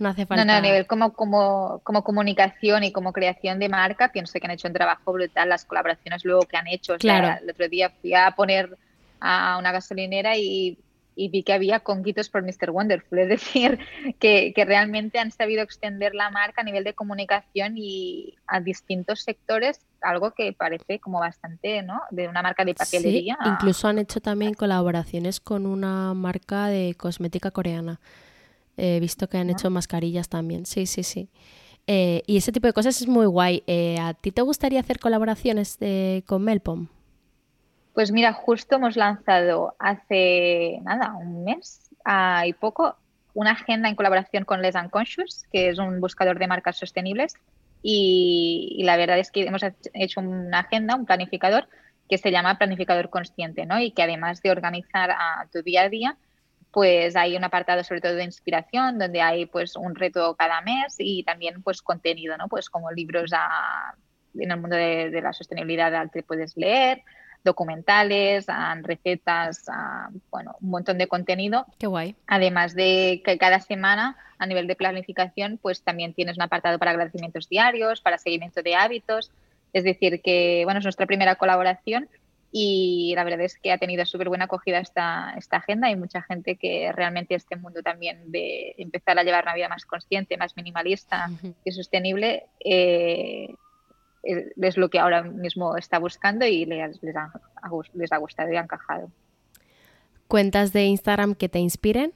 No 0.00 0.08
hace 0.08 0.24
falta. 0.24 0.44
No, 0.44 0.52
no, 0.52 0.58
a 0.58 0.62
nivel 0.62 0.86
como, 0.86 1.12
como, 1.12 1.80
como 1.84 2.02
comunicación 2.02 2.84
y 2.84 2.90
como 2.90 3.12
creación 3.12 3.58
de 3.58 3.68
marca, 3.68 4.10
pienso 4.10 4.40
que 4.40 4.46
han 4.46 4.52
hecho 4.52 4.66
un 4.66 4.72
trabajo 4.72 5.12
brutal 5.12 5.50
las 5.50 5.66
colaboraciones 5.66 6.24
luego 6.24 6.40
que 6.42 6.56
han 6.56 6.66
hecho. 6.68 6.96
claro. 6.96 7.38
el 7.42 7.50
otro 7.50 7.68
día 7.68 7.90
fui 8.00 8.14
a 8.14 8.30
poner 8.30 8.78
a 9.20 9.58
una 9.58 9.72
gasolinera 9.72 10.38
y, 10.38 10.78
vi 11.16 11.42
que 11.42 11.52
había 11.52 11.80
conquitos 11.80 12.30
por 12.30 12.42
Mr. 12.42 12.70
Wonderful. 12.70 13.18
Es 13.18 13.28
decir, 13.28 13.78
que, 14.18 14.54
realmente 14.56 15.18
han 15.18 15.32
sabido 15.32 15.62
extender 15.62 16.14
la 16.14 16.30
marca 16.30 16.62
a 16.62 16.64
nivel 16.64 16.82
de 16.82 16.94
comunicación 16.94 17.74
y 17.76 18.36
a 18.46 18.60
distintos 18.60 19.20
sectores, 19.20 19.80
algo 20.00 20.30
que 20.30 20.54
parece 20.54 20.98
como 20.98 21.20
bastante, 21.20 21.82
¿no? 21.82 22.00
De 22.10 22.26
una 22.26 22.40
marca 22.40 22.64
de 22.64 22.74
papelería. 22.74 23.36
Sí, 23.42 23.50
incluso 23.50 23.86
han 23.86 23.98
hecho 23.98 24.20
también 24.20 24.54
colaboraciones 24.54 25.40
con 25.40 25.66
una 25.66 26.14
marca 26.14 26.68
de 26.68 26.94
cosmética 26.96 27.50
coreana. 27.50 28.00
He 28.80 29.00
visto 29.00 29.28
que 29.28 29.38
han 29.38 29.50
hecho 29.50 29.70
mascarillas 29.70 30.28
también. 30.28 30.66
Sí, 30.66 30.86
sí, 30.86 31.02
sí. 31.02 31.28
Eh, 31.86 32.22
y 32.26 32.36
ese 32.36 32.52
tipo 32.52 32.66
de 32.66 32.72
cosas 32.72 33.00
es 33.00 33.08
muy 33.08 33.26
guay. 33.26 33.62
Eh, 33.66 33.98
¿A 34.00 34.14
ti 34.14 34.30
te 34.30 34.42
gustaría 34.42 34.80
hacer 34.80 34.98
colaboraciones 34.98 35.78
con 36.26 36.42
Melpom? 36.44 36.88
Pues 37.94 38.12
mira, 38.12 38.32
justo 38.32 38.76
hemos 38.76 38.96
lanzado 38.96 39.74
hace 39.78 40.80
nada, 40.84 41.14
un 41.14 41.44
mes 41.44 41.90
ah, 42.04 42.44
y 42.46 42.52
poco, 42.52 42.96
una 43.34 43.52
agenda 43.52 43.88
en 43.88 43.96
colaboración 43.96 44.44
con 44.44 44.62
Les 44.62 44.74
Unconscious, 44.74 45.44
que 45.52 45.68
es 45.68 45.78
un 45.78 46.00
buscador 46.00 46.38
de 46.38 46.46
marcas 46.46 46.76
sostenibles. 46.76 47.34
Y, 47.82 48.80
la 48.84 48.96
verdad 48.96 49.18
es 49.18 49.30
que 49.30 49.42
hemos 49.42 49.62
hecho 49.94 50.20
una 50.20 50.60
agenda, 50.60 50.96
un 50.96 51.06
planificador, 51.06 51.68
que 52.08 52.18
se 52.18 52.30
llama 52.30 52.58
Planificador 52.58 53.08
Consciente, 53.08 53.66
¿no? 53.66 53.80
Y 53.80 53.92
que 53.92 54.02
además 54.02 54.42
de 54.42 54.50
organizar 54.50 55.10
a 55.12 55.46
tu 55.52 55.62
día 55.62 55.82
a 55.82 55.88
día, 55.88 56.16
pues 56.72 57.16
hay 57.16 57.36
un 57.36 57.44
apartado 57.44 57.82
sobre 57.82 58.00
todo 58.00 58.14
de 58.14 58.24
inspiración 58.24 58.98
donde 58.98 59.20
hay 59.20 59.46
pues 59.46 59.76
un 59.76 59.94
reto 59.94 60.34
cada 60.36 60.60
mes 60.60 60.94
y 60.98 61.24
también 61.24 61.62
pues 61.62 61.82
contenido, 61.82 62.36
¿no? 62.36 62.48
Pues 62.48 62.70
como 62.70 62.90
libros 62.92 63.32
en 64.34 64.50
el 64.50 64.60
mundo 64.60 64.76
de, 64.76 65.20
la 65.20 65.32
sostenibilidad 65.32 65.94
al 65.94 66.10
que 66.10 66.22
puedes 66.22 66.56
leer, 66.56 67.02
documentales, 67.42 68.46
recetas, 68.82 69.64
bueno, 70.30 70.56
un 70.60 70.70
montón 70.70 70.98
de 70.98 71.08
contenido. 71.08 71.66
Qué 71.78 71.86
guay. 71.86 72.14
Además 72.26 72.74
de 72.74 73.22
que 73.24 73.38
cada 73.38 73.60
semana 73.60 74.16
a 74.38 74.46
nivel 74.46 74.66
de 74.66 74.76
planificación 74.76 75.58
pues 75.60 75.82
también 75.82 76.14
tienes 76.14 76.36
un 76.36 76.42
apartado 76.42 76.78
para 76.78 76.92
agradecimientos 76.92 77.48
diarios, 77.48 78.00
para 78.00 78.18
seguimiento 78.18 78.62
de 78.62 78.76
hábitos. 78.76 79.32
Es 79.72 79.84
decir, 79.84 80.20
que 80.22 80.62
bueno, 80.64 80.78
es 80.78 80.84
nuestra 80.84 81.06
primera 81.06 81.36
colaboración 81.36 82.08
y 82.52 83.12
la 83.14 83.24
verdad 83.24 83.42
es 83.42 83.56
que 83.58 83.72
ha 83.72 83.78
tenido 83.78 84.04
súper 84.04 84.28
buena 84.28 84.46
acogida 84.46 84.80
esta, 84.80 85.34
esta 85.36 85.58
agenda. 85.58 85.86
Hay 85.88 85.96
mucha 85.96 86.22
gente 86.22 86.56
que 86.56 86.90
realmente 86.92 87.34
este 87.34 87.56
mundo 87.56 87.82
también 87.82 88.30
de 88.32 88.74
empezar 88.78 89.18
a 89.18 89.22
llevar 89.22 89.44
una 89.44 89.54
vida 89.54 89.68
más 89.68 89.84
consciente, 89.84 90.36
más 90.36 90.56
minimalista 90.56 91.30
y 91.64 91.70
sostenible 91.70 92.44
eh, 92.64 93.54
es 94.22 94.76
lo 94.76 94.90
que 94.90 94.98
ahora 94.98 95.22
mismo 95.22 95.76
está 95.76 95.98
buscando 95.98 96.44
y 96.44 96.66
les, 96.66 97.02
les, 97.02 97.14
les 97.94 98.12
ha 98.12 98.16
gustado 98.18 98.52
y 98.52 98.56
ha 98.56 98.60
encajado. 98.60 99.10
¿Cuentas 100.28 100.72
de 100.72 100.84
Instagram 100.84 101.34
que 101.34 101.48
te 101.48 101.58
inspiren? 101.58 102.12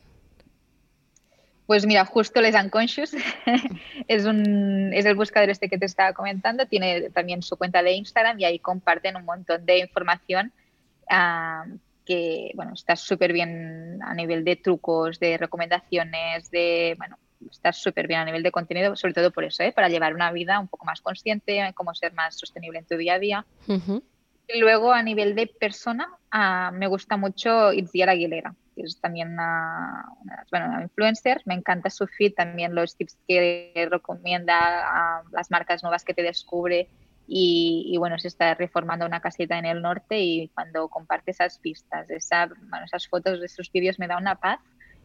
Pues 1.67 1.87
mira, 1.87 2.05
justo 2.05 2.43
Les 2.43 2.55
Unconscious 2.55 3.15
es, 4.09 4.25
un, 4.27 4.93
es 4.93 5.07
el 5.07 5.15
buscador 5.15 5.49
este 5.49 5.71
que 5.71 5.79
te 5.79 5.87
estaba 5.87 6.13
comentando, 6.13 6.67
tiene 6.67 7.11
también 7.11 7.43
su 7.43 7.57
cuenta 7.57 7.83
de 7.83 7.93
Instagram 7.93 8.39
y 8.39 8.45
ahí 8.45 8.59
comparten 8.59 9.17
un 9.17 9.25
montón 9.25 9.65
de 9.65 9.79
información 9.79 10.53
ah, 11.09 11.65
que, 12.05 12.53
bueno, 12.55 12.75
está 12.75 12.97
súper 12.97 13.33
bien 13.33 13.99
a 14.03 14.15
nivel 14.15 14.45
de 14.45 14.57
trucos, 14.57 15.19
de 15.19 15.39
recomendaciones, 15.39 16.51
de, 16.51 16.97
bueno, 16.99 17.17
está 17.51 17.73
súper 17.73 18.09
bien 18.09 18.21
a 18.21 18.25
nivel 18.27 18.43
de 18.43 18.53
contenido, 18.53 18.95
sobre 18.95 19.15
todo 19.15 19.31
por 19.31 19.45
eso, 19.45 19.63
¿eh? 19.63 19.73
para 19.73 19.89
llevar 19.89 20.15
una 20.15 20.31
vida 20.33 20.61
un 20.61 20.69
poco 20.69 20.85
más 20.85 21.01
consciente, 21.01 21.73
cómo 21.75 21.95
ser 21.95 22.13
más 22.13 22.39
sostenible 22.39 22.81
en 22.81 22.85
tu 22.85 22.99
día 22.99 23.15
a 23.15 23.19
día. 23.19 23.47
Y 24.47 24.59
luego 24.59 24.93
a 24.93 25.03
nivel 25.03 25.35
de 25.35 25.47
persona, 25.47 26.11
ah, 26.31 26.71
me 26.75 26.89
gusta 26.89 27.17
mucho 27.17 27.73
Itziar 27.73 28.11
Aguilera 28.11 28.55
que 28.75 28.83
es 28.83 29.01
también 29.01 29.33
una, 29.33 30.05
bueno, 30.51 30.81
influencer. 30.83 31.43
Me 31.45 31.55
encanta 31.55 31.91
su 31.91 32.07
feed, 32.07 32.35
también 32.35 32.75
los 32.75 32.97
tips 32.97 33.17
que 33.27 33.89
recomienda 33.91 34.59
a 34.59 35.23
las 35.33 35.51
marcas 35.51 35.83
nuevas 35.83 36.05
que 36.05 36.15
te 36.15 36.23
descubre. 36.23 36.89
Y, 37.27 37.97
bueno, 37.99 38.19
se 38.19 38.29
está 38.29 38.55
reformando 38.55 39.07
una 39.07 39.21
casita 39.21 39.59
en 39.59 39.65
el 39.65 39.81
norte 39.81 40.21
y 40.21 40.49
cuando 40.49 40.89
comparte 40.89 41.31
esas 41.31 41.59
pistas, 41.59 42.11
esa, 42.11 42.47
bueno, 42.47 42.85
esas 42.85 43.09
fotos 43.09 43.41
de 43.41 43.49
sus 43.49 43.73
vídeos 43.73 43.99
me 43.99 44.07
da 44.07 44.19
una 44.19 44.35
paz 44.35 44.61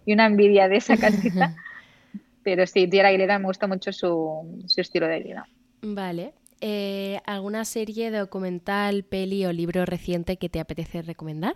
y 0.05 0.11
una 0.11 0.25
envidia 0.25 0.67
de 0.67 0.77
esa 0.77 0.97
casita. 0.97 1.55
Pero 2.43 2.67
sí, 2.67 2.87
Diera 2.87 3.09
Aguilera 3.09 3.39
me 3.39 3.45
gusta 3.45 3.67
mucho 3.67 3.93
su, 3.93 4.63
su 4.67 4.81
estilo 4.81 5.07
de 5.07 5.19
vida. 5.21 5.47
Vale. 5.81 6.33
Eh, 6.61 7.21
¿Alguna 7.25 7.63
serie, 7.63 8.11
documental, 8.11 9.03
peli 9.03 9.45
o 9.45 9.53
libro 9.53 9.85
reciente 9.85 10.37
que 10.37 10.49
te 10.49 10.59
apetece 10.59 11.01
recomendar? 11.01 11.55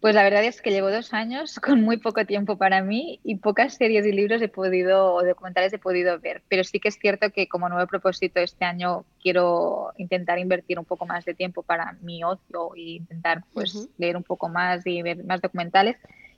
Pues 0.00 0.14
la 0.14 0.22
verdad 0.22 0.44
es 0.44 0.62
que 0.62 0.70
llevo 0.70 0.92
dos 0.92 1.12
años 1.12 1.58
con 1.62 1.82
muy 1.82 1.96
poco 1.96 2.24
tiempo 2.24 2.56
para 2.56 2.82
mí 2.82 3.20
y 3.24 3.36
pocas 3.36 3.74
series 3.74 4.06
y 4.06 4.12
libros 4.12 4.40
he 4.40 4.48
podido 4.48 5.14
o 5.14 5.24
documentales 5.24 5.72
he 5.72 5.78
podido 5.78 6.18
ver. 6.20 6.42
Pero 6.48 6.62
sí 6.62 6.78
que 6.78 6.88
es 6.88 6.98
cierto 6.98 7.30
que 7.30 7.48
como 7.48 7.68
nuevo 7.68 7.86
propósito 7.88 8.40
este 8.40 8.64
año 8.64 9.04
quiero 9.20 9.92
intentar 9.96 10.38
invertir 10.38 10.78
un 10.78 10.84
poco 10.84 11.04
más 11.06 11.24
de 11.24 11.34
tiempo 11.34 11.62
para 11.62 11.92
mi 12.00 12.22
ocio 12.22 12.74
e 12.76 12.80
intentar 12.96 13.42
pues 13.52 13.88
leer 13.98 14.16
un 14.16 14.22
poco 14.22 14.48
más 14.48 14.86
y 14.86 15.02
ver 15.02 15.24
más 15.24 15.40
documentales. 15.40 15.96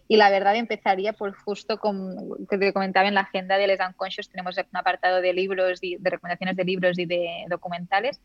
Y 0.08 0.16
la 0.16 0.30
verdad 0.30 0.56
empezaría 0.56 1.12
por 1.12 1.34
justo 1.34 1.78
como 1.78 2.36
te 2.48 2.72
comentaba 2.72 3.06
en 3.06 3.14
la 3.14 3.20
agenda 3.20 3.58
de 3.58 3.68
Les 3.68 3.78
Unconscious 3.78 4.28
tenemos 4.28 4.56
un 4.56 4.76
apartado 4.76 5.20
de 5.20 5.32
libros 5.32 5.78
y 5.82 5.98
de 5.98 6.10
recomendaciones 6.10 6.56
de 6.56 6.64
libros 6.64 6.98
y 6.98 7.04
de 7.04 7.44
documentales 7.48 8.20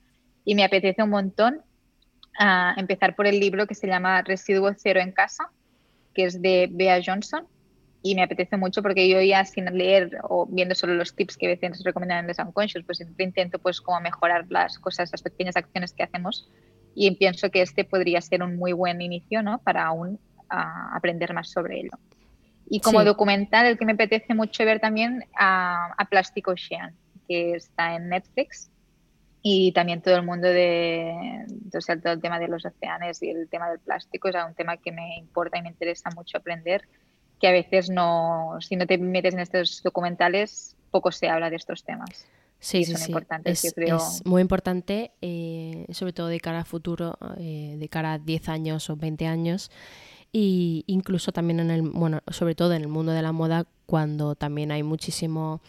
y 0.45 0.55
me 0.55 0.63
apetece 0.63 1.03
un 1.03 1.09
montón 1.09 1.61
a 2.37 2.73
empezar 2.77 3.15
por 3.15 3.27
el 3.27 3.39
libro 3.39 3.67
que 3.67 3.75
se 3.75 3.87
llama 3.87 4.21
Residuo 4.21 4.71
Cero 4.77 4.99
en 4.99 5.11
Casa, 5.11 5.49
que 6.13 6.25
es 6.25 6.41
de 6.41 6.69
Bea 6.71 7.01
Johnson. 7.05 7.47
Y 8.01 8.13
me 8.13 8.21
apetece 8.21 8.55
mucho 8.55 8.83
porque 8.83 9.09
yo 9.09 9.19
ya 9.21 9.43
sin 9.45 9.65
leer 9.65 10.19
o 10.23 10.45
viendo 10.45 10.75
solo 10.75 10.93
los 10.93 11.15
tips 11.15 11.37
que 11.37 11.47
a 11.47 11.49
veces 11.49 11.83
recomiendan 11.83 12.29
en 12.29 12.35
The 12.35 12.43
Unconscious, 12.43 12.85
pues 12.85 12.99
siempre 12.99 13.25
intento 13.25 13.57
pues 13.57 13.81
como 13.81 13.99
mejorar 13.99 14.45
las 14.49 14.77
cosas, 14.77 15.09
las 15.11 15.23
pequeñas 15.23 15.55
acciones 15.55 15.91
que 15.91 16.03
hacemos. 16.03 16.47
Y 16.93 17.09
pienso 17.15 17.49
que 17.49 17.63
este 17.63 17.83
podría 17.83 18.21
ser 18.21 18.43
un 18.43 18.57
muy 18.57 18.73
buen 18.73 19.01
inicio 19.01 19.41
¿no? 19.41 19.57
para 19.59 19.85
aún 19.85 20.19
aprender 20.49 21.33
más 21.33 21.49
sobre 21.49 21.79
ello. 21.79 21.97
Y 22.67 22.79
como 22.79 23.03
documental, 23.03 23.65
el 23.65 23.77
que 23.77 23.85
me 23.85 23.93
apetece 23.93 24.33
mucho 24.35 24.63
ver 24.65 24.79
también 24.79 25.23
a, 25.35 25.93
a 25.97 26.05
Plastic 26.05 26.47
Ocean, 26.47 26.95
que 27.27 27.53
está 27.53 27.95
en 27.95 28.09
Netflix 28.09 28.71
y 29.47 29.71
también 29.73 30.01
todo 30.01 30.15
el 30.15 30.23
mundo 30.23 30.47
de 30.47 31.45
todo 32.01 32.13
el 32.13 32.19
tema 32.19 32.39
de 32.39 32.47
los 32.47 32.65
océanos 32.65 33.21
y 33.21 33.29
el 33.29 33.47
tema 33.47 33.69
del 33.69 33.77
plástico 33.77 34.27
es 34.27 34.35
un 34.35 34.55
tema 34.55 34.77
que 34.77 34.91
me 34.91 35.19
importa 35.19 35.59
y 35.59 35.61
me 35.61 35.69
interesa 35.69 36.09
mucho 36.15 36.39
aprender 36.39 36.81
que 37.39 37.47
a 37.47 37.51
veces 37.51 37.91
no 37.91 38.57
si 38.59 38.75
no 38.75 38.87
te 38.87 38.97
metes 38.97 39.35
en 39.35 39.41
estos 39.41 39.83
documentales 39.83 40.75
poco 40.89 41.11
se 41.11 41.29
habla 41.29 41.51
de 41.51 41.57
estos 41.57 41.83
temas 41.83 42.25
sí, 42.57 42.85
sí, 42.85 42.95
sí. 42.95 43.13
es, 43.43 44.25
muy 44.25 44.41
importante 44.41 45.11
eh, 45.21 45.85
sobre 45.91 46.13
todo 46.13 46.25
de 46.25 46.39
cara 46.39 46.61
a 46.61 46.65
futuro 46.65 47.15
eh, 47.37 47.75
de 47.77 47.87
cara 47.87 48.13
a 48.13 48.17
10 48.17 48.49
años 48.49 48.89
o 48.89 48.95
20 48.95 49.27
años 49.27 49.69
y 50.33 50.85
incluso 50.87 51.31
también 51.31 51.59
en 51.59 51.69
el 51.69 51.83
bueno 51.83 52.21
sobre 52.29 52.55
todo 52.55 52.73
en 52.73 52.81
el 52.81 52.87
mundo 52.87 53.11
de 53.11 53.21
la 53.21 53.31
moda 53.31 53.67
cuando 53.85 54.33
también 54.33 54.71
hay 54.71 54.81
muchísimo 54.81 55.61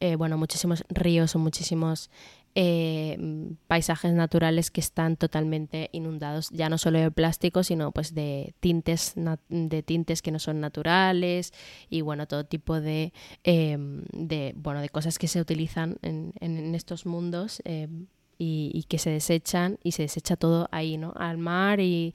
eh, 0.00 0.16
bueno 0.16 0.36
muchísimos 0.36 0.84
ríos 0.90 1.34
o 1.34 1.38
muchísimos 1.38 2.10
eh, 2.54 3.18
paisajes 3.66 4.12
naturales 4.12 4.70
que 4.70 4.80
están 4.80 5.16
totalmente 5.16 5.88
inundados, 5.92 6.50
ya 6.50 6.68
no 6.68 6.76
solo 6.76 6.98
de 6.98 7.10
plástico, 7.10 7.62
sino 7.62 7.92
pues 7.92 8.14
de 8.14 8.54
tintes, 8.60 9.14
de 9.48 9.82
tintes 9.82 10.20
que 10.20 10.30
no 10.32 10.38
son 10.38 10.60
naturales 10.60 11.54
y 11.88 12.02
bueno, 12.02 12.26
todo 12.26 12.44
tipo 12.44 12.80
de, 12.80 13.14
em, 13.44 14.02
de, 14.12 14.52
bueno, 14.56 14.82
de 14.82 14.90
cosas 14.90 15.18
que 15.18 15.28
se 15.28 15.40
utilizan 15.40 15.96
en, 16.02 16.74
estos 16.74 17.06
mundos 17.06 17.62
em, 17.64 18.06
y, 18.38 18.84
que 18.88 18.98
se 18.98 19.10
desechan 19.10 19.78
y 19.82 19.92
se 19.92 20.02
desecha 20.02 20.36
todo 20.36 20.68
ahí, 20.72 20.98
¿no? 20.98 21.14
Al 21.16 21.38
mar 21.38 21.80
y... 21.80 22.14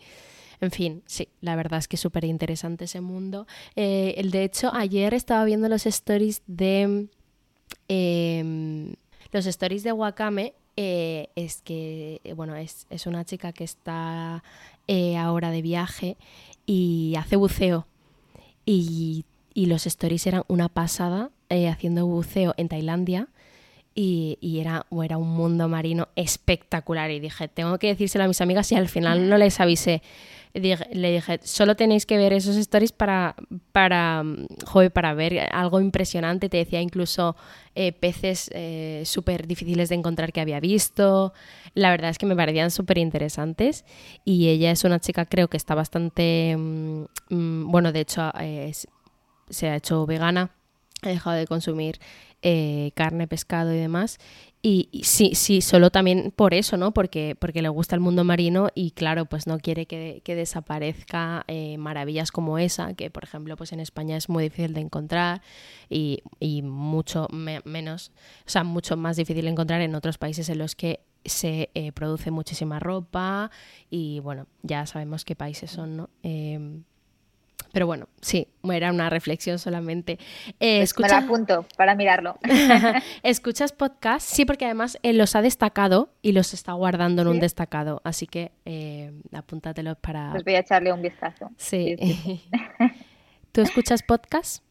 En 0.59 0.71
fin, 0.71 1.03
sí, 1.05 1.29
la 1.41 1.55
verdad 1.55 1.77
es 1.77 1.87
que 1.87 1.97
es 1.97 1.99
súper 1.99 2.25
interesante 2.25 2.85
ese 2.85 2.99
mundo. 2.99 3.45
Eh, 3.75 4.15
el 4.17 4.31
de 4.31 4.43
hecho, 4.43 4.71
ayer 4.73 5.13
estaba 5.13 5.45
viendo 5.45 5.69
los 5.69 5.85
stories 5.85 6.41
de... 6.47 7.07
Eh, 9.27 9.29
los 9.33 9.45
stories 9.45 9.83
de 9.83 9.91
Wakame 9.91 10.53
eh, 10.79 11.29
es 11.35 11.63
que, 11.63 12.21
eh, 12.23 12.33
bueno, 12.33 12.55
es, 12.55 12.85
una 13.07 13.25
chica 13.25 13.51
que 13.51 13.63
está 13.63 14.43
eh, 14.87 15.17
ahora 15.17 15.49
de 15.49 15.63
viaje 15.63 16.17
y 16.67 17.15
hace 17.17 17.35
buceo. 17.35 17.87
Y, 18.65 19.25
los 19.55 19.87
stories 19.87 20.27
eran 20.27 20.43
una 20.47 20.69
pasada 20.69 21.31
haciendo 21.49 22.05
buceo 22.05 22.53
en 22.57 22.67
Tailandia. 22.69 23.27
Y, 23.99 24.59
era, 24.59 24.85
era 25.03 25.17
un 25.17 25.29
mundo 25.29 25.67
marino 25.67 26.09
espectacular. 26.15 27.09
Y 27.09 27.19
dije, 27.19 27.47
tengo 27.47 27.79
que 27.79 27.87
decírselo 27.87 28.25
a 28.25 28.27
mis 28.27 28.41
amigas 28.41 28.71
y 28.71 28.75
al 28.75 28.89
final 28.89 29.27
no 29.27 29.37
les 29.37 29.59
avisé 29.59 30.03
le 30.59 31.11
dije, 31.11 31.39
solo 31.43 31.75
tenéis 31.75 32.05
que 32.05 32.17
ver 32.17 32.33
esos 32.33 32.55
stories 32.55 32.91
para, 32.91 33.35
para, 33.71 34.23
para 34.93 35.13
ver 35.13 35.47
algo 35.51 35.79
impresionante. 35.79 36.49
Te 36.49 36.57
decía 36.57 36.81
incluso 36.81 37.35
eh, 37.75 37.91
peces 37.91 38.49
eh, 38.53 39.03
súper 39.05 39.47
difíciles 39.47 39.89
de 39.89 39.95
encontrar 39.95 40.31
que 40.31 40.41
había 40.41 40.59
visto. 40.59 41.33
La 41.73 41.91
verdad 41.91 42.09
es 42.09 42.17
que 42.17 42.25
me 42.25 42.35
parecían 42.35 42.71
súper 42.71 42.97
interesantes. 42.97 43.85
Y 44.25 44.49
ella 44.49 44.71
es 44.71 44.83
una 44.83 44.99
chica, 44.99 45.25
creo 45.25 45.47
que 45.47 45.57
está 45.57 45.75
bastante, 45.75 46.55
mm, 46.57 47.05
mm, 47.29 47.71
bueno, 47.71 47.91
de 47.91 47.99
hecho, 48.01 48.31
eh, 48.39 48.71
se 49.49 49.69
ha 49.69 49.75
hecho 49.75 50.05
vegana. 50.05 50.51
Ha 51.03 51.09
dejado 51.09 51.35
de 51.35 51.45
consumir 51.45 51.99
carne, 52.95 53.27
pescado 53.27 53.73
y 53.73 53.77
demás. 53.77 54.19
Y, 54.69 54.89
sí, 55.03 55.31
sí, 55.33 55.61
solo 55.61 55.91
también 55.91 56.33
por 56.35 56.53
eso, 56.53 56.77
¿no? 56.77 56.91
Porque, 56.91 57.35
porque 57.39 57.61
le 57.61 57.69
gusta 57.69 57.95
el 57.95 58.01
mundo 58.01 58.23
marino 58.23 58.69
y 58.75 58.91
claro, 58.91 59.25
pues 59.25 59.47
no 59.47 59.59
quiere 59.59 59.85
que, 59.85 60.21
desaparezca 60.25 61.45
eh, 61.47 61.77
maravillas 61.77 62.31
como 62.31 62.57
esa, 62.57 62.93
que 62.93 63.09
por 63.09 63.23
ejemplo, 63.23 63.55
pues 63.55 63.71
en 63.71 63.79
España 63.79 64.17
es 64.17 64.29
muy 64.29 64.43
difícil 64.43 64.73
de 64.73 64.81
encontrar 64.81 65.41
y, 65.89 66.21
mucho 66.63 67.27
menos, 67.31 68.11
o 68.45 68.49
sea, 68.49 68.63
mucho 68.63 68.97
más 68.97 69.15
difícil 69.15 69.45
de 69.45 69.51
encontrar 69.51 69.81
en 69.81 69.95
otros 69.95 70.17
países 70.17 70.49
en 70.49 70.57
los 70.57 70.75
que 70.75 71.01
se 71.23 71.69
eh, 71.73 71.91
produce 71.91 72.31
muchísima 72.31 72.79
ropa 72.79 73.51
y 73.89 74.19
bueno, 74.21 74.47
ya 74.63 74.85
sabemos 74.85 75.23
qué 75.23 75.35
países 75.35 75.71
son, 75.71 75.97
¿no? 75.97 76.09
Em, 76.23 76.83
pero 77.71 77.87
bueno, 77.87 78.07
sí, 78.21 78.47
era 78.63 78.91
una 78.91 79.09
reflexión 79.09 79.59
solamente. 79.59 80.17
Eh, 80.59 80.85
pues 80.95 81.11
Me 81.11 81.17
apunto 81.17 81.65
para 81.75 81.95
mirarlo. 81.95 82.37
¿Escuchas 83.23 83.71
podcast? 83.71 84.27
Sí, 84.27 84.45
porque 84.45 84.65
además 84.65 84.97
él 85.03 85.17
los 85.17 85.35
ha 85.35 85.41
destacado 85.41 86.09
y 86.21 86.31
los 86.31 86.53
está 86.53 86.73
guardando 86.73 87.21
en 87.21 87.27
un 87.27 87.39
destacado. 87.39 88.01
Así 88.03 88.27
que 88.27 88.51
eh, 88.65 89.11
apúntatelos 89.33 89.97
para. 89.97 90.31
Pues 90.31 90.43
voy 90.43 90.55
a 90.55 90.59
echarle 90.59 90.91
un 90.93 91.01
vistazo. 91.01 91.51
Sí. 91.57 91.95
¿Tú 93.51 93.61
escuchas 93.61 94.03
podcast? 94.03 94.63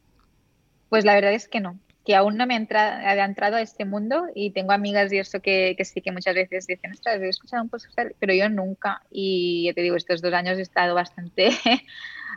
Pues 0.88 1.04
la 1.04 1.14
verdad 1.14 1.32
es 1.32 1.48
que 1.48 1.60
no. 1.60 1.78
Que 2.04 2.14
aún 2.14 2.36
no 2.36 2.46
me 2.46 2.54
he 2.54 2.56
entrado 2.56 3.56
a 3.56 3.60
este 3.60 3.84
mundo 3.84 4.26
y 4.32 4.50
tengo 4.50 4.70
amigas 4.70 5.12
y 5.12 5.18
eso 5.18 5.40
que, 5.40 5.74
que 5.76 5.84
sí 5.84 6.00
que 6.00 6.12
muchas 6.12 6.36
veces 6.36 6.68
dicen, 6.68 6.92
ostras, 6.92 7.20
he 7.20 7.28
escuchado 7.28 7.64
un 7.64 7.68
podcast, 7.68 7.98
pero 8.20 8.32
yo 8.32 8.48
nunca. 8.48 9.02
Y 9.10 9.64
ya 9.64 9.74
te 9.74 9.80
digo, 9.80 9.96
estos 9.96 10.22
dos 10.22 10.32
años 10.32 10.56
he 10.58 10.62
estado 10.62 10.94
bastante 10.94 11.50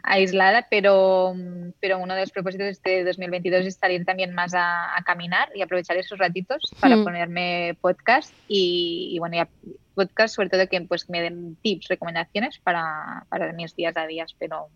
aislada, 0.04 0.68
pero, 0.70 1.36
pero 1.80 2.00
uno 2.00 2.16
de 2.16 2.22
los 2.22 2.32
propósitos 2.32 2.66
de 2.66 2.72
este 2.72 3.04
2022 3.04 3.66
es 3.66 3.76
salir 3.76 4.06
también 4.06 4.34
más 4.34 4.54
a, 4.56 4.96
caminar 5.06 5.50
y 5.56 5.62
aprovechar 5.62 5.98
esos 5.98 6.20
ratitos 6.20 6.74
para 6.80 6.98
hmm. 6.98 7.04
ponerme 7.04 7.78
podcast 7.82 8.34
y, 8.48 9.18
bueno, 9.20 9.38
y 9.38 9.70
podcast 9.96 10.36
sobre 10.36 10.50
todo 10.50 10.68
que 10.68 10.82
pues 10.82 11.10
me 11.10 11.22
den 11.22 11.58
tips, 11.62 11.88
recomendaciones 11.88 12.60
para, 12.60 13.26
para 13.30 13.52
mis 13.54 13.76
días 13.76 13.96
a 13.98 14.06
días, 14.08 14.36
pero 14.38 14.70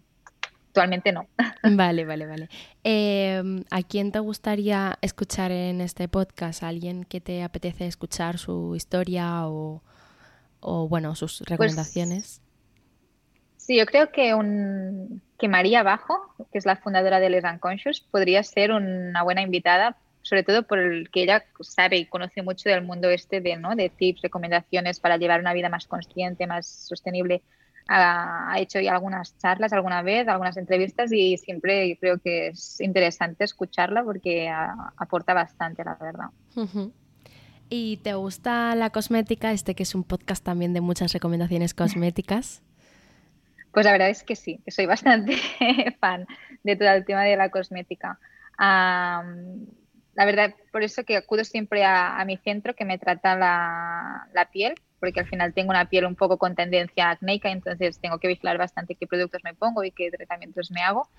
actualmente 0.74 1.12
no. 1.12 1.28
Vale, 1.64 2.04
vale, 2.04 2.26
vale. 2.26 2.50
Em, 2.84 3.64
¿A 3.70 3.84
quién 3.84 4.12
te 4.12 4.20
gustaría 4.20 4.98
escuchar 5.02 5.52
en 5.52 5.82
este 5.82 6.08
podcast? 6.08 6.64
alguien 6.64 7.06
que 7.06 7.22
te 7.22 7.44
apetece 7.44 7.86
escuchar 7.86 8.38
su 8.38 8.76
historia 8.76 9.48
o, 9.48 9.82
o 10.60 10.90
bueno, 10.90 11.16
sus 11.16 11.38
pues 11.40 11.50
recomendaciones? 11.50 12.43
Sí, 13.66 13.78
yo 13.78 13.86
creo 13.86 14.12
que, 14.12 14.34
un, 14.34 15.22
que 15.40 15.48
María 15.48 15.84
Bajo, 15.84 16.36
que 16.52 16.58
es 16.58 16.66
la 16.66 16.76
fundadora 16.76 17.22
de 17.22 17.30
Les 17.30 17.46
Unconscious, 17.46 18.02
podría 18.02 18.44
ser 18.44 18.74
una 18.74 19.24
buena 19.24 19.42
invitada, 19.42 19.96
sobre 20.22 20.44
todo 20.44 20.64
por 20.64 20.80
el 20.80 21.10
que 21.10 21.24
ella 21.24 21.46
sabe 21.62 21.96
y 21.96 22.06
conoce 22.06 22.42
mucho 22.42 22.68
del 22.68 22.84
mundo 22.84 23.10
este 23.10 23.40
de, 23.40 23.56
¿no? 23.56 23.74
de 23.78 23.88
tips, 23.88 24.22
recomendaciones 24.22 25.00
para 25.00 25.16
llevar 25.16 25.40
una 25.40 25.54
vida 25.54 25.70
más 25.70 25.88
consciente, 25.88 26.46
más 26.46 26.68
sostenible. 26.68 27.42
Ha, 27.88 28.54
hecho 28.58 28.82
ya 28.82 28.92
algunas 28.92 29.38
charlas 29.38 29.72
alguna 29.72 30.02
vez, 30.02 30.28
algunas 30.28 30.58
entrevistas 30.58 31.14
y 31.14 31.38
siempre 31.38 31.98
creo 32.02 32.18
que 32.18 32.48
es 32.48 32.82
interesante 32.82 33.46
escucharla 33.46 34.04
porque 34.04 34.50
aporta 34.98 35.34
bastante, 35.34 35.86
la 35.86 35.96
verdad. 35.96 36.32
¿Y 37.70 37.98
te 38.04 38.14
gusta 38.16 38.76
la 38.76 38.90
cosmética? 38.90 39.54
Este 39.54 39.74
que 39.74 39.84
es 39.84 39.96
un 39.96 40.04
podcast 40.04 40.44
también 40.44 40.74
de 40.74 40.82
muchas 40.82 41.14
recomendaciones 41.14 41.74
cosméticas. 41.74 42.62
Pues 43.74 43.86
la 43.86 43.92
verdad 43.92 44.10
es 44.10 44.24
que 44.24 44.36
sí, 44.36 44.62
que 44.64 44.72
soy 44.72 44.86
bastante 45.26 45.36
fan 46.00 46.26
de 46.64 46.76
todo 46.76 46.90
el 46.90 47.06
tema 47.06 47.24
de 47.24 47.36
la 47.36 47.50
cosmética. 47.50 48.20
la 48.60 50.26
verdad, 50.26 50.54
por 50.72 50.84
eso 50.84 51.04
que 51.04 51.18
acudo 51.18 51.44
siempre 51.44 51.84
a, 51.84 52.24
mi 52.26 52.38
centro 52.38 52.76
que 52.76 52.86
me 52.86 53.00
trata 53.00 53.36
la, 53.36 54.50
piel, 54.54 54.76
porque 55.00 55.20
al 55.20 55.28
final 55.28 55.54
tengo 55.54 55.72
una 55.72 55.90
piel 55.90 56.06
un 56.06 56.16
poco 56.16 56.38
con 56.38 56.56
tendencia 56.56 57.10
acnéica, 57.10 57.50
entonces 57.52 58.00
tengo 58.00 58.20
que 58.20 58.28
vigilar 58.28 58.58
bastante 58.58 58.96
qué 58.96 59.08
productos 59.08 59.42
me 59.44 59.56
pongo 59.56 59.84
y 59.84 59.92
qué 59.92 60.12
tratamientos 60.12 60.70
me 60.72 60.82
hago. 60.82 61.10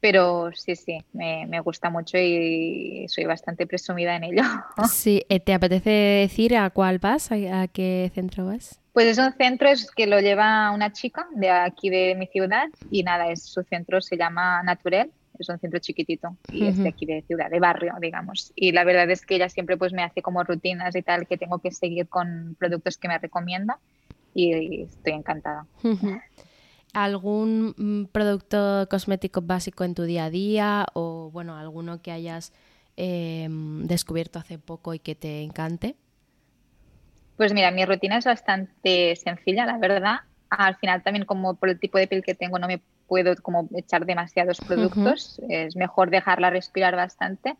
Pero 0.00 0.50
sí, 0.54 0.76
sí, 0.76 1.04
me, 1.12 1.46
me, 1.46 1.60
gusta 1.60 1.90
mucho 1.90 2.16
y 2.16 3.06
soy 3.08 3.24
bastante 3.24 3.66
presumida 3.66 4.14
en 4.14 4.24
ello. 4.24 4.42
Sí, 4.88 5.24
eh, 5.28 5.40
¿te 5.40 5.52
apetece 5.52 5.90
decir 5.90 6.56
a 6.56 6.70
cuál 6.70 7.00
vas? 7.00 7.32
¿A, 7.32 7.62
a 7.62 7.68
qué 7.68 8.10
centro 8.14 8.46
vas? 8.46 8.80
Pues 8.98 9.16
es 9.16 9.18
un 9.24 9.32
centro 9.34 9.68
es 9.68 9.92
que 9.92 10.08
lo 10.08 10.18
lleva 10.18 10.72
una 10.72 10.92
chica 10.92 11.28
de 11.32 11.48
aquí 11.48 11.88
de 11.88 12.16
mi 12.16 12.26
ciudad 12.26 12.64
y 12.90 13.04
nada, 13.04 13.30
es 13.30 13.44
su 13.44 13.62
centro 13.62 14.00
se 14.00 14.16
llama 14.16 14.60
Naturel 14.64 15.12
es 15.38 15.48
un 15.48 15.56
centro 15.60 15.78
chiquitito 15.78 16.36
y 16.50 16.66
es 16.66 16.78
de 16.78 16.88
aquí 16.88 17.06
de 17.06 17.22
ciudad, 17.22 17.48
de 17.48 17.60
barrio, 17.60 17.94
digamos. 18.00 18.52
Y 18.56 18.72
la 18.72 18.82
verdad 18.82 19.08
es 19.08 19.24
que 19.24 19.36
ella 19.36 19.48
siempre 19.48 19.76
pues 19.76 19.92
me 19.92 20.02
hace 20.02 20.20
como 20.20 20.42
rutinas 20.42 20.96
y 20.96 21.02
tal 21.02 21.28
que 21.28 21.38
tengo 21.38 21.60
que 21.60 21.70
seguir 21.70 22.08
con 22.08 22.56
productos 22.58 22.98
que 22.98 23.06
me 23.06 23.16
recomienda 23.18 23.78
y, 24.34 24.82
estoy 24.82 25.12
encantada. 25.12 25.64
¿Algún 26.92 27.76
mm, 27.78 28.06
producto 28.06 28.88
cosmético 28.90 29.42
básico 29.42 29.84
en 29.84 29.94
tu 29.94 30.02
día 30.02 30.24
a 30.24 30.30
día 30.30 30.86
o 30.94 31.30
bueno, 31.32 31.56
alguno 31.56 32.02
que 32.02 32.10
hayas 32.10 32.52
em, 32.96 33.86
descubierto 33.86 34.40
hace 34.40 34.58
poco 34.58 34.92
y 34.92 34.98
que 34.98 35.14
te 35.14 35.42
encante? 35.42 35.94
Pues 37.38 37.54
mira, 37.54 37.70
mi 37.70 37.84
rutina 37.84 38.18
es 38.18 38.24
bastante 38.24 39.14
sencilla, 39.14 39.64
la 39.64 39.78
verdad. 39.78 40.16
Al 40.50 40.76
final 40.76 41.04
también 41.04 41.24
como 41.24 41.54
por 41.54 41.68
el 41.68 41.78
tipo 41.78 41.96
de 41.96 42.08
piel 42.08 42.24
que 42.24 42.34
tengo 42.34 42.58
no 42.58 42.66
me 42.66 42.82
puedo 43.06 43.32
como 43.36 43.68
echar 43.76 44.04
demasiados 44.06 44.60
productos, 44.60 45.40
es 45.48 45.76
mejor 45.76 46.10
dejarla 46.10 46.50
respirar 46.50 46.96
bastante. 46.96 47.54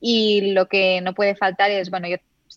Y 0.00 0.52
lo 0.52 0.66
que 0.66 1.02
no 1.02 1.12
puede 1.12 1.36
faltar 1.36 1.70
es, 1.70 1.90
bueno, 1.90 2.08
yo, 2.08 2.16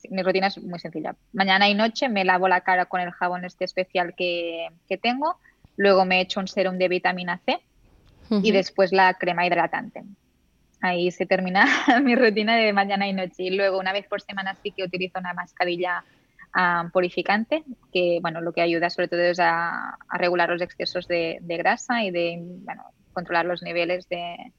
mi 0.10 0.24
rutina 0.24 0.48
es 0.48 0.58
muy 0.64 0.80
sencilla. 0.80 1.18
Mañana 1.34 1.68
y 1.68 1.74
noche 1.74 2.08
me 2.08 2.24
lavo 2.24 2.48
la 2.48 2.62
cara 2.62 2.86
con 2.86 3.02
el 3.02 3.12
jabón 3.12 3.44
este 3.44 3.66
especial 3.66 4.16
que, 4.16 4.70
que 4.88 4.98
tengo, 4.98 5.38
luego 5.76 6.06
me 6.06 6.22
echo 6.22 6.40
un 6.40 6.48
serum 6.48 6.78
de 6.78 6.88
vitamina 6.88 7.42
C 7.46 7.60
y 8.30 8.54
después 8.54 8.94
la 8.94 9.14
crema 9.16 9.46
hidratante. 9.46 10.04
Ahí 10.80 11.12
se 11.12 11.26
termina 11.26 11.66
mi 12.02 12.16
rutina 12.16 12.56
de 12.56 12.72
mañana 12.72 13.10
y 13.10 13.14
noche. 13.14 13.44
Y 13.44 13.50
luego 13.50 13.78
una 13.78 13.92
vez 13.92 14.08
por 14.08 14.22
semana 14.22 14.56
sí 14.64 14.72
que 14.72 14.86
utilizo 14.86 15.20
una 15.20 15.34
mascarilla 15.34 16.06
purificante, 16.94 17.64
que 17.92 18.20
bueno, 18.22 18.42
lo 18.42 18.54
que 18.54 18.62
ayuda 18.62 18.90
sobre 18.90 19.08
todo 19.08 19.22
es 19.22 19.40
a, 19.40 19.98
regular 20.12 20.50
los 20.50 20.62
excesos 20.62 21.08
de, 21.08 21.40
grasa 21.42 22.04
y 22.04 22.12
de 22.12 22.42
controlar 23.14 23.46
los 23.46 23.62
niveles 23.62 24.08
de, 24.10 24.54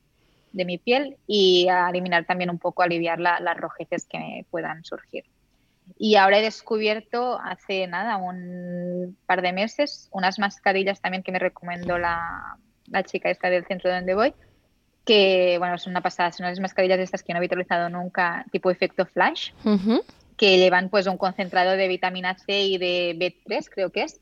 de, 0.52 0.64
mi 0.64 0.78
piel 0.78 1.16
y 1.26 1.68
a 1.68 1.88
eliminar 1.88 2.26
también 2.26 2.50
un 2.50 2.58
poco, 2.58 2.82
aliviar 2.82 3.18
las 3.20 3.56
rojeces 3.56 4.06
que 4.06 4.44
puedan 4.50 4.84
surgir. 4.84 5.24
Y 5.98 6.16
ahora 6.16 6.40
he 6.40 6.42
descubierto 6.42 7.38
hace 7.38 7.86
nada, 7.86 8.16
un 8.16 9.16
par 9.26 9.40
de 9.40 9.52
meses, 9.52 10.08
unas 10.10 10.38
mascarillas 10.38 11.00
también 11.00 11.22
que 11.22 11.32
me 11.32 11.38
recomendó 11.38 11.96
la, 11.96 12.58
la 12.88 13.04
chica 13.04 13.30
esta 13.30 13.48
del 13.50 13.64
centro 13.66 13.90
donde 13.90 14.14
voy, 14.14 14.34
que 15.04 15.56
bueno, 15.58 15.78
son 15.78 15.92
una 15.92 16.00
pasada, 16.02 16.32
son 16.32 16.46
unas 16.46 16.60
mascarillas 16.60 16.98
de 16.98 17.04
estas 17.04 17.22
que 17.22 17.32
no 17.32 17.38
había 17.38 17.46
utilizado 17.46 17.88
nunca, 17.88 18.44
tipo 18.50 18.70
efecto 18.70 19.06
flash 19.06 19.52
que 20.36 20.58
llevan 20.58 20.90
pues 20.90 21.06
un 21.06 21.16
concentrado 21.16 21.72
de 21.72 21.88
vitamina 21.88 22.36
C 22.38 22.62
y 22.62 22.78
de 22.78 23.16
B3, 23.18 23.68
creo 23.70 23.90
que 23.90 24.02
es. 24.02 24.20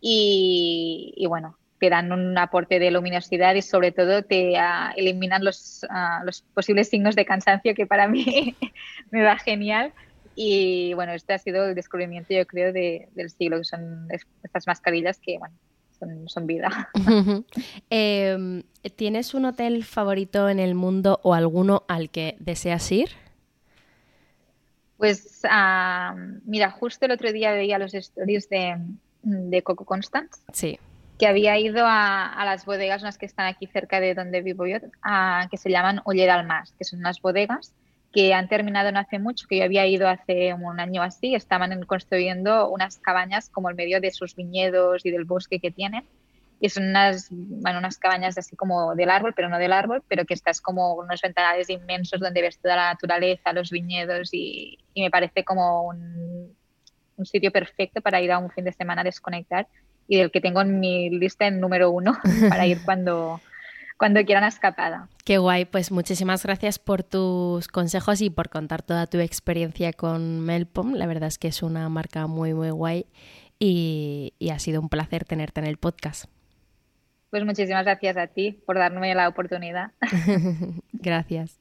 Y, 0.00 1.24
bueno, 1.28 1.56
te 1.80 1.90
dan 1.90 2.12
un 2.12 2.36
aporte 2.38 2.78
de 2.78 2.90
luminosidad 2.90 3.54
y 3.54 3.62
sobre 3.62 3.92
todo 3.92 4.22
te 4.22 4.56
ah, 4.56 4.92
eliminan 4.96 5.44
los, 5.44 5.84
ah, 5.90 6.22
los 6.24 6.42
posibles 6.42 6.88
signos 6.88 7.16
de 7.16 7.24
cansancio 7.24 7.74
que 7.74 7.86
para 7.86 8.08
mí 8.08 8.56
me 9.10 9.22
va 9.22 9.36
genial. 9.38 9.92
Y 10.40 10.94
bueno, 10.94 11.12
este 11.12 11.32
ha 11.32 11.38
sido 11.38 11.66
el 11.66 11.74
descubrimiento, 11.74 12.32
yo 12.32 12.46
creo, 12.46 12.72
del 12.72 13.30
siglo, 13.30 13.58
que 13.58 13.64
son 13.64 14.06
estas 14.44 14.68
mascarillas 14.68 15.18
que, 15.18 15.36
bueno, 15.36 15.56
son, 15.98 16.28
son 16.28 16.46
vida. 16.46 16.88
Em, 17.90 18.62
¿Tienes 18.94 19.34
un 19.34 19.46
hotel 19.46 19.82
favorito 19.82 20.48
en 20.48 20.60
el 20.60 20.76
mundo 20.76 21.18
o 21.24 21.34
alguno 21.34 21.82
al 21.88 22.10
que 22.10 22.36
deseas 22.38 22.92
ir? 22.92 23.08
Pues 24.98 25.40
ah, 25.48 26.14
mira, 26.44 26.70
justo 26.70 27.06
el 27.06 27.12
otro 27.12 27.32
día 27.32 27.52
veía 27.52 27.78
los 27.78 27.94
stories 27.94 28.48
de, 28.50 29.62
Coco 29.62 29.84
Constance. 29.84 30.42
Sí. 30.52 30.78
Que 31.18 31.26
había 31.26 31.58
ido 31.58 31.84
a, 31.86 32.42
las 32.44 32.66
bodegas, 32.66 33.02
unas 33.02 33.16
que 33.16 33.26
están 33.26 33.46
aquí 33.46 33.66
cerca 33.66 34.00
de 34.00 34.14
donde 34.14 34.42
vivo 34.42 34.66
yo, 34.66 34.78
que 35.50 35.56
se 35.56 35.70
llaman 35.70 36.00
Oller 36.04 36.30
al 36.30 36.46
Más, 36.46 36.72
que 36.72 36.84
son 36.84 37.00
unas 37.00 37.20
bodegas 37.20 37.72
que 38.12 38.32
han 38.32 38.48
terminado 38.48 38.90
no 38.90 39.00
hace 39.00 39.18
mucho, 39.18 39.46
que 39.48 39.58
yo 39.58 39.64
había 39.64 39.86
ido 39.86 40.08
hace 40.08 40.54
un 40.54 40.80
año 40.80 41.02
así, 41.02 41.34
estaban 41.34 41.82
construyendo 41.84 42.70
unas 42.70 42.98
cabañas 42.98 43.50
como 43.50 43.68
en 43.70 43.76
medio 43.76 44.00
de 44.00 44.10
sus 44.10 44.34
viñedos 44.34 45.04
y 45.04 45.10
del 45.10 45.24
bosque 45.24 45.60
que 45.60 45.70
tienen 45.70 46.04
y 46.60 46.68
son 46.68 46.88
unas, 46.88 47.28
bueno, 47.30 47.78
unas 47.78 47.98
cabañas 47.98 48.36
así 48.36 48.56
como 48.56 48.94
del 48.94 49.10
árbol, 49.10 49.32
pero 49.34 49.48
no 49.48 49.58
del 49.58 49.72
árbol, 49.72 50.02
pero 50.08 50.24
que 50.24 50.34
estás 50.34 50.60
como 50.60 50.94
unos 50.94 51.20
ventanales 51.20 51.70
inmensos 51.70 52.20
donde 52.20 52.42
ves 52.42 52.58
toda 52.58 52.76
la 52.76 52.92
naturaleza, 52.92 53.52
los 53.52 53.70
viñedos 53.70 54.30
y, 54.32 54.78
me 54.96 55.10
parece 55.10 55.44
como 55.44 55.86
un, 55.86 56.56
un, 57.16 57.26
sitio 57.26 57.52
perfecto 57.52 58.00
para 58.00 58.20
ir 58.20 58.32
a 58.32 58.38
un 58.38 58.50
fin 58.50 58.64
de 58.64 58.72
semana 58.72 59.02
a 59.02 59.04
desconectar 59.04 59.68
y 60.08 60.16
del 60.16 60.32
que 60.32 60.40
tengo 60.40 60.60
en 60.60 60.80
mi 60.80 61.08
lista 61.10 61.46
en 61.46 61.60
número 61.60 61.90
uno 61.92 62.18
para 62.48 62.66
ir 62.66 62.82
cuando, 62.84 63.40
cuando 63.96 64.24
quiera 64.24 64.40
una 64.40 64.48
escapada. 64.48 65.08
Qué 65.24 65.38
guay, 65.38 65.66
pues 65.66 65.92
muchísimas 65.92 66.42
gracias 66.42 66.80
por 66.80 67.04
tus 67.04 67.68
consejos 67.68 68.20
y 68.20 68.30
por 68.30 68.48
contar 68.48 68.82
toda 68.82 69.06
tu 69.06 69.18
experiencia 69.20 69.92
con 69.92 70.40
Melpom. 70.40 70.94
La 70.94 71.06
verdad 71.06 71.28
es 71.28 71.38
que 71.38 71.46
es 71.46 71.62
una 71.62 71.88
marca 71.88 72.26
muy, 72.26 72.54
muy 72.54 72.70
guay 72.70 73.06
y, 73.60 74.34
y 74.40 74.50
ha 74.50 74.58
sido 74.58 74.80
un 74.80 74.88
placer 74.88 75.24
tenerte 75.24 75.60
en 75.60 75.66
el 75.68 75.76
podcast. 75.76 76.24
Pues 77.30 77.44
muchísimas 77.44 77.84
gracias 77.84 78.16
a 78.16 78.26
ti 78.26 78.52
por 78.66 78.78
darme 78.78 79.14
la 79.14 79.28
oportunidad. 79.28 79.92
gracias. 80.92 81.58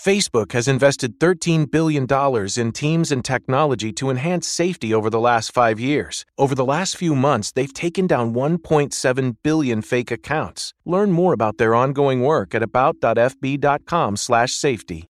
Facebook 0.00 0.52
has 0.52 0.66
invested 0.66 1.18
$13 1.18 1.70
billion 1.70 2.06
in 2.56 2.72
teams 2.72 3.12
and 3.12 3.22
technology 3.22 3.92
to 3.92 4.08
enhance 4.08 4.48
safety 4.48 4.94
over 4.94 5.10
the 5.10 5.20
last 5.20 5.52
five 5.52 5.78
years. 5.78 6.24
Over 6.38 6.54
the 6.54 6.64
last 6.64 6.96
few 6.96 7.14
months, 7.14 7.52
they've 7.52 7.74
taken 7.74 8.06
down 8.06 8.32
1.7 8.32 9.36
billion 9.42 9.82
fake 9.82 10.10
accounts. 10.10 10.72
Learn 10.86 11.12
more 11.12 11.34
about 11.34 11.58
their 11.58 11.74
ongoing 11.74 12.22
work 12.22 12.54
at 12.54 12.62
about.fb.com/safety. 12.62 15.06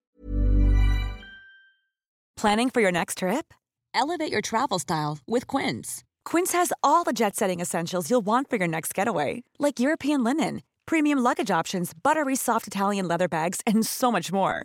Planning 2.37 2.71
for 2.71 2.81
your 2.81 2.93
next 2.93 3.19
trip? 3.19 3.53
Elevate 3.93 4.31
your 4.31 4.43
travel 4.43 4.79
style 4.79 5.19
with 5.27 5.49
Quince. 5.49 6.05
Quince 6.25 6.53
has 6.53 6.73
all 6.85 7.03
the 7.03 7.13
jet-setting 7.13 7.59
essentials 7.59 8.09
you'll 8.09 8.25
want 8.25 8.49
for 8.49 8.55
your 8.55 8.69
next 8.69 8.95
getaway, 8.95 9.43
like 9.59 9.81
European 9.81 10.23
linen, 10.23 10.63
premium 10.87 11.19
luggage 11.19 11.51
options, 11.51 11.93
buttery 11.93 12.37
soft 12.37 12.69
Italian 12.69 13.09
leather 13.09 13.27
bags, 13.27 13.61
and 13.67 13.85
so 13.85 14.13
much 14.13 14.31
more 14.31 14.65